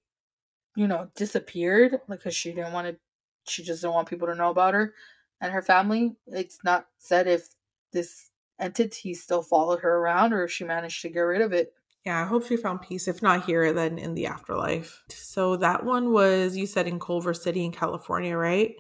you 0.76 0.88
know 0.88 1.10
disappeared 1.16 2.00
like 2.08 2.22
cuz 2.22 2.36
she 2.36 2.52
didn't 2.52 2.74
want 2.74 2.88
to 2.88 2.98
she 3.46 3.64
just 3.64 3.82
didn't 3.82 3.94
want 3.94 4.10
people 4.10 4.28
to 4.28 4.36
know 4.36 4.50
about 4.50 4.74
her 4.74 4.94
and 5.42 5.52
her 5.52 5.62
family 5.62 6.16
it's 6.28 6.60
not 6.64 6.88
said 6.98 7.28
if 7.28 7.50
this 7.92 8.32
entity 8.60 9.14
still 9.14 9.42
followed 9.42 9.80
her 9.82 9.98
around 9.98 10.34
or 10.34 10.44
if 10.44 10.52
she 10.52 10.64
managed 10.64 11.02
to 11.02 11.10
get 11.10 11.20
rid 11.20 11.42
of 11.42 11.54
it. 11.54 11.74
Yeah, 12.06 12.22
I 12.22 12.26
hope 12.26 12.46
she 12.46 12.58
found 12.58 12.82
peace. 12.82 13.08
If 13.08 13.22
not 13.22 13.46
here, 13.46 13.72
then 13.72 13.98
in 13.98 14.14
the 14.14 14.26
afterlife. 14.26 15.04
So 15.10 15.56
that 15.58 15.86
one 15.86 16.12
was, 16.12 16.58
you 16.58 16.68
said, 16.68 16.88
in 16.88 17.00
Culver 17.00 17.34
City 17.34 17.64
in 17.64 17.72
California, 17.72 18.36
right? 18.36 18.76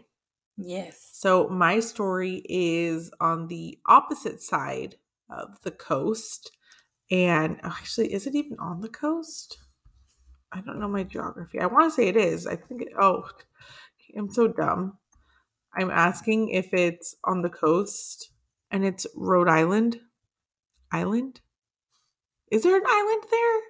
Yes. 0.58 1.10
So 1.14 1.48
my 1.48 1.80
story 1.80 2.44
is 2.50 3.12
on 3.22 3.48
the 3.48 3.80
opposite 3.86 4.42
side 4.42 4.96
of 5.30 5.62
the 5.62 5.72
coast. 5.72 6.52
And 7.12 7.60
oh, 7.64 7.68
actually, 7.68 8.14
is 8.14 8.28
it 8.28 8.36
even 8.36 8.58
on 8.60 8.82
the 8.82 8.90
coast? 8.90 9.58
I 10.54 10.62
don't 10.62 10.80
know 10.80 10.88
my 10.88 11.04
geography. 11.04 11.60
I 11.60 11.66
want 11.66 11.92
to 11.92 11.96
say 11.96 12.08
it 12.08 12.18
is. 12.18 12.46
I 12.46 12.56
think 12.56 12.84
it, 12.84 12.90
oh, 13.00 13.28
I'm 14.16 14.30
so 14.30 14.48
dumb. 14.48 14.98
I'm 15.76 15.90
asking 15.90 16.50
if 16.50 16.74
it's 16.74 17.16
on 17.24 17.42
the 17.42 17.50
coast 17.50 18.30
and 18.70 18.86
it's 18.86 19.08
Rhode 19.16 19.50
Island. 19.50 20.00
Island? 20.92 21.42
Is 22.52 22.62
there 22.62 22.76
an 22.76 22.84
island 22.88 23.24
there? 23.32 23.62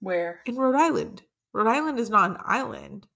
Where? 0.00 0.40
In 0.44 0.56
Rhode 0.56 0.74
Island. 0.74 1.22
Rhode 1.52 1.68
Island 1.68 2.00
is 2.00 2.10
not 2.10 2.30
an 2.30 2.36
island. 2.44 3.06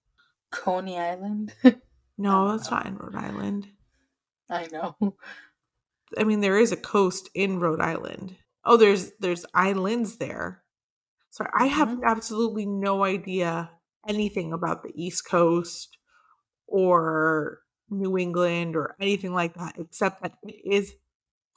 Coney 0.52 0.98
Island. 0.98 1.52
No, 2.18 2.50
that's 2.50 2.70
no. 2.70 2.78
not 2.78 2.86
in 2.86 2.96
Rhode 2.96 3.14
Island. 3.14 3.68
I 4.48 4.68
know. 4.72 4.96
I 6.16 6.24
mean, 6.24 6.40
there 6.40 6.58
is 6.58 6.72
a 6.72 6.76
coast 6.76 7.28
in 7.34 7.60
Rhode 7.60 7.80
Island. 7.80 8.36
Oh, 8.64 8.76
there's 8.76 9.12
there's 9.20 9.44
islands 9.54 10.16
there. 10.16 10.62
So 11.36 11.46
I 11.52 11.66
have 11.66 11.88
Mhm. 11.90 12.02
absolutely 12.04 12.64
no 12.64 13.04
idea 13.04 13.70
anything 14.08 14.54
about 14.54 14.82
the 14.82 14.92
East 14.94 15.26
Coast 15.28 15.98
or 16.66 17.60
New 17.90 18.16
England 18.16 18.74
or 18.74 18.96
anything 19.00 19.34
like 19.34 19.52
that, 19.54 19.74
except 19.78 20.22
that 20.22 20.38
it 20.42 20.56
is 20.64 20.94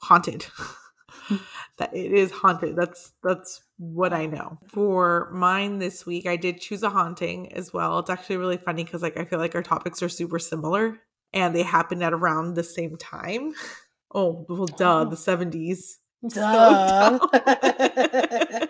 haunted. 0.02 0.44
that 1.78 1.96
it 1.96 2.12
is 2.12 2.30
haunted. 2.30 2.76
That's 2.76 3.14
that's 3.22 3.62
what 3.78 4.12
I 4.12 4.26
know. 4.26 4.58
For 4.68 5.30
mine 5.32 5.78
this 5.78 6.04
week, 6.04 6.26
I 6.26 6.36
did 6.36 6.60
choose 6.60 6.82
a 6.82 6.90
haunting 6.90 7.50
as 7.54 7.72
well. 7.72 7.98
It's 8.00 8.10
actually 8.10 8.36
really 8.36 8.58
funny 8.58 8.84
because 8.84 9.00
like 9.02 9.16
I 9.16 9.24
feel 9.24 9.38
like 9.38 9.54
our 9.54 9.62
topics 9.62 10.02
are 10.02 10.10
super 10.10 10.38
similar 10.38 11.00
and 11.32 11.54
they 11.56 11.62
happened 11.62 12.02
at 12.04 12.12
around 12.12 12.54
the 12.54 12.64
same 12.64 12.96
time. 12.98 13.54
Oh, 14.12 14.44
well, 14.48 14.66
duh, 14.66 15.02
Oh. 15.02 15.04
the 15.08 15.16
70s. 15.16 16.00
So 16.30 16.40
Duh. 16.42 17.18
dumb. 17.20 18.68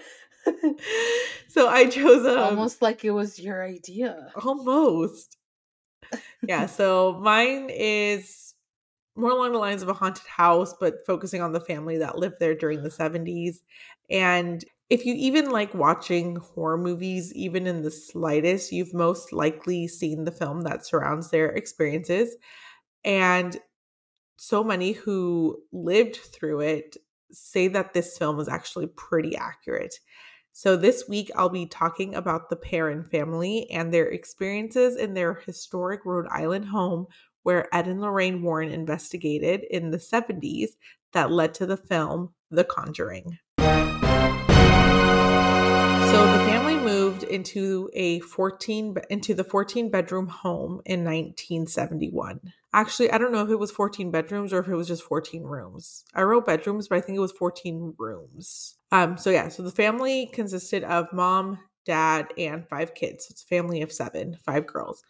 so 1.48 1.68
I 1.68 1.88
chose 1.88 2.24
a 2.26 2.40
Almost 2.40 2.82
like 2.82 3.04
it 3.04 3.10
was 3.10 3.38
your 3.38 3.64
idea. 3.64 4.32
almost. 4.42 5.36
Yeah, 6.46 6.66
so 6.66 7.18
mine 7.20 7.70
is 7.70 8.54
more 9.16 9.32
along 9.32 9.52
the 9.52 9.58
lines 9.58 9.82
of 9.82 9.88
a 9.88 9.94
haunted 9.94 10.26
house, 10.26 10.74
but 10.80 11.06
focusing 11.06 11.42
on 11.42 11.52
the 11.52 11.60
family 11.60 11.98
that 11.98 12.18
lived 12.18 12.36
there 12.40 12.54
during 12.54 12.82
the 12.82 12.90
70s. 12.90 13.62
And 14.10 14.64
if 14.88 15.06
you 15.06 15.14
even 15.14 15.50
like 15.50 15.74
watching 15.74 16.36
horror 16.36 16.78
movies, 16.78 17.32
even 17.34 17.66
in 17.66 17.82
the 17.82 17.90
slightest, 17.90 18.72
you've 18.72 18.94
most 18.94 19.32
likely 19.32 19.88
seen 19.88 20.24
the 20.24 20.32
film 20.32 20.62
that 20.62 20.86
surrounds 20.86 21.30
their 21.30 21.48
experiences. 21.50 22.36
And 23.04 23.58
so 24.36 24.64
many 24.64 24.92
who 24.92 25.62
lived 25.72 26.16
through 26.16 26.60
it 26.60 26.96
say 27.32 27.68
that 27.68 27.92
this 27.94 28.18
film 28.18 28.40
is 28.40 28.48
actually 28.48 28.86
pretty 28.88 29.36
accurate. 29.36 29.94
So, 30.52 30.76
this 30.76 31.04
week 31.08 31.30
I'll 31.36 31.48
be 31.48 31.66
talking 31.66 32.14
about 32.14 32.50
the 32.50 32.56
Perron 32.56 33.04
family 33.04 33.70
and 33.70 33.92
their 33.92 34.08
experiences 34.08 34.96
in 34.96 35.14
their 35.14 35.34
historic 35.46 36.04
Rhode 36.04 36.26
Island 36.30 36.66
home 36.66 37.06
where 37.42 37.74
Ed 37.74 37.88
and 37.88 38.00
Lorraine 38.00 38.42
Warren 38.42 38.70
investigated 38.70 39.64
in 39.70 39.90
the 39.90 39.98
70s 39.98 40.70
that 41.12 41.30
led 41.30 41.54
to 41.54 41.66
the 41.66 41.76
film 41.76 42.34
The 42.50 42.64
Conjuring. 42.64 43.38
So 43.58 43.66
the 46.26 46.39
into 47.30 47.88
a 47.94 48.20
14 48.20 48.96
into 49.08 49.34
the 49.34 49.44
14 49.44 49.90
bedroom 49.90 50.28
home 50.28 50.80
in 50.84 51.04
1971. 51.04 52.52
Actually, 52.72 53.10
I 53.10 53.18
don't 53.18 53.32
know 53.32 53.42
if 53.42 53.50
it 53.50 53.58
was 53.58 53.70
14 53.70 54.10
bedrooms 54.10 54.52
or 54.52 54.60
if 54.60 54.68
it 54.68 54.74
was 54.74 54.88
just 54.88 55.02
14 55.02 55.42
rooms. 55.42 56.04
I 56.14 56.22
wrote 56.22 56.46
bedrooms, 56.46 56.88
but 56.88 56.98
I 56.98 57.00
think 57.00 57.16
it 57.16 57.20
was 57.20 57.32
14 57.32 57.94
rooms. 57.98 58.76
Um 58.92 59.16
so 59.16 59.30
yeah, 59.30 59.48
so 59.48 59.62
the 59.62 59.70
family 59.70 60.30
consisted 60.32 60.84
of 60.84 61.12
mom, 61.12 61.58
dad, 61.84 62.32
and 62.36 62.68
five 62.68 62.94
kids. 62.94 63.26
So 63.26 63.32
it's 63.32 63.42
a 63.42 63.46
family 63.46 63.82
of 63.82 63.92
7, 63.92 64.36
five 64.44 64.66
girls. 64.66 65.02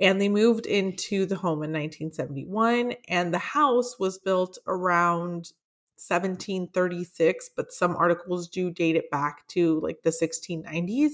And 0.00 0.20
they 0.20 0.28
moved 0.28 0.66
into 0.66 1.24
the 1.24 1.36
home 1.36 1.62
in 1.62 1.70
1971 1.72 2.94
and 3.08 3.32
the 3.32 3.38
house 3.38 3.98
was 3.98 4.18
built 4.18 4.58
around 4.66 5.52
1736, 5.96 7.50
but 7.56 7.72
some 7.72 7.96
articles 7.96 8.48
do 8.48 8.70
date 8.70 8.96
it 8.96 9.10
back 9.10 9.46
to 9.48 9.80
like 9.80 10.02
the 10.02 10.10
1690s. 10.10 11.12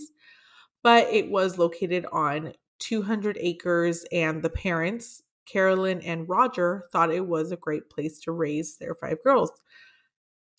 But 0.83 1.09
it 1.13 1.31
was 1.31 1.59
located 1.59 2.07
on 2.13 2.55
200 2.79 3.37
acres, 3.41 4.05
and 4.13 4.43
the 4.43 4.51
parents, 4.51 5.23
Carolyn 5.47 6.01
and 6.03 6.29
Roger, 6.29 6.85
thought 6.93 7.13
it 7.13 7.27
was 7.27 7.53
a 7.53 7.57
great 7.57 7.91
place 7.91 8.19
to 8.21 8.33
raise 8.33 8.77
their 8.77 8.95
five 8.95 9.19
girls. 9.23 9.51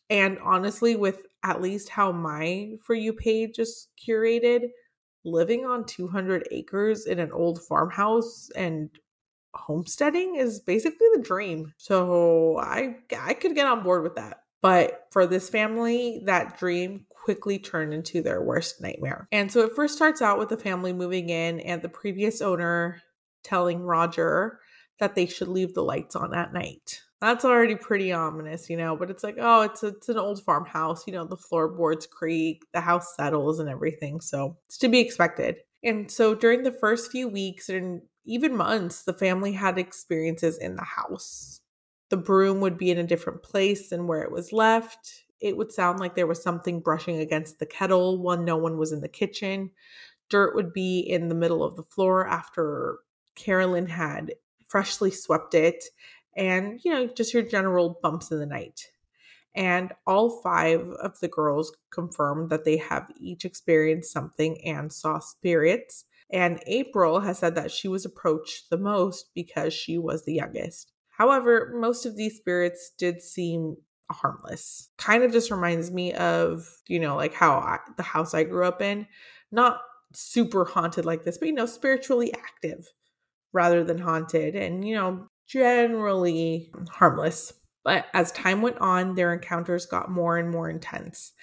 And 0.09 0.37
honestly, 0.39 0.95
with 0.95 1.25
at 1.43 1.61
least 1.61 1.89
how 1.89 2.11
my 2.11 2.73
For 2.83 2.93
You 2.93 3.13
page 3.13 3.59
is 3.59 3.87
curated, 3.97 4.69
living 5.23 5.65
on 5.65 5.85
200 5.85 6.47
acres 6.51 7.05
in 7.05 7.19
an 7.19 7.31
old 7.31 7.61
farmhouse 7.63 8.49
and 8.55 8.89
homesteading 9.53 10.35
is 10.35 10.59
basically 10.59 11.07
the 11.13 11.21
dream. 11.21 11.73
So 11.77 12.57
I 12.59 12.97
I 13.17 13.33
could 13.33 13.55
get 13.55 13.67
on 13.67 13.83
board 13.83 14.03
with 14.03 14.15
that. 14.15 14.43
But 14.61 15.07
for 15.11 15.25
this 15.25 15.49
family, 15.49 16.21
that 16.25 16.57
dream 16.59 17.05
quickly 17.23 17.59
turned 17.59 17.93
into 17.93 18.21
their 18.21 18.41
worst 18.41 18.81
nightmare. 18.81 19.27
And 19.31 19.51
so 19.51 19.61
it 19.61 19.75
first 19.75 19.95
starts 19.95 20.21
out 20.21 20.39
with 20.39 20.49
the 20.49 20.57
family 20.57 20.93
moving 20.93 21.29
in 21.29 21.59
and 21.59 21.81
the 21.81 21.89
previous 21.89 22.41
owner 22.41 23.01
telling 23.43 23.83
Roger 23.83 24.59
that 24.99 25.15
they 25.15 25.25
should 25.25 25.47
leave 25.47 25.73
the 25.73 25.83
lights 25.83 26.15
on 26.15 26.33
at 26.33 26.53
night. 26.53 27.01
That's 27.19 27.45
already 27.45 27.75
pretty 27.75 28.11
ominous, 28.11 28.69
you 28.69 28.77
know, 28.77 28.95
but 28.95 29.11
it's 29.11 29.23
like, 29.23 29.37
oh, 29.39 29.61
it's 29.61 29.83
it's 29.83 30.09
an 30.09 30.17
old 30.17 30.43
farmhouse, 30.43 31.05
you 31.05 31.13
know, 31.13 31.23
the 31.23 31.37
floorboards 31.37 32.07
creak, 32.07 32.65
the 32.73 32.81
house 32.81 33.15
settles 33.15 33.59
and 33.59 33.69
everything. 33.69 34.21
So 34.21 34.57
it's 34.65 34.79
to 34.79 34.89
be 34.89 34.99
expected. 34.99 35.57
And 35.83 36.09
so 36.09 36.33
during 36.33 36.63
the 36.63 36.71
first 36.71 37.11
few 37.11 37.27
weeks 37.27 37.69
and 37.69 38.01
even 38.25 38.55
months, 38.55 39.03
the 39.03 39.13
family 39.13 39.51
had 39.51 39.77
experiences 39.77 40.57
in 40.57 40.75
the 40.75 40.83
house. 40.83 41.61
The 42.09 42.17
broom 42.17 42.59
would 42.61 42.77
be 42.77 42.89
in 42.91 42.97
a 42.97 43.03
different 43.03 43.43
place 43.43 43.89
than 43.89 44.07
where 44.07 44.23
it 44.23 44.31
was 44.31 44.51
left. 44.51 45.23
It 45.41 45.57
would 45.57 45.71
sound 45.71 45.99
like 45.99 46.15
there 46.15 46.27
was 46.27 46.41
something 46.41 46.79
brushing 46.79 47.17
against 47.17 47.59
the 47.59 47.65
kettle 47.65 48.21
when 48.21 48.45
no 48.45 48.57
one 48.57 48.77
was 48.77 48.91
in 48.91 49.01
the 49.01 49.09
kitchen. 49.09 49.71
Dirt 50.29 50.55
would 50.55 50.71
be 50.71 50.99
in 50.99 51.27
the 51.27 51.35
middle 51.35 51.63
of 51.63 51.75
the 51.75 51.83
floor 51.83 52.27
after 52.27 52.99
Carolyn 53.35 53.87
had 53.87 54.33
freshly 54.67 55.11
swept 55.11 55.53
it. 55.53 55.83
And, 56.37 56.79
you 56.83 56.91
know, 56.91 57.07
just 57.07 57.33
your 57.33 57.43
general 57.43 57.99
bumps 58.01 58.31
in 58.31 58.39
the 58.39 58.45
night. 58.45 58.91
And 59.53 59.91
all 60.07 60.41
five 60.41 60.81
of 61.01 61.19
the 61.19 61.27
girls 61.27 61.75
confirmed 61.91 62.49
that 62.49 62.63
they 62.63 62.77
have 62.77 63.11
each 63.19 63.43
experienced 63.43 64.13
something 64.13 64.63
and 64.65 64.93
saw 64.93 65.19
spirits. 65.19 66.05
And 66.29 66.63
April 66.67 67.19
has 67.19 67.39
said 67.39 67.55
that 67.55 67.71
she 67.71 67.89
was 67.89 68.05
approached 68.05 68.69
the 68.69 68.77
most 68.77 69.31
because 69.35 69.73
she 69.73 69.97
was 69.97 70.23
the 70.23 70.33
youngest. 70.33 70.93
However, 71.09 71.73
most 71.75 72.05
of 72.05 72.15
these 72.15 72.37
spirits 72.37 72.93
did 72.97 73.21
seem 73.21 73.75
harmless. 74.13 74.89
Kind 74.97 75.23
of 75.23 75.31
just 75.31 75.51
reminds 75.51 75.91
me 75.91 76.13
of, 76.13 76.67
you 76.87 76.99
know, 76.99 77.15
like 77.15 77.33
how 77.33 77.53
I, 77.53 77.79
the 77.97 78.03
house 78.03 78.33
I 78.33 78.43
grew 78.43 78.65
up 78.65 78.81
in, 78.81 79.07
not 79.51 79.81
super 80.13 80.65
haunted 80.65 81.05
like 81.05 81.23
this, 81.23 81.37
but, 81.37 81.47
you 81.47 81.53
know, 81.53 81.65
spiritually 81.65 82.33
active 82.33 82.85
rather 83.53 83.83
than 83.83 83.97
haunted 83.97 84.55
and, 84.55 84.87
you 84.87 84.95
know, 84.95 85.27
generally 85.47 86.71
harmless. 86.89 87.53
But 87.83 88.05
as 88.13 88.31
time 88.31 88.61
went 88.61 88.77
on, 88.79 89.15
their 89.15 89.33
encounters 89.33 89.85
got 89.85 90.11
more 90.11 90.37
and 90.37 90.49
more 90.49 90.69
intense. 90.69 91.33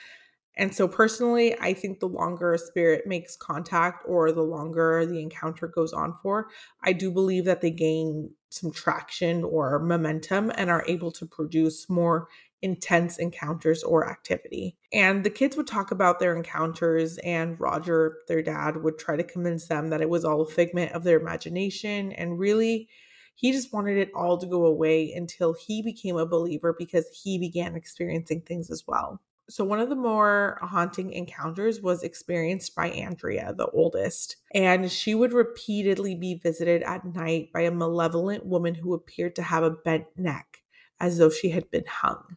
And 0.56 0.74
so, 0.74 0.88
personally, 0.88 1.56
I 1.60 1.72
think 1.72 2.00
the 2.00 2.08
longer 2.08 2.52
a 2.52 2.58
spirit 2.58 3.06
makes 3.06 3.36
contact 3.36 4.04
or 4.08 4.32
the 4.32 4.42
longer 4.42 5.06
the 5.06 5.20
encounter 5.20 5.68
goes 5.68 5.92
on 5.92 6.16
for, 6.20 6.48
I 6.82 6.92
do 6.92 7.12
believe 7.12 7.44
that 7.44 7.60
they 7.60 7.70
gain 7.70 8.30
some 8.50 8.72
traction 8.72 9.44
or 9.44 9.78
momentum 9.78 10.50
and 10.56 10.68
are 10.68 10.84
able 10.88 11.12
to 11.12 11.26
produce 11.26 11.88
more 11.88 12.26
intense 12.62 13.18
encounters 13.18 13.82
or 13.82 14.08
activity. 14.08 14.76
And 14.92 15.24
the 15.24 15.30
kids 15.30 15.56
would 15.56 15.66
talk 15.66 15.90
about 15.90 16.18
their 16.18 16.36
encounters, 16.36 17.18
and 17.18 17.58
Roger, 17.60 18.18
their 18.28 18.42
dad, 18.42 18.82
would 18.82 18.98
try 18.98 19.16
to 19.16 19.22
convince 19.22 19.68
them 19.68 19.88
that 19.90 20.00
it 20.00 20.10
was 20.10 20.24
all 20.24 20.40
a 20.42 20.46
figment 20.46 20.92
of 20.92 21.04
their 21.04 21.18
imagination. 21.20 22.12
And 22.12 22.38
really, 22.38 22.88
He 23.34 23.52
just 23.52 23.72
wanted 23.72 23.98
it 23.98 24.10
all 24.16 24.36
to 24.38 24.46
go 24.46 24.66
away 24.66 25.12
until 25.12 25.52
he 25.54 25.80
became 25.80 26.16
a 26.16 26.26
believer 26.26 26.74
because 26.76 27.06
he 27.22 27.38
began 27.38 27.76
experiencing 27.76 28.40
things 28.42 28.68
as 28.68 28.84
well. 28.86 29.20
So, 29.48 29.64
one 29.64 29.78
of 29.80 29.88
the 29.88 29.94
more 29.94 30.58
haunting 30.60 31.12
encounters 31.12 31.80
was 31.80 32.02
experienced 32.02 32.74
by 32.74 32.90
Andrea, 32.90 33.54
the 33.56 33.68
oldest, 33.68 34.36
and 34.52 34.90
she 34.90 35.14
would 35.14 35.32
repeatedly 35.32 36.16
be 36.16 36.34
visited 36.34 36.82
at 36.82 37.04
night 37.04 37.52
by 37.52 37.60
a 37.60 37.70
malevolent 37.70 38.44
woman 38.44 38.74
who 38.74 38.92
appeared 38.92 39.36
to 39.36 39.42
have 39.42 39.62
a 39.62 39.70
bent 39.70 40.06
neck 40.16 40.62
as 41.00 41.18
though 41.18 41.30
she 41.30 41.50
had 41.50 41.70
been 41.70 41.86
hung. 41.86 42.36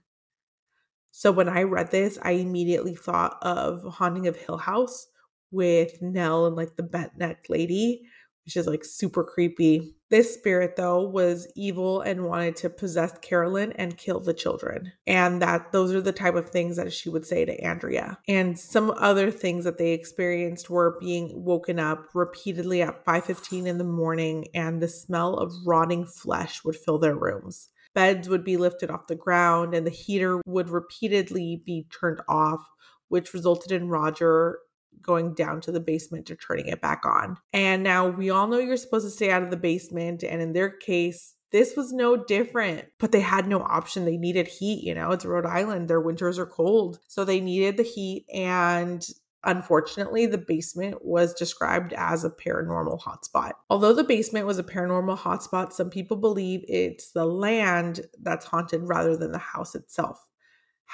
So, 1.12 1.32
when 1.32 1.49
I 1.49 1.64
read 1.64 1.91
this, 1.91 2.18
I 2.22 2.32
immediately 2.32 2.95
thought 2.95 3.38
of 3.41 3.84
Haunting 3.84 4.28
of 4.28 4.38
Hill 4.38 4.57
House 4.57 5.07
with 5.51 6.01
Nell 6.01 6.45
and 6.45 6.55
like 6.55 6.78
the 6.78 6.84
bent 6.84 7.18
neck 7.18 7.45
lady, 7.49 8.03
which 8.45 8.55
is 8.55 8.66
like 8.66 8.84
super 8.84 9.24
creepy. 9.24 9.95
This 10.09 10.34
spirit, 10.34 10.76
though, 10.76 11.07
was 11.07 11.47
evil 11.55 12.01
and 12.01 12.26
wanted 12.26 12.55
to 12.57 12.70
possess 12.70 13.18
Carolyn 13.20 13.72
and 13.74 13.97
kill 13.97 14.20
the 14.20 14.34
children. 14.34 14.91
And 15.07 15.41
that 15.41 15.72
those 15.72 15.93
are 15.93 16.01
the 16.01 16.12
type 16.12 16.36
of 16.36 16.49
things 16.49 16.76
that 16.78 16.91
she 16.91 17.09
would 17.09 17.26
say 17.26 17.45
to 17.45 17.64
Andrea. 17.64 18.18
And 18.28 18.57
some 18.57 18.91
other 18.97 19.32
things 19.32 19.64
that 19.66 19.78
they 19.78 19.91
experienced 19.91 20.70
were 20.70 20.97
being 20.99 21.43
woken 21.45 21.80
up 21.80 22.09
repeatedly 22.14 22.82
at 22.82 23.05
5:15 23.05 23.68
in 23.68 23.78
the 23.78 23.84
morning 23.84 24.47
and 24.53 24.82
the 24.82 24.88
smell 24.88 25.36
of 25.36 25.53
rotting 25.66 26.05
flesh 26.05 26.64
would 26.64 26.76
fill 26.76 26.97
their 26.97 27.16
rooms. 27.16 27.70
Beds 27.94 28.30
would 28.30 28.44
be 28.44 28.58
lifted 28.58 28.89
off 28.89 29.08
the 29.08 29.16
ground 29.16 29.74
and 29.74 29.86
the 29.86 29.92
heater 29.92 30.42
would 30.46 30.70
repeatedly 30.70 31.62
be 31.66 31.88
turned 31.92 32.22
off, 32.28 32.62
which 33.10 33.34
resulted 33.34 33.72
in 33.72 33.89
Roger 33.89 34.60
going 35.02 35.34
down 35.34 35.62
to 35.62 35.72
the 35.72 35.80
basement 35.80 36.26
to 36.28 36.36
turning 36.36 36.68
it 36.68 36.82
back 36.82 37.04
on. 37.06 37.38
And 37.54 37.84
now 37.84 38.08
we 38.08 38.30
all 38.30 38.48
know 38.48 38.60
you're 38.60 38.78
supposed 38.78 39.06
to 39.06 39.12
stay 39.12 39.32
out 39.32 39.44
of 39.44 39.52
the 39.52 39.58
basement. 39.58 40.24
And 40.24 40.42
in 40.42 40.54
their 40.54 40.70
case, 40.70 41.36
this 41.52 41.76
was 41.76 41.92
no 41.92 42.16
different, 42.16 42.86
but 42.98 43.12
they 43.12 43.20
had 43.20 43.48
no 43.48 43.62
option. 43.62 44.06
They 44.06 44.18
needed 44.18 44.48
heat, 44.48 44.84
you 44.84 44.96
know, 44.96 45.12
it's 45.12 45.26
Rhode 45.26 45.46
Island. 45.46 45.89
Their 45.89 46.00
winters 46.00 46.39
are 46.39 46.46
cold. 46.46 47.00
So 47.08 47.26
they 47.26 47.42
needed 47.42 47.78
the 47.78 47.84
heat. 47.84 48.26
And 48.34 49.06
Unfortunately, 49.44 50.26
the 50.28 50.38
basement 50.38 51.04
was 51.04 51.34
described 51.34 51.94
as 51.94 52.24
a 52.24 52.30
paranormal 52.30 53.02
hotspot. 53.02 53.54
Although 53.70 53.94
the 53.94 54.04
basement 54.04 54.46
was 54.46 54.60
a 54.60 54.64
paranormal 54.64 55.18
hotspot, 55.18 55.74
some 55.74 55.89
people 55.89 56.18
believe 56.18 56.64
it's 56.68 57.12
the 57.12 57.26
land 57.26 58.02
that's 58.22 58.46
haunted 58.46 58.82
rather 58.84 59.18
than 59.18 59.32
the 59.32 59.39
house 59.39 59.74
itself. 59.74 60.28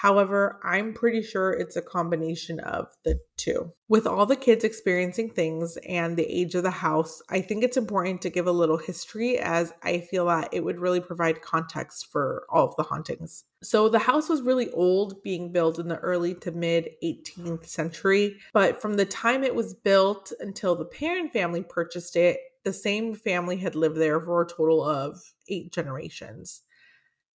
However, 0.02 0.60
I'm 0.64 0.94
pretty 0.94 1.24
sure 1.24 1.52
it's 1.52 1.76
a 1.76 1.82
combination 1.82 2.60
of 2.60 2.94
the 3.04 3.20
two. 3.36 3.74
With 3.88 4.06
all 4.06 4.28
the 4.28 4.36
kids 4.36 4.64
experiencing 4.64 5.32
things 5.32 5.76
and 5.90 6.16
the 6.16 6.32
age 6.32 6.54
of 6.54 6.62
the 6.62 6.70
house, 6.70 7.20
I 7.32 7.42
think 7.42 7.64
it's 7.64 7.78
important 7.78 8.22
to 8.22 8.30
give 8.30 8.46
a 8.46 8.52
little 8.52 8.78
history 8.78 9.40
as 9.40 9.74
I 9.82 10.02
feel 10.02 10.28
that 10.28 10.50
it 10.52 10.64
would 10.64 10.78
really 10.78 11.00
provide 11.00 11.42
context 11.42 12.12
for 12.12 12.44
all 12.52 12.68
of 12.68 12.76
the 12.76 12.84
hauntings. 12.84 13.46
So, 13.64 13.90
the 13.90 13.98
house 13.98 14.30
was 14.30 14.44
really 14.44 14.70
old, 14.70 15.24
being 15.24 15.52
built 15.52 15.80
in 15.80 15.88
the 15.88 15.98
early 15.98 16.36
to 16.36 16.52
mid 16.52 16.90
18th 17.04 17.66
century, 17.66 18.36
but 18.54 18.80
from 18.80 18.98
the 18.98 19.06
time 19.06 19.44
it 19.44 19.56
was 19.56 19.74
built 19.74 20.32
until 20.40 20.76
the 20.76 20.86
Perron 20.86 21.32
family 21.32 21.64
purchased 21.64 22.16
it, 22.16 22.38
the 22.64 22.72
same 22.72 23.16
family 23.16 23.58
had 23.58 23.74
lived 23.74 23.98
there 23.98 24.22
for 24.22 24.44
a 24.44 24.48
total 24.48 24.84
of 24.84 25.20
eight 25.50 25.74
generations. 25.74 26.62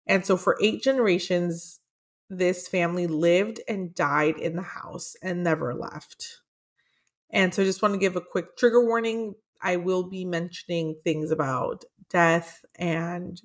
And 0.05 0.25
so, 0.25 0.35
for 0.35 0.57
eight 0.61 0.83
generations, 0.83 1.78
this 2.29 2.67
family 2.67 3.07
lived 3.07 3.59
and 3.67 3.95
died 3.95 4.37
in 4.37 4.55
the 4.55 4.61
house 4.61 5.15
and 5.21 5.43
never 5.43 5.73
left. 5.73 6.41
And 7.31 7.53
so 7.53 7.61
I 7.61 7.65
just 7.65 7.81
want 7.81 7.93
to 7.93 7.99
give 7.99 8.15
a 8.15 8.21
quick 8.21 8.57
trigger 8.57 8.83
warning. 8.83 9.35
I 9.61 9.77
will 9.77 10.03
be 10.03 10.25
mentioning 10.25 10.95
things 11.03 11.31
about 11.31 11.85
death 12.09 12.63
and 12.75 13.39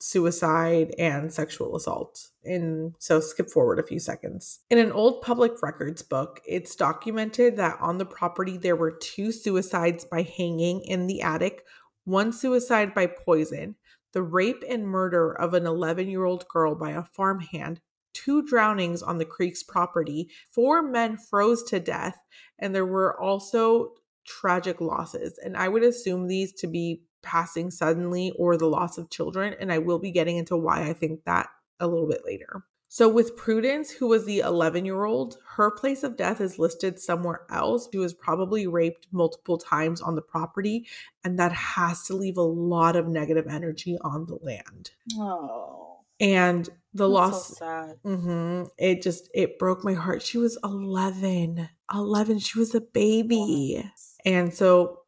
suicide 0.00 0.94
and 0.98 1.32
sexual 1.32 1.76
assault. 1.76 2.28
And 2.44 2.94
so 2.98 3.20
skip 3.20 3.50
forward 3.50 3.78
a 3.78 3.86
few 3.86 3.98
seconds. 3.98 4.60
In 4.70 4.78
an 4.78 4.92
old 4.92 5.22
public 5.22 5.62
records 5.62 6.02
book, 6.02 6.40
it's 6.46 6.76
documented 6.76 7.56
that 7.56 7.78
on 7.80 7.98
the 7.98 8.04
property 8.04 8.56
there 8.56 8.76
were 8.76 8.90
two 8.90 9.32
suicides 9.32 10.04
by 10.04 10.22
hanging 10.22 10.82
in 10.82 11.06
the 11.06 11.22
attic, 11.22 11.64
one 12.04 12.32
suicide 12.32 12.94
by 12.94 13.06
poison, 13.06 13.76
the 14.12 14.22
rape 14.22 14.62
and 14.68 14.86
murder 14.86 15.32
of 15.32 15.54
an 15.54 15.66
11 15.66 16.08
year 16.08 16.24
old 16.24 16.46
girl 16.48 16.74
by 16.74 16.90
a 16.90 17.02
farmhand, 17.02 17.80
two 18.16 18.42
drownings 18.42 19.02
on 19.02 19.18
the 19.18 19.24
creek's 19.24 19.62
property, 19.62 20.30
four 20.50 20.82
men 20.82 21.18
froze 21.18 21.62
to 21.64 21.78
death, 21.78 22.16
and 22.58 22.74
there 22.74 22.86
were 22.86 23.20
also 23.20 23.92
tragic 24.26 24.80
losses. 24.80 25.38
And 25.44 25.56
I 25.56 25.68
would 25.68 25.82
assume 25.82 26.26
these 26.26 26.52
to 26.54 26.66
be 26.66 27.02
passing 27.22 27.70
suddenly 27.70 28.32
or 28.38 28.56
the 28.56 28.68
loss 28.68 28.96
of 28.96 29.10
children. 29.10 29.54
And 29.60 29.70
I 29.70 29.78
will 29.78 29.98
be 29.98 30.10
getting 30.10 30.38
into 30.38 30.56
why 30.56 30.82
I 30.88 30.92
think 30.94 31.24
that 31.24 31.48
a 31.78 31.86
little 31.86 32.08
bit 32.08 32.22
later. 32.24 32.64
So, 32.88 33.08
with 33.08 33.36
Prudence, 33.36 33.90
who 33.90 34.06
was 34.06 34.24
the 34.24 34.38
11 34.38 34.86
year 34.86 35.04
old, 35.04 35.36
her 35.56 35.70
place 35.70 36.02
of 36.02 36.16
death 36.16 36.40
is 36.40 36.58
listed 36.58 36.98
somewhere 36.98 37.40
else. 37.50 37.88
She 37.92 37.98
was 37.98 38.14
probably 38.14 38.66
raped 38.66 39.08
multiple 39.12 39.58
times 39.58 40.00
on 40.00 40.14
the 40.14 40.22
property, 40.22 40.86
and 41.24 41.38
that 41.38 41.52
has 41.52 42.04
to 42.04 42.14
leave 42.14 42.38
a 42.38 42.42
lot 42.42 42.96
of 42.96 43.08
negative 43.08 43.48
energy 43.48 43.98
on 44.02 44.26
the 44.26 44.38
land. 44.40 44.92
Oh 45.18 45.86
and 46.20 46.68
the 46.96 47.08
loss 47.08 47.48
so 47.48 47.54
sad. 47.54 47.98
hmm 48.04 48.64
it 48.78 49.02
just 49.02 49.28
it 49.34 49.58
broke 49.58 49.84
my 49.84 49.94
heart. 49.94 50.22
She 50.22 50.38
was 50.38 50.58
11 50.64 51.68
11 51.92 52.38
she 52.38 52.58
was 52.58 52.74
a 52.74 52.80
baby. 52.80 53.84
And 54.24 54.52
so 54.52 55.00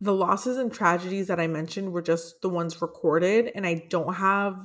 the 0.00 0.12
losses 0.14 0.58
and 0.58 0.72
tragedies 0.72 1.28
that 1.28 1.40
i 1.40 1.46
mentioned 1.46 1.92
were 1.92 2.02
just 2.02 2.42
the 2.42 2.48
ones 2.48 2.82
recorded 2.82 3.50
and 3.54 3.66
i 3.66 3.74
don't 3.88 4.14
have 4.14 4.56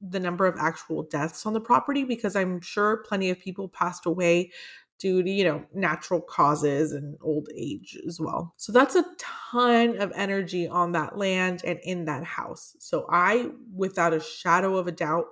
the 0.00 0.18
number 0.18 0.46
of 0.46 0.56
actual 0.58 1.02
deaths 1.02 1.44
on 1.46 1.52
the 1.52 1.60
property 1.60 2.04
because 2.04 2.34
i'm 2.34 2.60
sure 2.60 3.04
plenty 3.06 3.30
of 3.30 3.38
people 3.38 3.68
passed 3.68 4.06
away 4.06 4.50
due 4.98 5.22
to 5.22 5.30
you 5.30 5.44
know 5.44 5.64
natural 5.74 6.20
causes 6.20 6.92
and 6.92 7.16
old 7.22 7.48
age 7.56 7.96
as 8.06 8.18
well. 8.20 8.54
So 8.56 8.72
that's 8.72 8.96
a 8.96 9.04
ton 9.18 9.96
of 10.00 10.12
energy 10.14 10.66
on 10.66 10.92
that 10.92 11.16
land 11.16 11.62
and 11.64 11.78
in 11.84 12.04
that 12.06 12.24
house. 12.24 12.76
So 12.80 13.06
i 13.10 13.48
without 13.74 14.12
a 14.12 14.20
shadow 14.20 14.76
of 14.76 14.86
a 14.88 14.92
doubt 14.92 15.26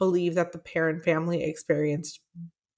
believe 0.00 0.34
that 0.34 0.50
the 0.50 0.58
Perron 0.58 1.00
family 1.00 1.44
experienced 1.44 2.18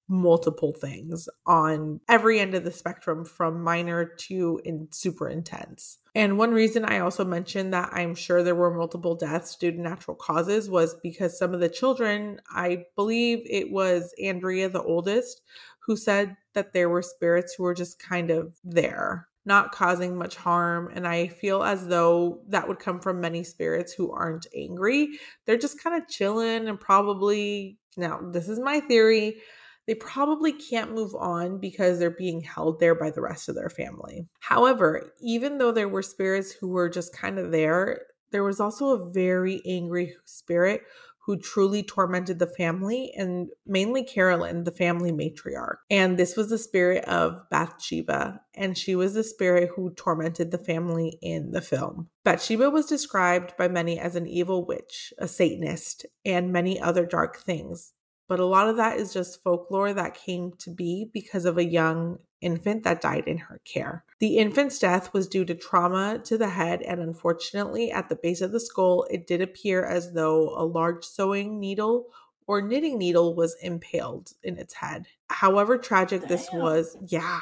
multiple 0.09 0.73
things 0.73 1.29
on 1.47 1.99
every 2.09 2.39
end 2.39 2.53
of 2.53 2.63
the 2.63 2.71
spectrum 2.71 3.25
from 3.25 3.63
minor 3.63 4.05
to 4.05 4.59
in 4.65 4.87
super 4.91 5.29
intense. 5.29 5.97
And 6.13 6.37
one 6.37 6.51
reason 6.51 6.85
I 6.85 6.99
also 6.99 7.25
mentioned 7.25 7.73
that 7.73 7.89
I'm 7.93 8.13
sure 8.13 8.43
there 8.43 8.53
were 8.53 8.75
multiple 8.75 9.15
deaths 9.15 9.55
due 9.55 9.71
to 9.71 9.81
natural 9.81 10.15
causes 10.15 10.69
was 10.69 10.95
because 11.01 11.39
some 11.39 11.53
of 11.53 11.61
the 11.61 11.69
children, 11.69 12.39
I 12.51 12.83
believe 12.95 13.39
it 13.49 13.71
was 13.71 14.13
Andrea 14.21 14.69
the 14.69 14.83
oldest, 14.83 15.41
who 15.79 15.95
said 15.95 16.35
that 16.53 16.73
there 16.73 16.89
were 16.89 17.01
spirits 17.01 17.55
who 17.55 17.63
were 17.63 17.73
just 17.73 17.97
kind 17.97 18.29
of 18.29 18.55
there 18.63 19.27
not 19.45 19.71
causing 19.71 20.15
much 20.15 20.35
harm. 20.35 20.89
And 20.93 21.07
I 21.07 21.27
feel 21.27 21.63
as 21.63 21.87
though 21.87 22.41
that 22.47 22.67
would 22.67 22.79
come 22.79 22.99
from 22.99 23.21
many 23.21 23.43
spirits 23.43 23.93
who 23.93 24.11
aren't 24.11 24.47
angry. 24.55 25.19
They're 25.45 25.57
just 25.57 25.83
kind 25.83 26.01
of 26.01 26.07
chilling 26.07 26.67
and 26.67 26.79
probably, 26.79 27.77
now, 27.97 28.19
this 28.31 28.47
is 28.47 28.59
my 28.59 28.79
theory. 28.79 29.37
They 29.85 29.95
probably 29.95 30.53
can't 30.53 30.93
move 30.93 31.13
on 31.13 31.59
because 31.59 31.99
they're 31.99 32.09
being 32.09 32.39
held 32.39 32.79
there 32.79 32.95
by 32.95 33.11
the 33.11 33.21
rest 33.21 33.49
of 33.49 33.55
their 33.55 33.69
family. 33.69 34.27
However, 34.39 35.11
even 35.21 35.57
though 35.57 35.73
there 35.73 35.89
were 35.89 36.01
spirits 36.01 36.51
who 36.53 36.69
were 36.69 36.87
just 36.87 37.13
kind 37.13 37.37
of 37.37 37.51
there, 37.51 38.03
there 38.31 38.43
was 38.43 38.61
also 38.61 38.89
a 38.91 39.11
very 39.11 39.61
angry 39.65 40.15
spirit 40.25 40.83
who 41.25 41.37
truly 41.37 41.83
tormented 41.83 42.39
the 42.39 42.47
family 42.47 43.13
and 43.15 43.49
mainly 43.65 44.03
Carolyn, 44.03 44.65
the 44.65 44.71
family 44.71 45.11
matriarch. 45.11 45.77
And 45.89 46.17
this 46.17 46.35
was 46.35 46.49
the 46.49 46.57
spirit 46.57 47.05
of 47.05 47.41
Bathsheba, 47.49 48.41
and 48.55 48.77
she 48.77 48.95
was 48.95 49.13
the 49.13 49.23
spirit 49.23 49.69
who 49.75 49.93
tormented 49.95 50.51
the 50.51 50.57
family 50.57 51.17
in 51.21 51.51
the 51.51 51.61
film. 51.61 52.09
Bathsheba 52.25 52.69
was 52.69 52.87
described 52.87 53.55
by 53.57 53.69
many 53.69 53.97
as 53.99 54.15
an 54.15 54.27
evil 54.27 54.65
witch, 54.65 55.13
a 55.17 55.27
Satanist, 55.27 56.05
and 56.25 56.51
many 56.51 56.79
other 56.79 57.05
dark 57.05 57.37
things. 57.37 57.93
But 58.27 58.39
a 58.39 58.45
lot 58.45 58.69
of 58.69 58.77
that 58.77 58.97
is 58.97 59.13
just 59.13 59.43
folklore 59.43 59.93
that 59.93 60.15
came 60.15 60.51
to 60.59 60.71
be 60.73 61.09
because 61.13 61.45
of 61.45 61.57
a 61.57 61.65
young 61.65 62.17
infant 62.43 62.83
that 62.83 63.01
died 63.01 63.23
in 63.27 63.37
her 63.37 63.61
care. 63.65 64.03
The 64.19 64.37
infant's 64.37 64.77
death 64.79 65.13
was 65.13 65.27
due 65.27 65.45
to 65.45 65.55
trauma 65.55 66.19
to 66.25 66.37
the 66.37 66.49
head, 66.49 66.81
and 66.81 66.99
unfortunately, 66.99 67.91
at 67.91 68.09
the 68.09 68.15
base 68.15 68.41
of 68.41 68.51
the 68.51 68.59
skull, 68.59 69.05
it 69.09 69.25
did 69.25 69.41
appear 69.41 69.83
as 69.85 70.13
though 70.13 70.49
a 70.49 70.65
large 70.65 71.03
sewing 71.05 71.59
needle 71.59 72.07
or 72.45 72.61
knitting 72.61 72.97
needle 72.97 73.35
was 73.35 73.55
impaled 73.61 74.33
in 74.43 74.57
its 74.57 74.73
head. 74.73 75.07
However 75.29 75.77
tragic 75.77 76.21
Damn. 76.21 76.29
this 76.29 76.49
was, 76.51 76.97
yeah. 77.07 77.41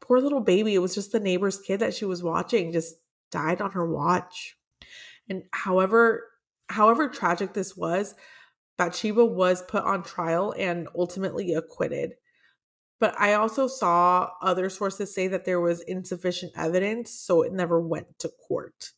Poor 0.00 0.20
little 0.20 0.40
baby. 0.40 0.74
It 0.74 0.80
was 0.80 0.94
just 0.94 1.12
the 1.12 1.20
neighbor's 1.20 1.58
kid 1.58 1.80
that 1.80 1.94
she 1.94 2.04
was 2.04 2.22
watching, 2.22 2.72
just 2.72 2.96
died 3.30 3.60
on 3.60 3.70
her 3.70 3.88
watch. 3.88 4.56
And 5.28 5.44
however, 5.52 6.24
however 6.68 7.08
tragic 7.08 7.54
this 7.54 7.76
was, 7.76 8.14
Bathsheba 8.76 9.24
was 9.24 9.62
put 9.62 9.84
on 9.84 10.02
trial 10.02 10.54
and 10.58 10.88
ultimately 10.96 11.54
acquitted. 11.54 12.14
But 13.04 13.20
I 13.20 13.34
also 13.34 13.66
saw 13.66 14.30
other 14.40 14.70
sources 14.70 15.14
say 15.14 15.28
that 15.28 15.44
there 15.44 15.60
was 15.60 15.82
insufficient 15.82 16.52
evidence, 16.56 17.10
so 17.10 17.42
it 17.42 17.52
never 17.52 17.78
went 17.78 18.18
to 18.20 18.30
court. 18.48 18.92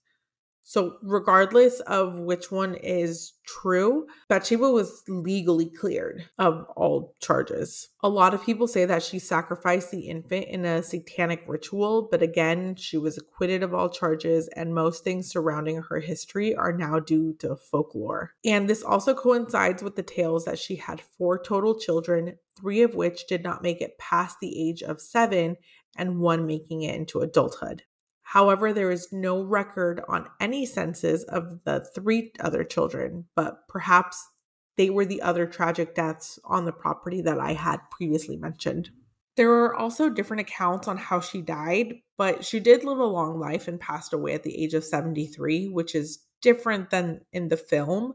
So, 0.68 0.96
regardless 1.00 1.78
of 1.78 2.18
which 2.18 2.50
one 2.50 2.74
is 2.74 3.34
true, 3.46 4.08
Bathsheba 4.28 4.68
was 4.68 5.04
legally 5.06 5.70
cleared 5.70 6.24
of 6.40 6.66
all 6.74 7.14
charges. 7.20 7.88
A 8.02 8.08
lot 8.08 8.34
of 8.34 8.44
people 8.44 8.66
say 8.66 8.84
that 8.84 9.04
she 9.04 9.20
sacrificed 9.20 9.92
the 9.92 10.08
infant 10.08 10.46
in 10.46 10.64
a 10.64 10.82
satanic 10.82 11.44
ritual, 11.46 12.08
but 12.10 12.20
again, 12.20 12.74
she 12.74 12.98
was 12.98 13.16
acquitted 13.16 13.62
of 13.62 13.74
all 13.74 13.88
charges, 13.88 14.48
and 14.56 14.74
most 14.74 15.04
things 15.04 15.30
surrounding 15.30 15.82
her 15.82 16.00
history 16.00 16.52
are 16.56 16.76
now 16.76 16.98
due 16.98 17.34
to 17.34 17.54
folklore. 17.54 18.32
And 18.44 18.68
this 18.68 18.82
also 18.82 19.14
coincides 19.14 19.84
with 19.84 19.94
the 19.94 20.02
tales 20.02 20.46
that 20.46 20.58
she 20.58 20.74
had 20.74 21.00
four 21.00 21.40
total 21.40 21.78
children, 21.78 22.38
three 22.58 22.82
of 22.82 22.96
which 22.96 23.28
did 23.28 23.44
not 23.44 23.62
make 23.62 23.80
it 23.80 23.98
past 23.98 24.38
the 24.40 24.68
age 24.68 24.82
of 24.82 25.00
seven, 25.00 25.58
and 25.96 26.18
one 26.18 26.44
making 26.44 26.82
it 26.82 26.96
into 26.96 27.20
adulthood. 27.20 27.84
However, 28.30 28.72
there 28.72 28.90
is 28.90 29.12
no 29.12 29.40
record 29.40 30.02
on 30.08 30.26
any 30.40 30.66
census 30.66 31.22
of 31.24 31.62
the 31.64 31.88
three 31.94 32.32
other 32.40 32.64
children, 32.64 33.26
but 33.36 33.68
perhaps 33.68 34.28
they 34.76 34.90
were 34.90 35.04
the 35.04 35.22
other 35.22 35.46
tragic 35.46 35.94
deaths 35.94 36.38
on 36.44 36.64
the 36.64 36.72
property 36.72 37.20
that 37.22 37.38
I 37.38 37.52
had 37.52 37.78
previously 37.90 38.36
mentioned. 38.36 38.90
There 39.36 39.52
are 39.52 39.76
also 39.76 40.10
different 40.10 40.40
accounts 40.40 40.88
on 40.88 40.96
how 40.96 41.20
she 41.20 41.40
died, 41.40 41.94
but 42.18 42.44
she 42.44 42.58
did 42.58 42.82
live 42.82 42.98
a 42.98 43.04
long 43.04 43.38
life 43.38 43.68
and 43.68 43.78
passed 43.78 44.12
away 44.12 44.34
at 44.34 44.42
the 44.42 44.60
age 44.60 44.74
of 44.74 44.82
73, 44.82 45.68
which 45.68 45.94
is 45.94 46.18
different 46.42 46.90
than 46.90 47.20
in 47.32 47.46
the 47.46 47.56
film 47.56 48.14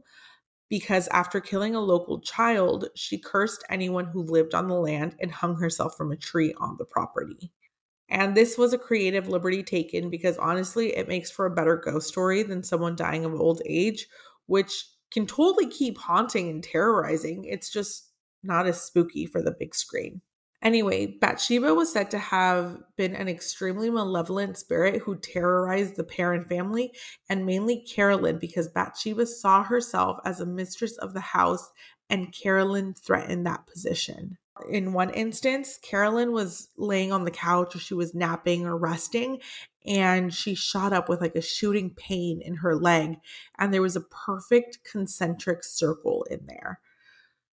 because 0.69 1.07
after 1.09 1.39
killing 1.39 1.73
a 1.73 1.79
local 1.79 2.19
child, 2.19 2.87
she 2.95 3.17
cursed 3.17 3.63
anyone 3.69 4.05
who 4.05 4.23
lived 4.23 4.53
on 4.53 4.67
the 4.67 4.73
land 4.75 5.15
and 5.19 5.31
hung 5.31 5.55
herself 5.55 5.95
from 5.95 6.11
a 6.11 6.17
tree 6.17 6.53
on 6.59 6.75
the 6.77 6.85
property. 6.85 7.51
And 8.11 8.35
this 8.35 8.57
was 8.57 8.73
a 8.73 8.77
creative 8.77 9.29
liberty 9.29 9.63
taken 9.63 10.09
because 10.09 10.37
honestly, 10.37 10.95
it 10.97 11.07
makes 11.07 11.31
for 11.31 11.45
a 11.45 11.55
better 11.55 11.77
ghost 11.77 12.09
story 12.09 12.43
than 12.43 12.61
someone 12.61 12.97
dying 12.97 13.23
of 13.23 13.33
old 13.33 13.61
age, 13.65 14.07
which 14.47 14.85
can 15.11 15.25
totally 15.25 15.67
keep 15.67 15.97
haunting 15.97 16.49
and 16.49 16.61
terrorizing. 16.61 17.45
It's 17.45 17.71
just 17.71 18.11
not 18.43 18.67
as 18.67 18.81
spooky 18.81 19.25
for 19.25 19.41
the 19.41 19.55
big 19.57 19.73
screen. 19.73 20.21
Anyway, 20.61 21.17
Bathsheba 21.21 21.73
was 21.73 21.91
said 21.91 22.11
to 22.11 22.19
have 22.19 22.77
been 22.97 23.15
an 23.15 23.27
extremely 23.27 23.89
malevolent 23.89 24.57
spirit 24.57 25.01
who 25.01 25.15
terrorized 25.15 25.95
the 25.95 26.03
Perron 26.03 26.45
family 26.45 26.93
and 27.29 27.45
mainly 27.45 27.83
Carolyn 27.83 28.37
because 28.37 28.67
Bathsheba 28.67 29.25
saw 29.25 29.63
herself 29.63 30.17
as 30.25 30.39
a 30.39 30.45
mistress 30.45 30.97
of 30.97 31.13
the 31.13 31.21
house 31.21 31.71
and 32.11 32.31
Carolyn 32.31 32.93
threatened 32.93 33.47
that 33.47 33.65
position 33.65 34.37
in 34.69 34.93
one 34.93 35.09
instance, 35.11 35.77
Carolyn 35.81 36.31
was 36.31 36.69
laying 36.77 37.11
on 37.11 37.23
the 37.23 37.31
couch 37.31 37.75
or 37.75 37.79
she 37.79 37.93
was 37.93 38.13
napping 38.13 38.65
or 38.65 38.77
resting, 38.77 39.39
and 39.85 40.33
she 40.33 40.55
shot 40.55 40.93
up 40.93 41.09
with 41.09 41.21
like 41.21 41.35
a 41.35 41.41
shooting 41.41 41.91
pain 41.91 42.41
in 42.41 42.55
her 42.55 42.75
leg, 42.75 43.17
and 43.57 43.73
there 43.73 43.81
was 43.81 43.95
a 43.95 44.01
perfect 44.01 44.79
concentric 44.83 45.63
circle 45.63 46.25
in 46.29 46.45
there. 46.47 46.79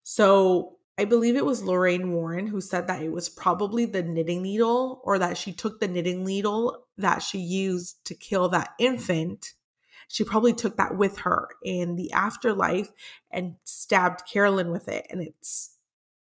So 0.02 0.76
I 0.98 1.04
believe 1.04 1.36
it 1.36 1.46
was 1.46 1.62
Lorraine 1.62 2.12
Warren 2.12 2.48
who 2.48 2.60
said 2.60 2.88
that 2.88 3.02
it 3.02 3.12
was 3.12 3.28
probably 3.28 3.84
the 3.84 4.02
knitting 4.02 4.42
needle 4.42 5.00
or 5.04 5.18
that 5.18 5.38
she 5.38 5.52
took 5.52 5.78
the 5.78 5.88
knitting 5.88 6.24
needle 6.24 6.86
that 6.96 7.22
she 7.22 7.38
used 7.38 8.04
to 8.06 8.14
kill 8.14 8.48
that 8.48 8.70
infant. 8.78 9.52
She 10.08 10.24
probably 10.24 10.54
took 10.54 10.76
that 10.76 10.96
with 10.96 11.18
her 11.18 11.48
in 11.62 11.96
the 11.96 12.12
afterlife 12.12 12.90
and 13.30 13.56
stabbed 13.64 14.22
Carolyn 14.26 14.70
with 14.70 14.88
it. 14.88 15.06
And 15.10 15.22
it's 15.22 15.76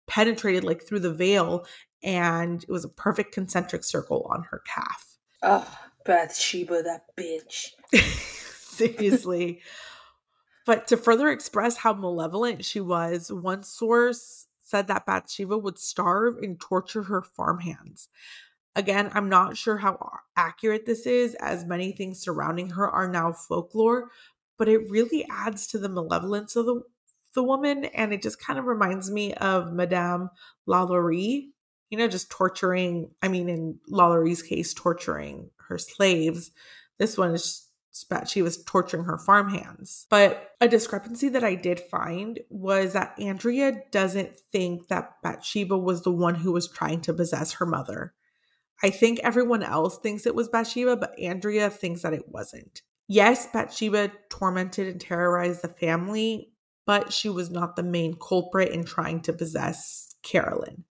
penetrated 0.08 0.64
like 0.64 0.84
through 0.84 1.00
the 1.00 1.14
veil 1.14 1.66
and 2.02 2.64
it 2.64 2.70
was 2.70 2.84
a 2.84 2.90
perfect 2.90 3.34
concentric 3.34 3.84
circle 3.84 4.28
on 4.32 4.44
her 4.50 4.62
calf. 4.66 5.18
Oh, 5.44 5.80
Bathsheba, 6.06 6.82
that 6.84 7.04
bitch. 7.16 7.72
Seriously. 8.60 9.62
but 10.66 10.88
to 10.88 10.98
further 10.98 11.30
express 11.30 11.78
how 11.78 11.94
malevolent 11.94 12.66
she 12.66 12.80
was, 12.80 13.32
one 13.32 13.64
source 13.64 14.48
said 14.62 14.88
that 14.88 15.06
Bathsheba 15.06 15.58
would 15.58 15.78
starve 15.78 16.38
and 16.38 16.60
torture 16.60 17.04
her 17.04 17.22
farmhands. 17.22 18.08
Again, 18.80 19.12
I'm 19.14 19.28
not 19.28 19.58
sure 19.58 19.76
how 19.76 20.10
accurate 20.38 20.86
this 20.86 21.06
is, 21.06 21.36
as 21.36 21.66
many 21.66 21.92
things 21.92 22.22
surrounding 22.22 22.70
her 22.70 22.90
are 22.90 23.10
now 23.10 23.34
folklore, 23.34 24.10
but 24.58 24.70
it 24.70 24.90
really 24.90 25.26
adds 25.30 25.68
to 25.68 25.78
the 25.78 25.90
malevolence 25.90 26.56
of 26.56 26.66
the 26.66 26.82
the 27.36 27.44
woman, 27.44 27.86
and 27.86 28.14
it 28.14 28.22
just 28.22 28.42
kind 28.42 28.58
of 28.58 28.66
reminds 28.66 29.12
me 29.12 29.34
of 29.34 29.74
Madame 29.74 30.30
Lalaurie, 30.66 31.50
you 31.90 31.98
know, 31.98 32.08
just 32.08 32.32
torturing, 32.32 33.12
I 33.22 33.28
mean, 33.28 33.50
in 33.50 33.80
Lalaurie's 33.92 34.42
case, 34.42 34.74
torturing 34.74 35.50
her 35.68 35.78
slaves. 35.78 36.52
This 37.00 37.18
one 37.18 37.36
is 37.36 37.44
just 37.44 38.32
she 38.32 38.42
was 38.42 38.64
torturing 38.64 39.04
her 39.04 39.18
farmhands. 39.18 40.08
But 40.10 40.52
a 40.62 40.70
discrepancy 40.70 41.28
that 41.30 41.44
I 41.44 41.56
did 41.56 41.82
find 41.82 42.40
was 42.50 42.94
that 42.94 43.20
Andrea 43.20 43.84
doesn't 43.92 44.40
think 44.52 44.88
that 44.88 45.22
Bathsheba 45.22 45.78
was 45.78 46.04
the 46.04 46.12
one 46.12 46.36
who 46.36 46.54
was 46.54 46.68
trying 46.70 47.02
to 47.02 47.14
possess 47.14 47.54
her 47.54 47.66
mother. 47.66 48.14
I 48.84 48.90
think 48.90 49.20
everyone 49.20 49.64
else 49.64 49.98
thinks 49.98 50.26
it 50.26 50.36
was 50.36 50.50
Bathsheba, 50.50 50.98
but 50.98 51.20
Andrea 51.20 51.70
thinks 51.70 52.02
that 52.02 52.14
it 52.14 52.30
wasn't. 52.30 52.82
Yes, 53.08 53.48
Bathsheba 53.48 54.12
tormented 54.30 54.88
and 54.88 55.02
terrorized 55.02 55.62
the 55.62 55.68
family, 55.68 56.52
but 56.86 57.12
she 57.12 57.30
was 57.30 57.50
not 57.50 57.76
the 57.76 57.84
main 57.84 58.16
culprit 58.16 58.72
in 58.72 58.86
trying 58.86 59.22
to 59.22 59.34
possess 59.34 60.16
Carolyn. 60.22 60.86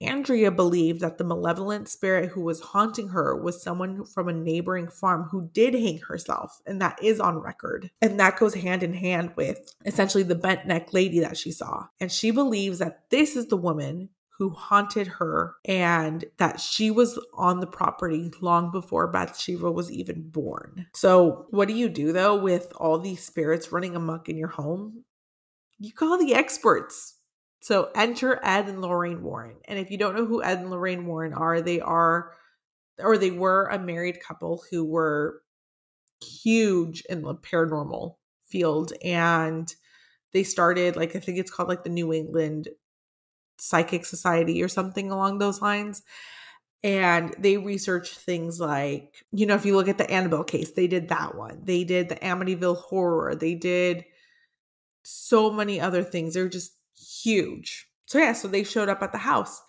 Andrea 0.00 0.50
believed 0.50 1.00
that 1.00 1.18
the 1.18 1.24
malevolent 1.24 1.88
spirit 1.88 2.30
who 2.30 2.42
was 2.42 2.60
haunting 2.60 3.08
her 3.08 3.36
was 3.36 3.62
someone 3.62 4.04
from 4.04 4.28
a 4.28 4.32
neighboring 4.32 4.88
farm 4.88 5.28
who 5.30 5.48
did 5.52 5.74
hang 5.74 5.98
herself, 5.98 6.60
and 6.66 6.80
that 6.80 7.02
is 7.02 7.20
on 7.20 7.38
record. 7.38 7.90
And 8.02 8.18
that 8.20 8.38
goes 8.38 8.54
hand 8.54 8.82
in 8.82 8.92
hand 8.92 9.32
with 9.36 9.74
essentially 9.84 10.24
the 10.24 10.34
bent 10.34 10.66
neck 10.66 10.92
lady 10.92 11.20
that 11.20 11.36
she 11.36 11.52
saw. 11.52 11.86
And 12.00 12.10
she 12.10 12.30
believes 12.30 12.78
that 12.80 13.08
this 13.10 13.36
is 13.36 13.46
the 13.46 13.56
woman 13.56 14.10
who 14.38 14.50
haunted 14.50 15.06
her 15.06 15.54
and 15.64 16.24
that 16.38 16.60
she 16.60 16.90
was 16.90 17.18
on 17.34 17.60
the 17.60 17.66
property 17.66 18.32
long 18.40 18.70
before 18.70 19.06
Bathsheba 19.06 19.70
was 19.70 19.92
even 19.92 20.28
born. 20.28 20.86
So, 20.94 21.46
what 21.50 21.68
do 21.68 21.74
you 21.74 21.88
do 21.88 22.12
though 22.12 22.36
with 22.36 22.72
all 22.76 22.98
these 22.98 23.24
spirits 23.24 23.70
running 23.70 23.94
amok 23.94 24.28
in 24.28 24.36
your 24.36 24.48
home? 24.48 25.04
You 25.78 25.92
call 25.92 26.18
the 26.18 26.34
experts. 26.34 27.14
So, 27.60 27.90
enter 27.94 28.40
Ed 28.42 28.68
and 28.68 28.80
Lorraine 28.80 29.22
Warren. 29.22 29.56
And 29.66 29.78
if 29.78 29.90
you 29.90 29.98
don't 29.98 30.16
know 30.16 30.26
who 30.26 30.42
Ed 30.42 30.58
and 30.58 30.70
Lorraine 30.70 31.06
Warren 31.06 31.32
are, 31.32 31.60
they 31.60 31.80
are 31.80 32.32
or 32.98 33.18
they 33.18 33.30
were 33.30 33.66
a 33.66 33.78
married 33.78 34.20
couple 34.20 34.62
who 34.70 34.84
were 34.84 35.42
huge 36.22 37.02
in 37.08 37.22
the 37.22 37.34
paranormal 37.34 38.16
field 38.46 38.92
and 39.02 39.74
they 40.32 40.42
started 40.42 40.96
like 40.96 41.16
I 41.16 41.18
think 41.18 41.38
it's 41.38 41.50
called 41.50 41.68
like 41.68 41.82
the 41.82 41.90
New 41.90 42.12
England 42.12 42.68
Psychic 43.58 44.04
Society 44.04 44.62
or 44.62 44.68
something 44.68 45.10
along 45.10 45.38
those 45.38 45.62
lines. 45.62 46.02
And 46.82 47.34
they 47.38 47.56
researched 47.56 48.18
things 48.18 48.60
like, 48.60 49.24
you 49.32 49.46
know, 49.46 49.54
if 49.54 49.64
you 49.64 49.74
look 49.74 49.88
at 49.88 49.96
the 49.96 50.10
Annabelle 50.10 50.44
case, 50.44 50.72
they 50.72 50.86
did 50.86 51.08
that 51.08 51.34
one. 51.34 51.60
They 51.64 51.82
did 51.82 52.10
the 52.10 52.16
Amityville 52.16 52.76
horror. 52.76 53.34
They 53.34 53.54
did 53.54 54.04
so 55.02 55.50
many 55.50 55.80
other 55.80 56.02
things. 56.02 56.34
They're 56.34 56.48
just 56.48 56.72
huge. 57.22 57.88
So, 58.06 58.18
yeah, 58.18 58.34
so 58.34 58.48
they 58.48 58.64
showed 58.64 58.90
up 58.90 59.02
at 59.02 59.12
the 59.12 59.18
house. 59.18 59.62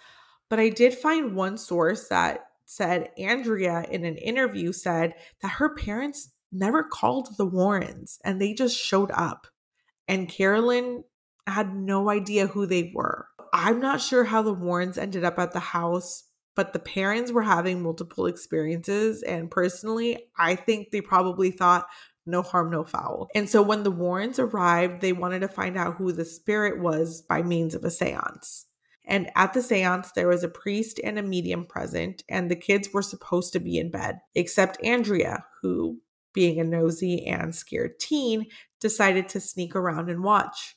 But 0.50 0.60
I 0.60 0.70
did 0.70 0.94
find 0.94 1.36
one 1.36 1.58
source 1.58 2.10
that 2.10 2.42
said 2.66 3.12
Andrea 3.18 3.86
in 3.90 4.04
an 4.04 4.18
interview 4.18 4.74
said 4.74 5.14
that 5.42 5.52
her 5.54 5.74
parents 5.74 6.32
never 6.52 6.84
called 6.84 7.38
the 7.38 7.46
Warrens 7.46 8.20
and 8.24 8.42
they 8.42 8.54
just 8.54 8.78
showed 8.78 9.12
up. 9.12 9.48
And 10.08 10.30
Carolyn 10.30 11.04
had 11.48 11.76
no 11.76 12.10
idea 12.10 12.48
who 12.48 12.66
they 12.66 12.92
were. 12.94 13.28
I'm 13.58 13.80
not 13.80 14.02
sure 14.02 14.26
how 14.26 14.42
the 14.42 14.54
Warrens 14.54 14.98
ended 14.98 15.24
up 15.24 15.40
at 15.40 15.54
the 15.54 15.62
house, 15.62 16.26
but 16.58 16.74
the 16.74 16.80
parents 16.80 17.32
were 17.32 17.42
having 17.42 17.82
multiple 17.82 18.26
experiences. 18.26 19.24
And 19.24 19.50
personally, 19.50 20.26
I 20.38 20.56
think 20.56 20.92
they 20.92 21.00
probably 21.00 21.52
thought, 21.52 21.88
no 22.26 22.42
harm, 22.42 22.70
no 22.70 22.84
foul. 22.84 23.30
And 23.34 23.50
so 23.50 23.62
when 23.62 23.84
the 23.84 23.92
Warrens 23.92 24.40
arrived, 24.40 25.00
they 25.00 25.14
wanted 25.14 25.40
to 25.40 25.48
find 25.48 25.78
out 25.78 25.96
who 25.96 26.12
the 26.12 26.26
spirit 26.26 26.82
was 26.82 27.22
by 27.22 27.44
means 27.44 27.74
of 27.74 27.86
a 27.86 27.92
seance. 27.92 28.66
And 29.06 29.30
at 29.38 29.54
the 29.54 29.62
seance, 29.62 30.12
there 30.12 30.28
was 30.28 30.44
a 30.44 30.50
priest 30.50 31.00
and 31.02 31.18
a 31.18 31.24
medium 31.24 31.66
present, 31.66 32.24
and 32.28 32.52
the 32.52 32.58
kids 32.58 32.90
were 32.92 33.02
supposed 33.02 33.54
to 33.54 33.60
be 33.62 33.78
in 33.78 33.90
bed, 33.90 34.20
except 34.34 34.84
Andrea, 34.84 35.46
who, 35.62 36.02
being 36.34 36.60
a 36.60 36.66
nosy 36.66 37.26
and 37.26 37.56
scared 37.56 38.02
teen, 38.02 38.48
decided 38.82 39.30
to 39.30 39.40
sneak 39.40 39.78
around 39.78 40.10
and 40.10 40.24
watch. 40.24 40.76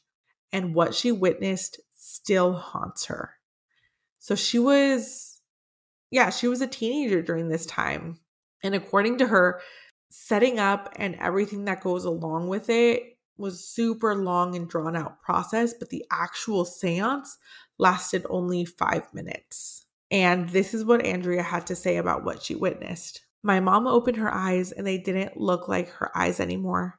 And 0.53 0.77
what 0.77 0.95
she 0.95 1.11
witnessed 1.11 1.81
still 2.09 2.55
haunts 2.55 3.07
her. 3.07 3.35
So 4.19 4.35
she 4.35 4.59
was, 4.59 5.41
yeah, 6.11 6.31
she 6.31 6.49
was 6.49 6.61
a 6.61 6.67
teenager 6.67 7.23
during 7.23 7.49
this 7.49 7.67
time. 7.67 8.19
And 8.63 8.75
according 8.75 9.19
to 9.19 9.27
her, 9.27 9.61
setting 10.11 10.59
up 10.59 10.93
and 10.97 11.15
everything 11.17 11.67
that 11.67 11.83
goes 11.83 12.05
along 12.05 12.49
with 12.49 12.71
it 12.71 13.03
was 13.37 13.65
super 13.65 14.15
long 14.15 14.57
and 14.57 14.69
drawn 14.69 14.97
out 14.97 15.23
process, 15.23 15.75
but 15.79 15.91
the 15.91 16.05
actual 16.11 16.65
seance 16.65 17.37
lasted 17.79 18.27
only 18.29 18.65
five 18.65 19.13
minutes. 19.15 19.85
And 20.11 20.49
this 20.49 20.75
is 20.75 20.85
what 20.85 21.05
Andrea 21.05 21.43
had 21.43 21.67
to 21.69 21.77
say 21.77 21.99
about 21.99 22.25
what 22.25 22.43
she 22.43 22.55
witnessed. 22.55 23.21
My 23.43 23.61
mom 23.61 23.87
opened 23.87 24.17
her 24.17 24.33
eyes 24.33 24.73
and 24.73 24.87
they 24.87 24.99
didn't 24.99 25.37
look 25.37 25.69
like 25.69 25.91
her 25.91 26.11
eyes 26.17 26.41
anymore. 26.41 26.99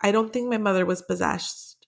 I 0.00 0.10
don't 0.10 0.32
think 0.32 0.48
my 0.48 0.58
mother 0.58 0.84
was 0.84 1.02
possessed. 1.02 1.86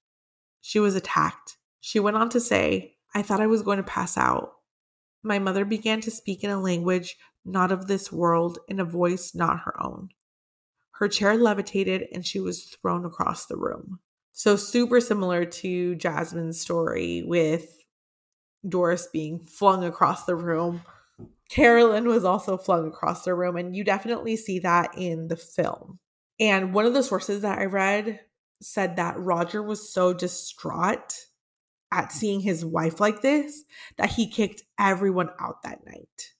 She 0.61 0.79
was 0.79 0.95
attacked. 0.95 1.56
She 1.87 2.01
went 2.01 2.17
on 2.17 2.31
to 2.31 2.41
say, 2.41 2.97
I 3.15 3.23
thought 3.23 3.41
I 3.41 3.47
was 3.47 3.63
going 3.63 3.77
to 3.77 3.85
pass 3.85 4.19
out. 4.19 4.55
My 5.23 5.39
mother 5.39 5.65
began 5.65 6.01
to 6.01 6.11
speak 6.11 6.43
in 6.43 6.51
a 6.51 6.61
language 6.61 7.17
not 7.45 7.71
of 7.71 7.87
this 7.87 8.11
world, 8.11 8.59
in 8.67 8.81
a 8.81 8.85
voice 8.85 9.37
not 9.37 9.61
her 9.61 9.81
own. 9.81 10.09
Her 10.95 11.07
chair 11.07 11.37
levitated 11.37 12.09
and 12.13 12.27
she 12.27 12.41
was 12.41 12.65
thrown 12.65 13.05
across 13.05 13.47
the 13.47 13.57
room. 13.57 14.01
So, 14.33 14.57
super 14.57 15.01
similar 15.01 15.45
to 15.45 15.95
Jazmin's 15.95 16.61
story 16.61 17.23
with 17.25 17.85
Doris 18.69 19.07
being 19.13 19.39
flung 19.39 19.85
across 19.85 20.25
the 20.25 20.35
room. 20.35 20.83
Carolyn 21.49 22.09
was 22.09 22.25
also 22.25 22.57
flung 22.57 22.89
across 22.89 23.23
the 23.23 23.33
room, 23.33 23.57
and 23.57 23.77
you 23.77 23.85
definitely 23.85 24.35
see 24.35 24.59
that 24.59 24.91
in 24.99 25.29
the 25.29 25.37
film. 25.37 26.01
And 26.41 26.75
one 26.75 26.85
of 26.85 26.95
the 26.95 27.05
sources 27.05 27.43
that 27.43 27.61
I 27.61 27.67
read 27.67 28.19
said 28.61 28.97
that 28.97 29.21
Roger 29.21 29.63
was 29.63 29.93
so 29.93 30.13
distraught 30.13 31.27
at 31.93 32.13
seeing 32.13 32.41
his 32.41 32.65
wife 32.65 33.01
like 33.01 33.23
this 33.23 33.65
that 33.97 34.11
he 34.11 34.29
kicked 34.29 34.63
everyone 34.79 35.31
out 35.41 35.63
that 35.63 35.85
night. 35.87 36.33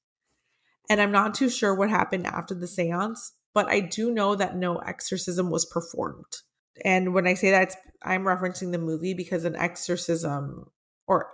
And 0.89 1.01
I'm 1.01 1.13
not 1.13 1.35
too 1.35 1.49
sure 1.49 1.75
what 1.75 1.91
happened 1.91 2.27
after 2.27 2.55
the 2.55 2.67
seance, 2.67 3.33
but 3.55 3.69
I 3.69 3.81
do 3.81 4.13
know 4.13 4.35
that 4.35 4.57
no 4.57 4.77
exorcism 4.79 5.51
was 5.51 5.65
performed. 5.65 6.25
And 6.85 7.15
when 7.15 7.27
I 7.27 7.35
say 7.35 7.51
that, 7.51 7.75
I'm 8.03 8.25
referencing 8.25 8.73
the 8.73 8.79
movie 8.79 9.15
because 9.15 9.45
an 9.45 9.57
exorcism 9.57 10.71
or 11.07 11.29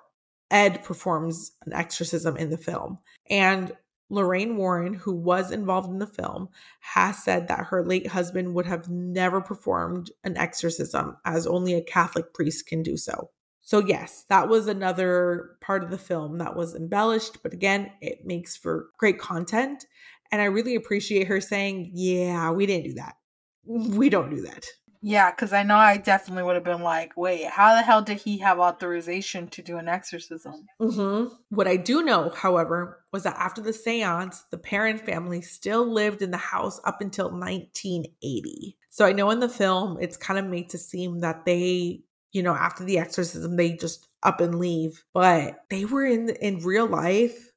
Ed 0.51 0.85
performs 0.85 1.53
an 1.67 1.73
exorcism 1.73 2.37
in 2.37 2.51
the 2.51 2.59
film. 2.59 2.99
And 3.29 3.73
Lorraine 4.11 4.57
Warren, 4.59 4.93
who 4.93 5.15
was 5.15 5.51
involved 5.51 5.89
in 5.89 5.99
the 5.99 6.07
film, 6.07 6.51
has 6.81 7.25
said 7.25 7.49
that 7.49 7.67
her 7.67 7.85
late 7.85 8.09
husband 8.09 8.55
would 8.55 8.67
have 8.67 8.91
never 8.91 9.41
performed 9.41 10.11
an 10.23 10.37
exorcism 10.37 11.17
as 11.25 11.47
only 11.47 11.73
a 11.75 11.83
Catholic 11.83 12.35
priest 12.35 12.67
can 12.67 12.83
do 12.83 12.99
so. 12.99 13.31
So, 13.63 13.79
yes, 13.79 14.25
that 14.29 14.49
was 14.49 14.67
another 14.67 15.57
part 15.61 15.85
of 15.85 15.91
the 15.91 15.99
film 15.99 16.39
that 16.39 16.57
was 16.57 16.75
embellished, 16.75 17.43
but 17.43 17.53
again, 17.53 17.93
it 18.01 18.27
makes 18.27 18.57
for 18.57 18.91
great 18.99 19.19
content. 19.19 19.87
And 20.31 20.43
I 20.43 20.47
really 20.47 20.75
appreciate 20.75 21.29
her 21.29 21.41
saying, 21.41 21.91
Yeah, 21.95 22.51
we 22.51 22.67
didn't 22.67 22.85
do 22.85 22.95
that. 22.95 23.17
We 23.65 24.11
don't 24.11 24.31
do 24.31 24.43
that. 24.43 24.67
Yeah, 25.05 25.33
because 25.33 25.53
I 25.53 25.65
know 25.65 25.77
I 25.77 25.97
definitely 25.97 26.45
would 26.45 26.55
have 26.55 26.65
been 26.65 26.83
like, 26.83 27.17
wait, 27.17 27.47
how 27.47 27.75
the 27.75 27.83
hell 27.83 28.03
did 28.03 28.19
he 28.19 28.39
have 28.39 28.61
authorization 28.61 29.49
to 29.49 29.61
do 29.61 29.77
an 29.77 29.89
exorcism? 29.89 30.67
Mm-hmm. 30.81 31.35
What 31.49 31.67
I 31.67 31.77
do 31.77 32.03
know, 32.03 32.31
however, 32.31 33.03
was 33.13 33.25
that 33.25 33.37
after 33.37 33.61
the 33.61 33.73
seance, 33.73 34.45
the 34.53 34.59
Perron 34.59 34.99
family 34.99 35.43
still 35.43 35.85
lived 35.85 36.23
in 36.23 36.31
the 36.31 36.37
house 36.37 36.81
up 36.85 37.01
until 37.01 37.31
1980. 37.31 38.77
So 38.91 39.05
I 39.05 39.13
know 39.13 39.31
in 39.31 39.41
the 39.41 39.49
film, 39.49 39.99
it's 40.01 40.17
kind 40.17 40.39
of 40.39 40.47
made 40.47 40.71
to 40.71 40.79
seem 40.79 41.19
that 41.19 41.45
they, 41.45 42.03
you 42.33 42.43
know, 42.43 42.55
after 42.55 42.85
the 42.85 42.99
exorcism, 42.99 43.57
they 43.57 43.72
just 43.72 44.09
up 44.22 44.41
and 44.41 44.59
leave. 44.59 45.05
But 45.12 45.64
they 45.70 45.85
were 45.85 46.05
in 46.05 46.30
in 46.30 46.64
real 46.64 46.87
life, 46.87 47.53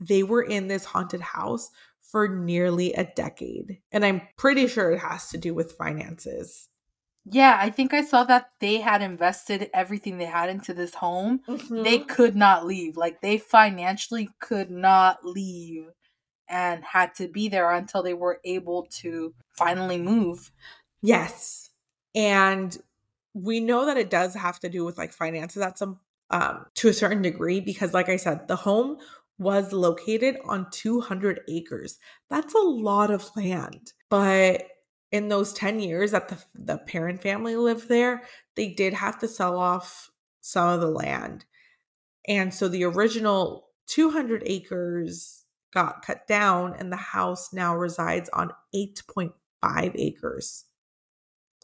they 0.00 0.22
were 0.22 0.42
in 0.42 0.68
this 0.68 0.84
haunted 0.84 1.20
house 1.20 1.70
for 2.02 2.28
nearly 2.28 2.92
a 2.94 3.04
decade. 3.04 3.78
And 3.92 4.04
I'm 4.04 4.22
pretty 4.36 4.66
sure 4.66 4.90
it 4.90 5.00
has 5.00 5.28
to 5.30 5.38
do 5.38 5.54
with 5.54 5.72
finances. 5.72 6.68
Yeah, 7.30 7.58
I 7.60 7.68
think 7.68 7.92
I 7.92 8.02
saw 8.02 8.24
that 8.24 8.50
they 8.60 8.80
had 8.80 9.02
invested 9.02 9.68
everything 9.74 10.16
they 10.16 10.24
had 10.24 10.48
into 10.48 10.72
this 10.72 10.94
home. 10.94 11.40
Mm-hmm. 11.46 11.82
They 11.82 11.98
could 11.98 12.34
not 12.34 12.64
leave. 12.64 12.96
Like 12.96 13.20
they 13.20 13.36
financially 13.36 14.30
could 14.40 14.70
not 14.70 15.24
leave 15.24 15.90
and 16.48 16.82
had 16.82 17.14
to 17.16 17.28
be 17.28 17.48
there 17.48 17.70
until 17.70 18.02
they 18.02 18.14
were 18.14 18.40
able 18.44 18.86
to 18.90 19.34
finally 19.50 19.98
move. 19.98 20.50
Yes. 21.02 21.70
And 22.14 22.76
we 23.34 23.60
know 23.60 23.86
that 23.86 23.96
it 23.96 24.10
does 24.10 24.34
have 24.34 24.58
to 24.60 24.68
do 24.68 24.84
with 24.84 24.98
like 24.98 25.12
finances 25.12 25.62
at 25.62 25.78
some 25.78 26.00
um 26.30 26.66
to 26.74 26.88
a 26.88 26.92
certain 26.92 27.22
degree 27.22 27.60
because 27.60 27.94
like 27.94 28.08
I 28.08 28.16
said, 28.16 28.48
the 28.48 28.56
home 28.56 28.98
was 29.38 29.72
located 29.72 30.36
on 30.44 30.68
200 30.70 31.42
acres. 31.48 31.98
That's 32.28 32.54
a 32.54 32.58
lot 32.58 33.10
of 33.10 33.30
land. 33.36 33.92
But 34.10 34.64
in 35.12 35.28
those 35.28 35.52
10 35.52 35.80
years 35.80 36.10
that 36.10 36.28
the, 36.28 36.38
the 36.54 36.78
Perron 36.78 37.18
family 37.18 37.56
lived 37.56 37.88
there, 37.88 38.22
they 38.56 38.68
did 38.68 38.94
have 38.94 39.18
to 39.20 39.28
sell 39.28 39.58
off 39.58 40.10
some 40.40 40.68
of 40.68 40.80
the 40.80 40.90
land. 40.90 41.44
And 42.26 42.52
so 42.52 42.68
the 42.68 42.84
original 42.84 43.68
200 43.86 44.42
acres 44.44 45.44
got 45.72 46.04
cut 46.04 46.26
down, 46.26 46.74
and 46.78 46.92
the 46.92 46.96
house 46.96 47.52
now 47.52 47.76
resides 47.76 48.28
on 48.30 48.50
8.5 48.74 49.92
acres. 49.94 50.64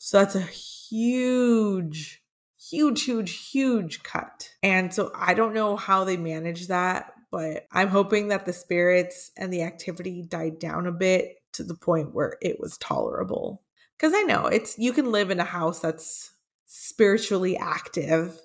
So 0.05 0.19
that's 0.19 0.35
a 0.35 0.43
huge, 0.43 2.23
huge, 2.61 3.05
huge, 3.05 3.49
huge 3.49 4.03
cut. 4.03 4.51
And 4.63 4.93
so 4.93 5.11
I 5.17 5.33
don't 5.33 5.55
know 5.55 5.77
how 5.77 6.05
they 6.05 6.19
manage 6.19 6.67
that, 6.67 7.15
but 7.31 7.67
I'm 7.73 7.89
hoping 7.89 8.29
that 8.29 8.45
the 8.45 8.53
spirits 8.53 9.31
and 9.39 9.51
the 9.51 9.63
activity 9.63 10.21
died 10.21 10.59
down 10.59 10.87
a 10.87 10.93
bit 10.93 11.37
to 11.55 11.65
the 11.65 11.75
point 11.75 12.15
where 12.15 12.37
it 12.43 12.61
was 12.61 12.77
tolerable. 12.77 13.63
Because 13.97 14.13
I 14.15 14.25
know 14.25 14.45
it's 14.45 14.79
you 14.79 14.93
can 14.93 15.11
live 15.11 15.31
in 15.31 15.41
a 15.41 15.45
house 15.45 15.81
that's 15.81 16.35
spiritually 16.67 17.57
active, 17.57 18.39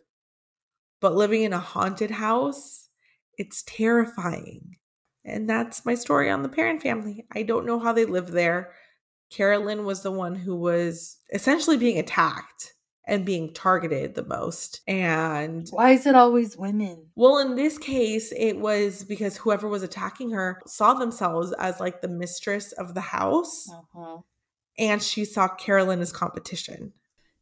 but 1.02 1.14
living 1.14 1.44
in 1.44 1.52
a 1.52 1.60
haunted 1.60 2.12
house, 2.12 2.88
it's 3.38 3.64
terrifying. 3.64 4.78
And 5.26 5.50
that's 5.50 5.86
my 5.86 5.96
story 5.96 6.30
on 6.30 6.42
the 6.42 6.48
Perron 6.48 6.80
family. 6.80 7.26
I 7.34 7.44
don't 7.44 7.66
know 7.66 7.80
how 7.80 7.92
they 7.92 8.06
live 8.06 8.32
there. 8.32 8.72
Carolyn 9.30 9.86
was 9.86 10.02
the 10.02 10.12
one 10.12 10.36
who 10.36 10.56
was 10.56 11.18
essentially 11.34 11.78
being 11.78 12.00
attacked 12.00 12.74
and 13.10 13.26
being 13.26 13.54
targeted 13.54 14.14
the 14.14 14.26
most. 14.26 14.82
And 14.88 15.68
why 15.72 15.92
is 15.92 16.06
it 16.06 16.16
always 16.16 16.56
women? 16.56 17.08
Well, 17.16 17.40
in 17.40 17.56
this 17.56 17.78
case, 17.78 18.32
it 18.38 18.60
was 18.60 19.04
because 19.04 19.36
whoever 19.36 19.68
was 19.68 19.84
attacking 19.84 20.32
her 20.32 20.62
saw 20.68 20.94
themselves 20.94 21.52
as 21.54 21.80
like 21.80 22.02
the 22.02 22.08
mistress 22.08 22.72
of 22.74 22.94
the 22.94 23.02
house. 23.02 23.68
Uh-huh. 23.72 24.20
And 24.78 25.02
she 25.04 25.26
saw 25.26 25.48
Carolyn 25.48 26.00
as 26.00 26.12
competition. 26.12 26.94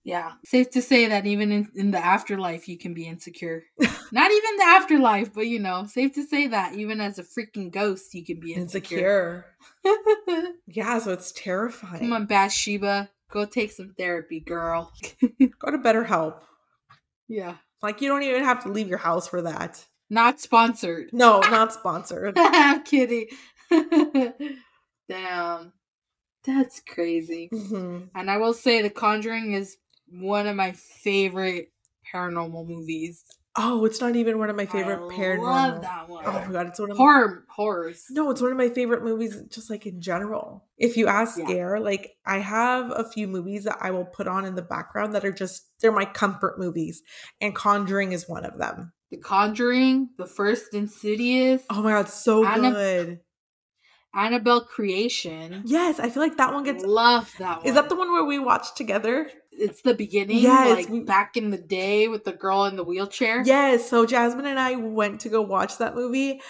Yeah. 0.08 0.32
Safe 0.46 0.70
to 0.70 0.82
say 0.82 1.08
that 1.08 1.26
even 1.26 1.52
in, 1.52 1.70
in 1.76 1.92
the 1.92 2.04
afterlife, 2.04 2.70
you 2.70 2.78
can 2.78 2.94
be 2.94 3.06
insecure. 3.06 3.64
Not 4.14 4.32
even 4.32 4.56
the 4.56 4.64
afterlife, 4.64 5.34
but 5.34 5.48
you 5.48 5.60
know, 5.60 5.86
safe 5.86 6.14
to 6.14 6.24
say 6.24 6.48
that 6.48 6.76
even 6.76 7.02
as 7.02 7.20
a 7.20 7.24
freaking 7.24 7.70
ghost, 7.70 8.14
you 8.14 8.24
can 8.24 8.40
be 8.40 8.54
insecure. 8.54 9.48
insecure. 9.84 10.54
yeah, 10.68 10.98
so 11.00 11.12
it's 11.12 11.34
terrifying. 11.34 12.00
Come 12.00 12.14
on, 12.14 12.26
Bathsheba. 12.26 13.10
Go 13.32 13.44
take 13.44 13.74
some 13.74 13.96
therapy, 13.98 14.40
girl. 14.40 14.94
Go 15.22 15.72
to 15.72 15.78
BetterHelp. 15.78 16.40
Yeah. 17.28 17.56
Like 17.82 18.00
you 18.00 18.08
don't 18.08 18.24
even 18.24 18.46
have 18.46 18.64
to 18.64 18.70
leave 18.70 18.88
your 18.88 19.00
house 19.00 19.28
for 19.28 19.42
that. 19.42 19.86
Not 20.10 20.40
sponsored. 20.40 21.10
No, 21.12 21.42
not 21.42 21.74
sponsored. 21.74 22.36
I'm 22.38 22.82
kidding. 22.84 23.28
Damn. 25.10 25.74
That's 26.46 26.80
crazy. 26.80 27.50
Mm-hmm. 27.54 28.06
And 28.16 28.32
I 28.32 28.38
will 28.38 28.54
say 28.54 28.82
The 28.82 28.90
Conjuring 28.90 29.52
is 29.52 29.76
one 30.10 30.48
of 30.48 30.56
my 30.56 30.72
favorite 30.74 31.72
paranormal 32.14 32.68
movies. 32.68 33.24
Oh, 33.60 33.86
it's 33.86 34.00
not 34.00 34.16
even 34.16 34.38
one 34.38 34.52
of 34.52 34.56
my 34.56 34.68
favorite 34.68 35.12
I 35.12 35.16
paranormal. 35.16 35.42
Love 35.42 35.82
that 35.82 36.08
one. 36.08 36.24
Oh 36.28 36.32
my 36.32 36.52
god, 36.52 36.68
it's 36.68 36.80
one 36.80 36.92
of 36.92 36.98
horror 36.98 37.46
my, 37.48 37.54
horrors. 37.54 38.06
No, 38.12 38.30
it's 38.30 38.40
one 38.40 38.52
of 38.52 38.58
my 38.58 38.70
favorite 38.70 39.04
movies, 39.04 39.42
just 39.50 39.72
like 39.72 39.88
in 39.88 40.00
general. 40.00 40.66
If 40.78 40.96
you 40.96 41.08
ask 41.08 41.40
yeah. 41.40 41.46
Gare, 41.46 41.80
like 41.80 42.18
I 42.24 42.38
have 42.38 42.92
a 42.92 43.10
few 43.10 43.28
movies 43.28 43.64
that 43.64 43.78
I 43.82 43.90
will 43.90 44.06
put 44.06 44.28
on 44.28 44.46
in 44.46 44.54
the 44.54 44.62
background 44.62 45.16
that 45.16 45.26
are 45.26 45.32
just 45.32 45.72
they're 45.82 45.92
my 45.92 46.06
comfort 46.06 46.60
movies, 46.60 47.02
and 47.42 47.56
Conjuring 47.56 48.12
is 48.12 48.30
one 48.30 48.46
of 48.46 48.60
them. 48.60 48.94
The 49.10 49.18
Conjuring, 49.18 50.10
the 50.20 50.28
first 50.28 50.76
Insidious. 50.76 51.64
Oh 51.72 51.82
my 51.82 51.92
god, 51.92 52.10
so 52.10 52.44
good. 52.44 53.22
Annabelle 54.14 54.62
Creation. 54.62 55.64
Yes, 55.66 56.00
I 56.00 56.10
feel 56.10 56.24
like 56.24 56.38
that 56.38 56.54
one 56.54 56.64
gets 56.64 56.84
love 56.84 57.32
that 57.40 57.60
one. 57.60 57.68
Is 57.68 57.76
that 57.76 57.90
the 57.90 57.96
one 57.96 58.12
where 58.12 58.24
we 58.24 58.40
watched 58.40 58.76
together? 58.76 59.30
It's 59.60 59.82
the 59.82 59.94
beginning, 59.94 60.40
yes, 60.40 60.90
like 60.90 61.06
back 61.06 61.36
in 61.36 61.50
the 61.50 61.58
day 61.58 62.08
with 62.08 62.24
the 62.24 62.32
girl 62.32 62.66
in 62.66 62.76
the 62.76 62.84
wheelchair. 62.84 63.44
Yes, 63.46 63.90
so 63.90 64.06
Jazmin 64.06 64.46
and 64.46 64.60
I 64.60 64.76
went 64.76 65.22
to 65.22 65.30
go 65.30 65.42
watch 65.42 65.78
that 65.80 65.96
movie 65.96 66.42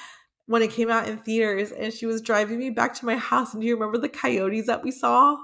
when 0.46 0.62
it 0.62 0.72
came 0.72 0.90
out 0.90 1.08
in 1.08 1.18
theaters, 1.20 1.72
and 1.72 1.94
she 1.94 2.06
was 2.06 2.22
driving 2.22 2.60
me 2.60 2.70
back 2.70 2.94
to 2.96 3.06
my 3.06 3.16
house. 3.16 3.54
And 3.54 3.62
do 3.62 3.68
you 3.68 3.76
remember 3.76 3.98
the 3.98 4.10
coyotes 4.10 4.68
that 4.68 4.84
we 4.84 4.92
saw? 4.92 5.38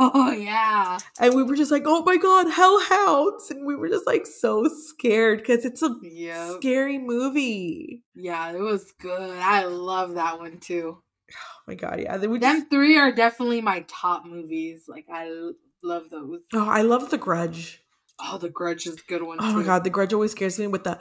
Oh 0.00 0.30
yeah. 0.30 0.98
And 1.18 1.34
we 1.34 1.42
were 1.42 1.56
just 1.56 1.72
like, 1.72 1.82
oh 1.86 2.02
my 2.04 2.16
god, 2.16 2.48
Hell 2.48 2.80
hellhounds. 2.80 3.50
And 3.50 3.66
we 3.66 3.74
were 3.74 3.88
just 3.88 4.06
like 4.06 4.26
so 4.26 4.68
scared 4.68 5.38
because 5.38 5.64
it's 5.64 5.82
a 5.82 5.94
yep. 6.02 6.52
scary 6.58 6.98
movie. 6.98 8.04
Yeah, 8.14 8.52
it 8.52 8.60
was 8.60 8.92
good. 9.00 9.38
I 9.38 9.64
love 9.64 10.14
that 10.14 10.38
one 10.38 10.58
too. 10.58 10.98
Oh 11.30 11.62
my 11.66 11.74
god, 11.74 12.00
yeah. 12.00 12.16
Them 12.16 12.40
just... 12.40 12.70
three 12.70 12.96
are 12.96 13.12
definitely 13.12 13.60
my 13.60 13.84
top 13.88 14.24
movies. 14.24 14.84
Like 14.86 15.06
I 15.12 15.50
love 15.82 16.10
those. 16.10 16.40
Oh, 16.52 16.68
I 16.68 16.82
love 16.82 17.10
The 17.10 17.18
Grudge. 17.18 17.82
Oh, 18.20 18.38
The 18.38 18.50
Grudge 18.50 18.86
is 18.86 18.94
a 18.94 19.08
good 19.08 19.22
one. 19.22 19.38
Oh 19.40 19.50
too. 19.50 19.58
my 19.58 19.64
god, 19.64 19.84
The 19.84 19.90
Grudge 19.90 20.12
always 20.12 20.32
scares 20.32 20.58
me 20.58 20.66
with 20.66 20.84
the. 20.84 20.98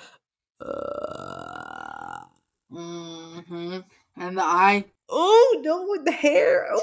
Uh... 0.59 2.23
Mm-hmm. 2.71 3.79
And 4.17 4.37
the 4.37 4.43
eye, 4.43 4.85
Oh 5.09 5.61
no, 5.63 5.85
with 5.87 6.05
the 6.05 6.11
hair. 6.11 6.67
Oh, 6.71 6.81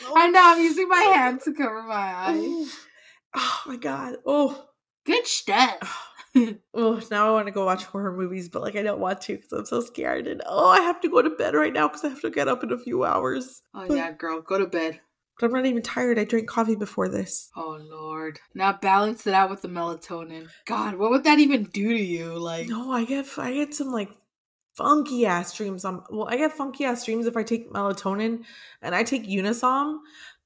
I 0.16 0.28
know. 0.28 0.40
I'm 0.42 0.62
using 0.62 0.88
my 0.88 1.00
hand 1.00 1.40
to 1.42 1.54
cover 1.54 1.82
my 1.82 1.94
eyes. 1.94 2.36
Oh, 2.36 2.70
oh 3.34 3.62
my 3.66 3.76
god. 3.76 4.16
Oh. 4.26 4.66
Good 5.04 5.26
stuff. 5.26 6.04
Oh, 6.72 7.00
now 7.10 7.26
I 7.26 7.32
want 7.32 7.46
to 7.46 7.52
go 7.52 7.64
watch 7.64 7.84
horror 7.84 8.12
movies, 8.12 8.48
but 8.48 8.62
like 8.62 8.76
I 8.76 8.82
don't 8.82 9.00
want 9.00 9.22
to 9.22 9.34
because 9.34 9.50
I'm 9.50 9.64
so 9.64 9.80
scared. 9.80 10.28
And 10.28 10.40
oh, 10.46 10.68
I 10.68 10.80
have 10.82 11.00
to 11.00 11.08
go 11.08 11.20
to 11.20 11.30
bed 11.30 11.54
right 11.54 11.72
now 11.72 11.88
because 11.88 12.04
I 12.04 12.10
have 12.10 12.20
to 12.20 12.30
get 12.30 12.46
up 12.46 12.62
in 12.62 12.70
a 12.70 12.78
few 12.78 13.02
hours. 13.02 13.62
Oh 13.74 13.92
yeah, 13.92 14.12
girl, 14.12 14.40
go 14.40 14.58
to 14.58 14.66
bed. 14.66 15.00
But 15.38 15.46
I'm 15.46 15.52
not 15.52 15.66
even 15.66 15.82
tired. 15.82 16.18
I 16.18 16.24
drank 16.24 16.48
coffee 16.48 16.74
before 16.74 17.08
this. 17.08 17.50
Oh 17.56 17.78
lord. 17.80 18.40
Now 18.54 18.72
balance 18.72 19.26
it 19.26 19.34
out 19.34 19.50
with 19.50 19.62
the 19.62 19.68
melatonin. 19.68 20.48
God, 20.66 20.96
what 20.96 21.10
would 21.10 21.24
that 21.24 21.38
even 21.38 21.64
do 21.64 21.88
to 21.88 22.02
you? 22.02 22.34
Like 22.34 22.68
No, 22.68 22.90
I 22.90 23.04
get 23.04 23.26
I 23.38 23.52
get 23.52 23.74
some 23.74 23.92
like 23.92 24.10
funky 24.78 25.26
ass 25.26 25.52
dreams. 25.54 25.84
On 25.84 26.02
well, 26.10 26.28
I 26.28 26.36
get 26.36 26.52
funky 26.52 26.84
ass 26.84 27.04
dreams 27.04 27.26
if 27.26 27.36
I 27.36 27.42
take 27.42 27.70
melatonin, 27.72 28.44
and 28.80 28.94
I 28.94 29.02
take 29.02 29.28
Unisom. 29.28 29.98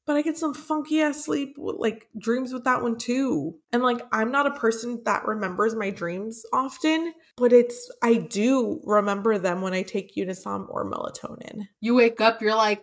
But 0.04 0.16
I 0.16 0.22
get 0.22 0.36
some 0.36 0.52
funky 0.52 1.00
ass 1.00 1.24
sleep, 1.24 1.54
with, 1.56 1.76
like 1.76 2.08
dreams 2.18 2.52
with 2.52 2.64
that 2.64 2.82
one 2.82 2.98
too. 2.98 3.58
And 3.72 3.84
like, 3.84 4.00
I'm 4.10 4.32
not 4.32 4.48
a 4.48 4.58
person 4.58 5.00
that 5.04 5.24
remembers 5.24 5.76
my 5.76 5.90
dreams 5.90 6.42
often, 6.52 7.14
but 7.36 7.52
it's, 7.52 7.88
I 8.02 8.14
do 8.14 8.80
remember 8.82 9.38
them 9.38 9.62
when 9.62 9.74
I 9.74 9.82
take 9.82 10.16
Unisom 10.16 10.68
or 10.70 10.90
melatonin. 10.90 11.68
you 11.80 11.94
wake 11.94 12.20
up, 12.20 12.42
you're 12.42 12.56
like, 12.56 12.82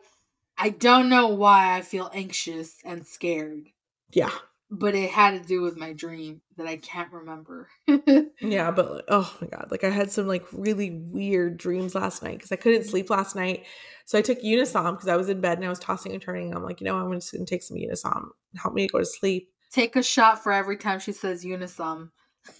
I 0.59 0.69
don't 0.69 1.09
know 1.09 1.27
why 1.29 1.77
I 1.77 1.81
feel 1.81 2.11
anxious 2.13 2.75
and 2.83 3.07
scared. 3.07 3.69
Yeah. 4.11 4.31
But 4.69 4.93
it 4.93 5.09
had 5.09 5.41
to 5.41 5.47
do 5.47 5.61
with 5.61 5.77
my 5.77 5.93
dream 5.93 6.41
that 6.57 6.67
I 6.67 6.77
can't 6.77 7.11
remember. 7.11 7.69
Yeah. 8.41 8.71
But 8.71 8.91
like, 8.91 9.05
oh 9.09 9.37
my 9.41 9.47
God. 9.47 9.67
Like, 9.69 9.83
I 9.83 9.89
had 9.89 10.11
some 10.11 10.27
like 10.27 10.45
really 10.53 10.91
weird 10.91 11.57
dreams 11.57 11.93
last 11.93 12.23
night 12.23 12.37
because 12.37 12.51
I 12.51 12.55
couldn't 12.55 12.85
sleep 12.85 13.09
last 13.09 13.35
night. 13.35 13.65
So 14.05 14.17
I 14.17 14.21
took 14.21 14.41
Unisom 14.41 14.91
because 14.91 15.07
I 15.07 15.17
was 15.17 15.29
in 15.29 15.41
bed 15.41 15.57
and 15.57 15.65
I 15.65 15.69
was 15.69 15.79
tossing 15.79 16.13
and 16.13 16.21
turning. 16.21 16.53
I'm 16.53 16.63
like, 16.63 16.79
you 16.81 16.85
know, 16.85 16.95
I'm 16.97 17.11
just 17.13 17.33
going 17.33 17.45
to 17.45 17.49
take 17.49 17.63
some 17.63 17.77
Unisom. 17.77 18.29
Help 18.55 18.73
me 18.73 18.87
to 18.87 18.91
go 18.91 18.99
to 18.99 19.05
sleep. 19.05 19.51
Take 19.71 19.95
a 19.95 20.03
shot 20.03 20.41
for 20.41 20.51
every 20.51 20.77
time 20.77 20.99
she 20.99 21.11
says 21.11 21.43
Unisom. 21.43 22.09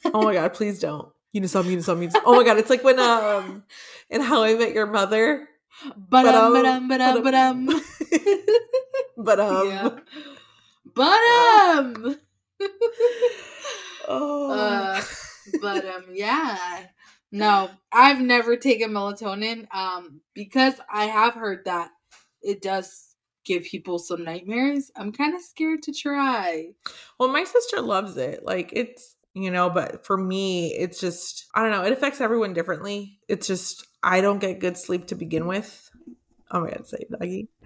Oh 0.06 0.24
my 0.24 0.34
god, 0.34 0.54
please 0.54 0.80
don't. 0.80 1.10
Unisom, 1.36 1.64
Unisom, 1.64 2.06
Unisom. 2.06 2.22
Oh 2.26 2.36
my 2.36 2.44
god, 2.44 2.58
it's 2.58 2.70
like 2.70 2.84
when 2.84 3.00
um 3.00 3.64
in 4.10 4.22
How 4.22 4.44
I 4.44 4.54
Met 4.56 4.74
Your 4.74 4.86
Mother. 4.88 5.48
Ba-dum, 5.96 6.54
Ba-dum, 6.54 6.88
ba-dum, 6.88 7.24
ba-dum, 7.24 7.66
ba-dum. 7.66 7.82
but 9.18 9.40
um 9.40 10.02
But 10.96 11.20
um 11.20 12.16
oh 14.08 14.52
uh 14.52 15.02
but 15.62 15.86
um 15.86 16.06
yeah. 16.14 16.88
No, 17.32 17.70
I've 17.92 18.22
never 18.22 18.58
taken 18.58 18.92
melatonin 18.92 19.68
um 19.74 20.22
because 20.34 20.74
I 20.92 21.06
have 21.06 21.36
heard 21.36 21.66
that 21.66 21.92
it 22.42 22.62
does 22.62 23.16
give 23.46 23.64
people 23.64 24.00
some 24.00 24.24
nightmares. 24.24 24.92
I'm 24.96 25.12
kind 25.12 25.36
of 25.36 25.42
scared 25.42 25.84
to 25.84 25.94
try. 25.94 26.70
well 27.20 27.30
my 27.30 27.44
sister 27.44 27.82
loves 27.82 28.18
it. 28.18 28.44
Like 28.44 28.72
it's 28.74 29.16
you 29.34 29.52
know, 29.52 29.70
but 29.70 30.06
for 30.06 30.18
me, 30.18 30.74
it's 30.74 31.00
just 31.00 31.46
I 31.56 31.62
don't 31.62 31.72
know, 31.72 31.84
it 31.84 31.94
affects 31.94 32.22
everyone 32.22 32.54
differently. 32.54 33.20
It's 33.28 33.48
just 33.48 33.86
I 34.04 34.22
don't 34.22 34.40
get 34.40 34.60
good 34.60 34.78
sleep 34.78 35.08
to 35.08 35.16
begin 35.16 35.46
with. 35.48 35.90
Oh 36.52 36.62
my 36.62 36.72
god, 36.72 36.88
say 36.88 37.06
Doggy. 37.12 37.50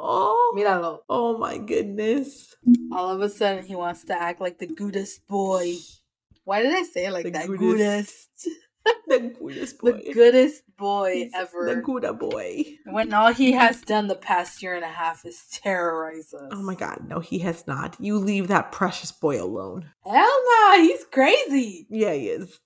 Oh 0.00 0.54
Míralo. 0.56 1.00
oh 1.08 1.38
my 1.38 1.58
goodness. 1.58 2.54
All 2.92 3.10
of 3.10 3.20
a 3.20 3.28
sudden 3.28 3.64
he 3.64 3.74
wants 3.74 4.04
to 4.04 4.14
act 4.14 4.40
like 4.40 4.58
the 4.58 4.66
goodest 4.68 5.26
boy. 5.26 5.74
Why 6.44 6.62
did 6.62 6.72
I 6.72 6.84
say 6.84 7.06
it 7.06 7.12
like 7.12 7.24
The 7.24 7.30
that? 7.32 7.46
goodest. 7.48 7.58
Goodest. 7.58 8.38
The 9.08 9.34
goodest 9.40 9.78
boy. 9.78 9.92
The 9.92 10.12
goodest 10.12 10.62
boy 10.76 11.12
He's 11.14 11.32
ever. 11.34 11.74
The 11.74 11.80
Gouda 11.80 12.12
boy. 12.12 12.64
when 12.84 13.12
all 13.14 13.32
he 13.32 13.52
has 13.52 13.80
done 13.80 14.06
the 14.06 14.14
past 14.14 14.62
year 14.62 14.74
and 14.74 14.84
a 14.84 14.88
half 14.88 15.24
is 15.24 15.44
terrorize 15.50 16.34
us. 16.34 16.50
Oh 16.52 16.62
my 16.62 16.74
god, 16.74 17.06
no, 17.08 17.18
he 17.20 17.38
has 17.40 17.66
not. 17.66 17.96
You 17.98 18.18
leave 18.18 18.48
that 18.48 18.70
precious 18.70 19.10
boy 19.10 19.42
alone. 19.42 19.90
Hell 20.04 20.42
no, 20.50 20.82
he's 20.82 21.04
crazy. 21.06 21.86
Yeah, 21.90 22.12
he 22.12 22.28
is. 22.28 22.60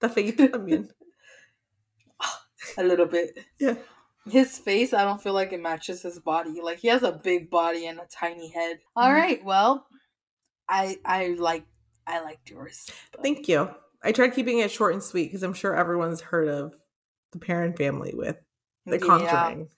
The 0.00 0.08
faith, 0.08 0.40
I 0.54 0.56
mean. 0.56 0.88
A 2.78 2.82
little 2.84 3.06
bit. 3.06 3.38
Yeah. 3.58 3.74
His 4.30 4.56
face, 4.58 4.94
I 4.94 5.02
don't 5.04 5.20
feel 5.22 5.32
like 5.34 5.52
it 5.52 5.60
matches 5.60 6.00
his 6.02 6.18
body. 6.20 6.60
Like 6.62 6.78
he 6.78 6.88
has 6.88 7.02
a 7.02 7.12
big 7.12 7.50
body 7.50 7.86
and 7.86 7.98
a 7.98 8.06
tiny 8.10 8.48
head. 8.50 8.78
All 8.96 9.08
Mhm. 9.10 9.14
right, 9.14 9.44
well, 9.44 9.86
I 10.68 10.96
I 11.04 11.28
like 11.38 11.64
I 12.06 12.20
liked 12.20 12.48
yours. 12.50 12.88
but- 13.10 13.22
Thank 13.22 13.48
you. 13.48 13.68
I 14.04 14.12
tried 14.12 14.34
keeping 14.34 14.58
it 14.58 14.70
short 14.70 14.92
and 14.94 15.02
sweet 15.02 15.26
because 15.26 15.42
I'm 15.42 15.54
sure 15.54 15.74
everyone's 15.76 16.20
heard 16.20 16.48
of 16.48 16.74
the 17.32 17.38
Perron 17.38 17.74
family 17.74 18.12
with 18.14 18.36
The 18.86 18.98
Yeah. 18.98 19.06
Conjuring. 19.06 19.68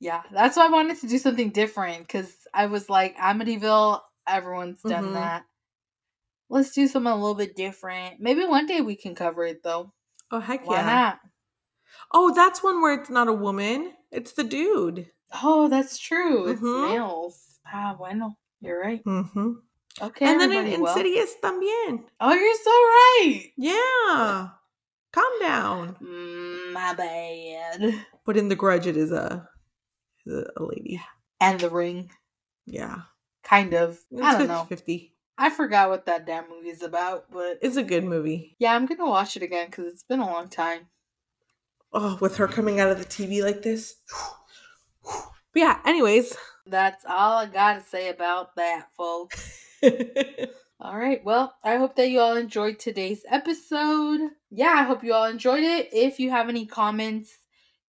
Yeah, 0.00 0.22
that's 0.32 0.56
why 0.56 0.66
I 0.66 0.70
wanted 0.70 0.98
to 1.00 1.06
do 1.06 1.18
something 1.18 1.50
different 1.50 2.00
because 2.06 2.34
I 2.52 2.66
was 2.66 2.90
like, 2.90 3.16
Amityville, 3.16 4.00
everyone's 4.26 4.82
done 4.82 5.04
Mhm. 5.04 5.12
that. 5.14 5.44
Let's 6.50 6.72
do 6.72 6.86
something 6.88 7.10
a 7.10 7.16
little 7.16 7.34
bit 7.34 7.56
different. 7.56 8.20
Maybe 8.20 8.44
one 8.44 8.66
day 8.66 8.80
we 8.80 8.96
can 8.96 9.14
cover 9.14 9.44
it 9.46 9.62
though. 9.62 9.92
Oh, 10.30 10.40
heck 10.40 10.66
Why 10.66 10.76
yeah. 10.80 10.86
not? 10.86 11.20
Oh, 12.12 12.34
that's 12.34 12.62
one 12.62 12.82
where 12.82 13.00
it's 13.00 13.08
not 13.10 13.28
a 13.28 13.32
woman, 13.32 13.94
it's 14.10 14.32
the 14.32 14.44
dude. 14.44 15.10
Oh, 15.42 15.68
that's 15.68 15.98
true. 15.98 16.48
It's 16.48 16.60
Mhm. 16.60 16.82
males. 16.82 17.60
Ah, 17.66 17.94
bueno. 17.96 18.36
You're 18.60 18.80
right. 18.80 19.02
Mm-hmm. 19.04 19.52
Okay. 20.02 20.26
and 20.26 20.40
then 20.40 20.50
in 20.50 20.58
everybody, 20.58 20.82
well- 20.82 20.96
Insidious 20.96 21.34
también. 21.42 22.04
Oh, 22.20 22.32
you're 22.34 22.54
so 22.56 22.70
right. 22.70 23.52
Yeah. 23.56 24.48
Calm 25.12 25.40
down. 25.40 25.96
Mm, 26.02 26.72
my 26.72 26.94
bad. 26.94 28.04
But 28.26 28.36
in 28.36 28.48
The 28.48 28.56
Grudge, 28.56 28.86
it 28.86 28.96
is 28.96 29.12
a, 29.12 29.48
a, 30.26 30.62
lady. 30.62 31.00
And 31.40 31.60
the 31.60 31.70
ring. 31.70 32.10
Yeah. 32.66 33.02
Kind 33.44 33.74
of. 33.74 34.00
I 34.20 34.38
don't 34.38 34.48
know. 34.48 34.64
50. 34.64 35.14
I 35.38 35.50
forgot 35.50 35.90
what 35.90 36.06
that 36.06 36.26
damn 36.26 36.48
movie 36.48 36.70
is 36.70 36.82
about, 36.82 37.30
but 37.30 37.58
It's 37.60 37.76
a 37.76 37.82
good 37.82 38.04
movie. 38.04 38.56
yeah, 38.58 38.74
I'm 38.74 38.86
gonna 38.86 39.06
watch 39.06 39.36
it 39.36 39.42
again 39.42 39.66
because 39.66 39.86
it's 39.86 40.04
been 40.04 40.20
a 40.20 40.26
long 40.26 40.48
time. 40.48 40.86
Oh, 41.92 42.16
with 42.20 42.36
her 42.38 42.48
coming 42.48 42.80
out 42.80 42.90
of 42.90 42.98
the 42.98 43.04
TV 43.04 43.42
like 43.42 43.62
this. 43.62 43.96
But 45.04 45.60
yeah, 45.60 45.78
anyways. 45.84 46.36
That's 46.66 47.04
all 47.08 47.38
I 47.38 47.46
gotta 47.46 47.80
say 47.82 48.08
about 48.08 48.56
that, 48.56 48.88
folks. 48.96 49.60
All 50.80 50.98
right. 50.98 51.24
Well, 51.24 51.54
I 51.62 51.76
hope 51.76 51.96
that 51.96 52.10
you 52.10 52.20
all 52.20 52.36
enjoyed 52.36 52.78
today's 52.78 53.24
episode. 53.30 54.20
Yeah, 54.50 54.74
I 54.76 54.82
hope 54.82 55.02
you 55.02 55.14
all 55.14 55.24
enjoyed 55.24 55.62
it. 55.62 55.88
If 55.92 56.18
you 56.18 56.30
have 56.30 56.48
any 56.48 56.66
comments, 56.66 57.38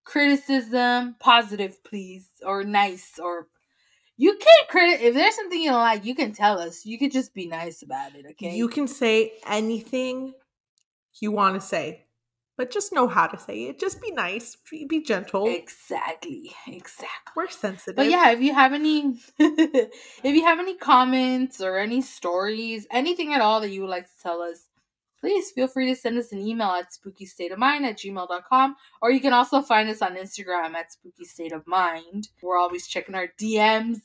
criticism, 0.05 1.15
positive, 1.19 1.83
please, 1.83 2.29
or 2.45 2.63
nice, 2.63 3.19
or 3.21 3.47
you 4.17 4.37
can't 4.37 4.69
credit 4.69 5.01
if 5.01 5.13
there's 5.13 5.35
something 5.35 5.59
you 5.59 5.71
don't 5.71 5.79
like, 5.79 6.05
you 6.05 6.15
can 6.15 6.31
tell 6.31 6.59
us. 6.59 6.85
You 6.85 6.97
could 6.97 7.11
just 7.11 7.33
be 7.33 7.47
nice 7.47 7.81
about 7.81 8.15
it, 8.15 8.25
okay? 8.31 8.55
You 8.55 8.69
can 8.69 8.87
say 8.87 9.33
anything 9.45 10.33
you 11.19 11.31
want 11.31 11.55
to 11.55 11.61
say, 11.61 12.04
but 12.57 12.71
just 12.71 12.93
know 12.93 13.07
how 13.07 13.27
to 13.27 13.37
say 13.37 13.63
it. 13.65 13.79
Just 13.79 14.01
be 14.01 14.11
nice, 14.11 14.57
be 14.69 15.01
gentle. 15.01 15.47
exactly, 15.47 16.51
exactly. 16.67 17.33
We're 17.35 17.49
sensitive. 17.49 17.95
But 17.95 18.09
yeah, 18.09 18.31
if 18.31 18.41
you 18.41 18.53
have 18.53 18.73
any, 18.73 19.19
if 19.39 20.23
you 20.23 20.43
have 20.43 20.59
any 20.59 20.75
comments 20.75 21.61
or 21.61 21.77
any 21.77 22.01
stories, 22.01 22.87
anything 22.91 23.33
at 23.33 23.41
all 23.41 23.61
that 23.61 23.71
you 23.71 23.81
would 23.81 23.89
like 23.89 24.05
to 24.05 24.21
tell 24.21 24.41
us, 24.41 24.67
please 25.19 25.51
feel 25.51 25.67
free 25.67 25.87
to 25.87 25.95
send 25.95 26.17
us 26.17 26.31
an 26.31 26.39
email 26.39 26.69
at 26.69 26.91
spookystateofmind 26.91 27.81
at 27.81 27.97
gmail.com. 27.97 28.75
Or 29.01 29.11
you 29.11 29.19
can 29.19 29.33
also 29.33 29.61
find 29.61 29.89
us 29.89 30.01
on 30.01 30.15
Instagram 30.15 30.75
at 30.75 30.91
spookystateofmind. 30.91 32.29
We're 32.41 32.57
always 32.57 32.87
checking 32.87 33.15
our 33.15 33.27
DMs. 33.39 34.01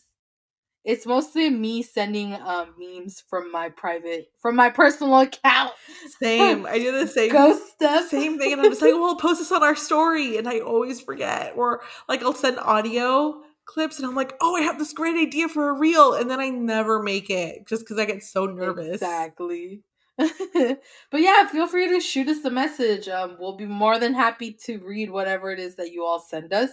It's 0.84 1.04
mostly 1.04 1.50
me 1.50 1.82
sending 1.82 2.34
um, 2.34 2.74
memes 2.78 3.22
from 3.28 3.52
my 3.52 3.68
private, 3.68 4.30
from 4.38 4.56
my 4.56 4.70
personal 4.70 5.20
account. 5.20 5.72
same. 6.18 6.64
I 6.66 6.78
do 6.78 6.92
the 6.92 7.06
same. 7.08 7.32
Ghost 7.32 7.72
stuff. 7.72 8.08
Same 8.08 8.38
thing, 8.38 8.52
and 8.52 8.62
I'm 8.62 8.70
just 8.70 8.80
like, 8.80 8.94
well, 8.94 9.16
post 9.16 9.40
this 9.40 9.52
on 9.52 9.62
our 9.62 9.76
story, 9.76 10.38
and 10.38 10.48
I 10.48 10.60
always 10.60 11.00
forget. 11.00 11.52
Or 11.54 11.82
like, 12.08 12.22
I'll 12.22 12.34
send 12.34 12.58
audio 12.58 13.42
clips, 13.66 13.98
and 13.98 14.08
I'm 14.08 14.14
like, 14.14 14.34
oh, 14.40 14.56
I 14.56 14.62
have 14.62 14.78
this 14.78 14.94
great 14.94 15.16
idea 15.16 15.48
for 15.48 15.68
a 15.68 15.72
reel, 15.74 16.14
and 16.14 16.30
then 16.30 16.40
I 16.40 16.48
never 16.48 17.02
make 17.02 17.28
it 17.28 17.66
just 17.66 17.82
because 17.82 17.98
I 17.98 18.06
get 18.06 18.22
so 18.22 18.46
nervous. 18.46 18.94
Exactly. 18.94 19.82
but 20.18 21.20
yeah, 21.20 21.46
feel 21.46 21.66
free 21.66 21.88
to 21.88 22.00
shoot 22.00 22.28
us 22.28 22.44
a 22.44 22.50
message. 22.50 23.08
Um, 23.08 23.36
we'll 23.38 23.56
be 23.56 23.66
more 23.66 23.98
than 23.98 24.14
happy 24.14 24.52
to 24.64 24.78
read 24.78 25.10
whatever 25.10 25.50
it 25.50 25.58
is 25.58 25.76
that 25.76 25.92
you 25.92 26.04
all 26.04 26.20
send 26.20 26.52
us. 26.52 26.70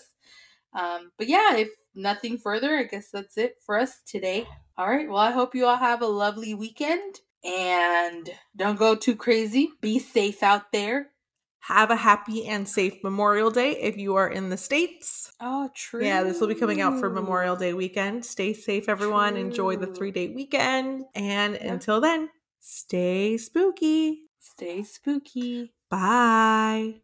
Um, 0.73 1.11
but 1.17 1.27
yeah, 1.27 1.55
if 1.55 1.69
nothing 1.97 2.37
further, 2.37 2.77
I 2.77 2.83
guess 2.83 3.09
that's 3.11 3.37
it 3.37 3.57
for 3.65 3.77
us 3.77 3.99
today. 4.05 4.47
All 4.77 4.87
right. 4.89 5.07
Well, 5.09 5.17
I 5.17 5.31
hope 5.31 5.55
you 5.55 5.65
all 5.65 5.75
have 5.75 6.01
a 6.01 6.07
lovely 6.07 6.53
weekend 6.53 7.21
and 7.43 8.29
don't 8.55 8.77
go 8.79 8.95
too 8.95 9.15
crazy. 9.15 9.69
Be 9.81 9.99
safe 9.99 10.43
out 10.43 10.71
there. 10.71 11.09
Have 11.61 11.91
a 11.91 11.95
happy 11.97 12.45
and 12.45 12.67
safe 12.67 13.03
Memorial 13.03 13.51
Day 13.51 13.71
if 13.71 13.97
you 13.97 14.15
are 14.15 14.29
in 14.29 14.49
the 14.49 14.57
States. 14.57 15.31
Oh, 15.41 15.69
true. 15.75 16.03
Yeah, 16.05 16.23
this 16.23 16.39
will 16.39 16.47
be 16.47 16.55
coming 16.55 16.79
out 16.79 16.99
for 16.99 17.09
Memorial 17.09 17.55
Day 17.57 17.73
weekend. 17.73 18.23
Stay 18.25 18.53
safe, 18.53 18.87
everyone. 18.87 19.35
Enjoy 19.35 19.75
the 19.75 19.87
three 19.87 20.11
day 20.11 20.29
weekend. 20.29 21.05
And 21.15 21.53
Yep. 21.55 21.63
until 21.63 21.99
then, 21.99 22.29
stay 22.59 23.37
spooky. 23.37 24.29
Stay 24.39 24.83
spooky. 24.83 25.73
Bye. 25.89 27.01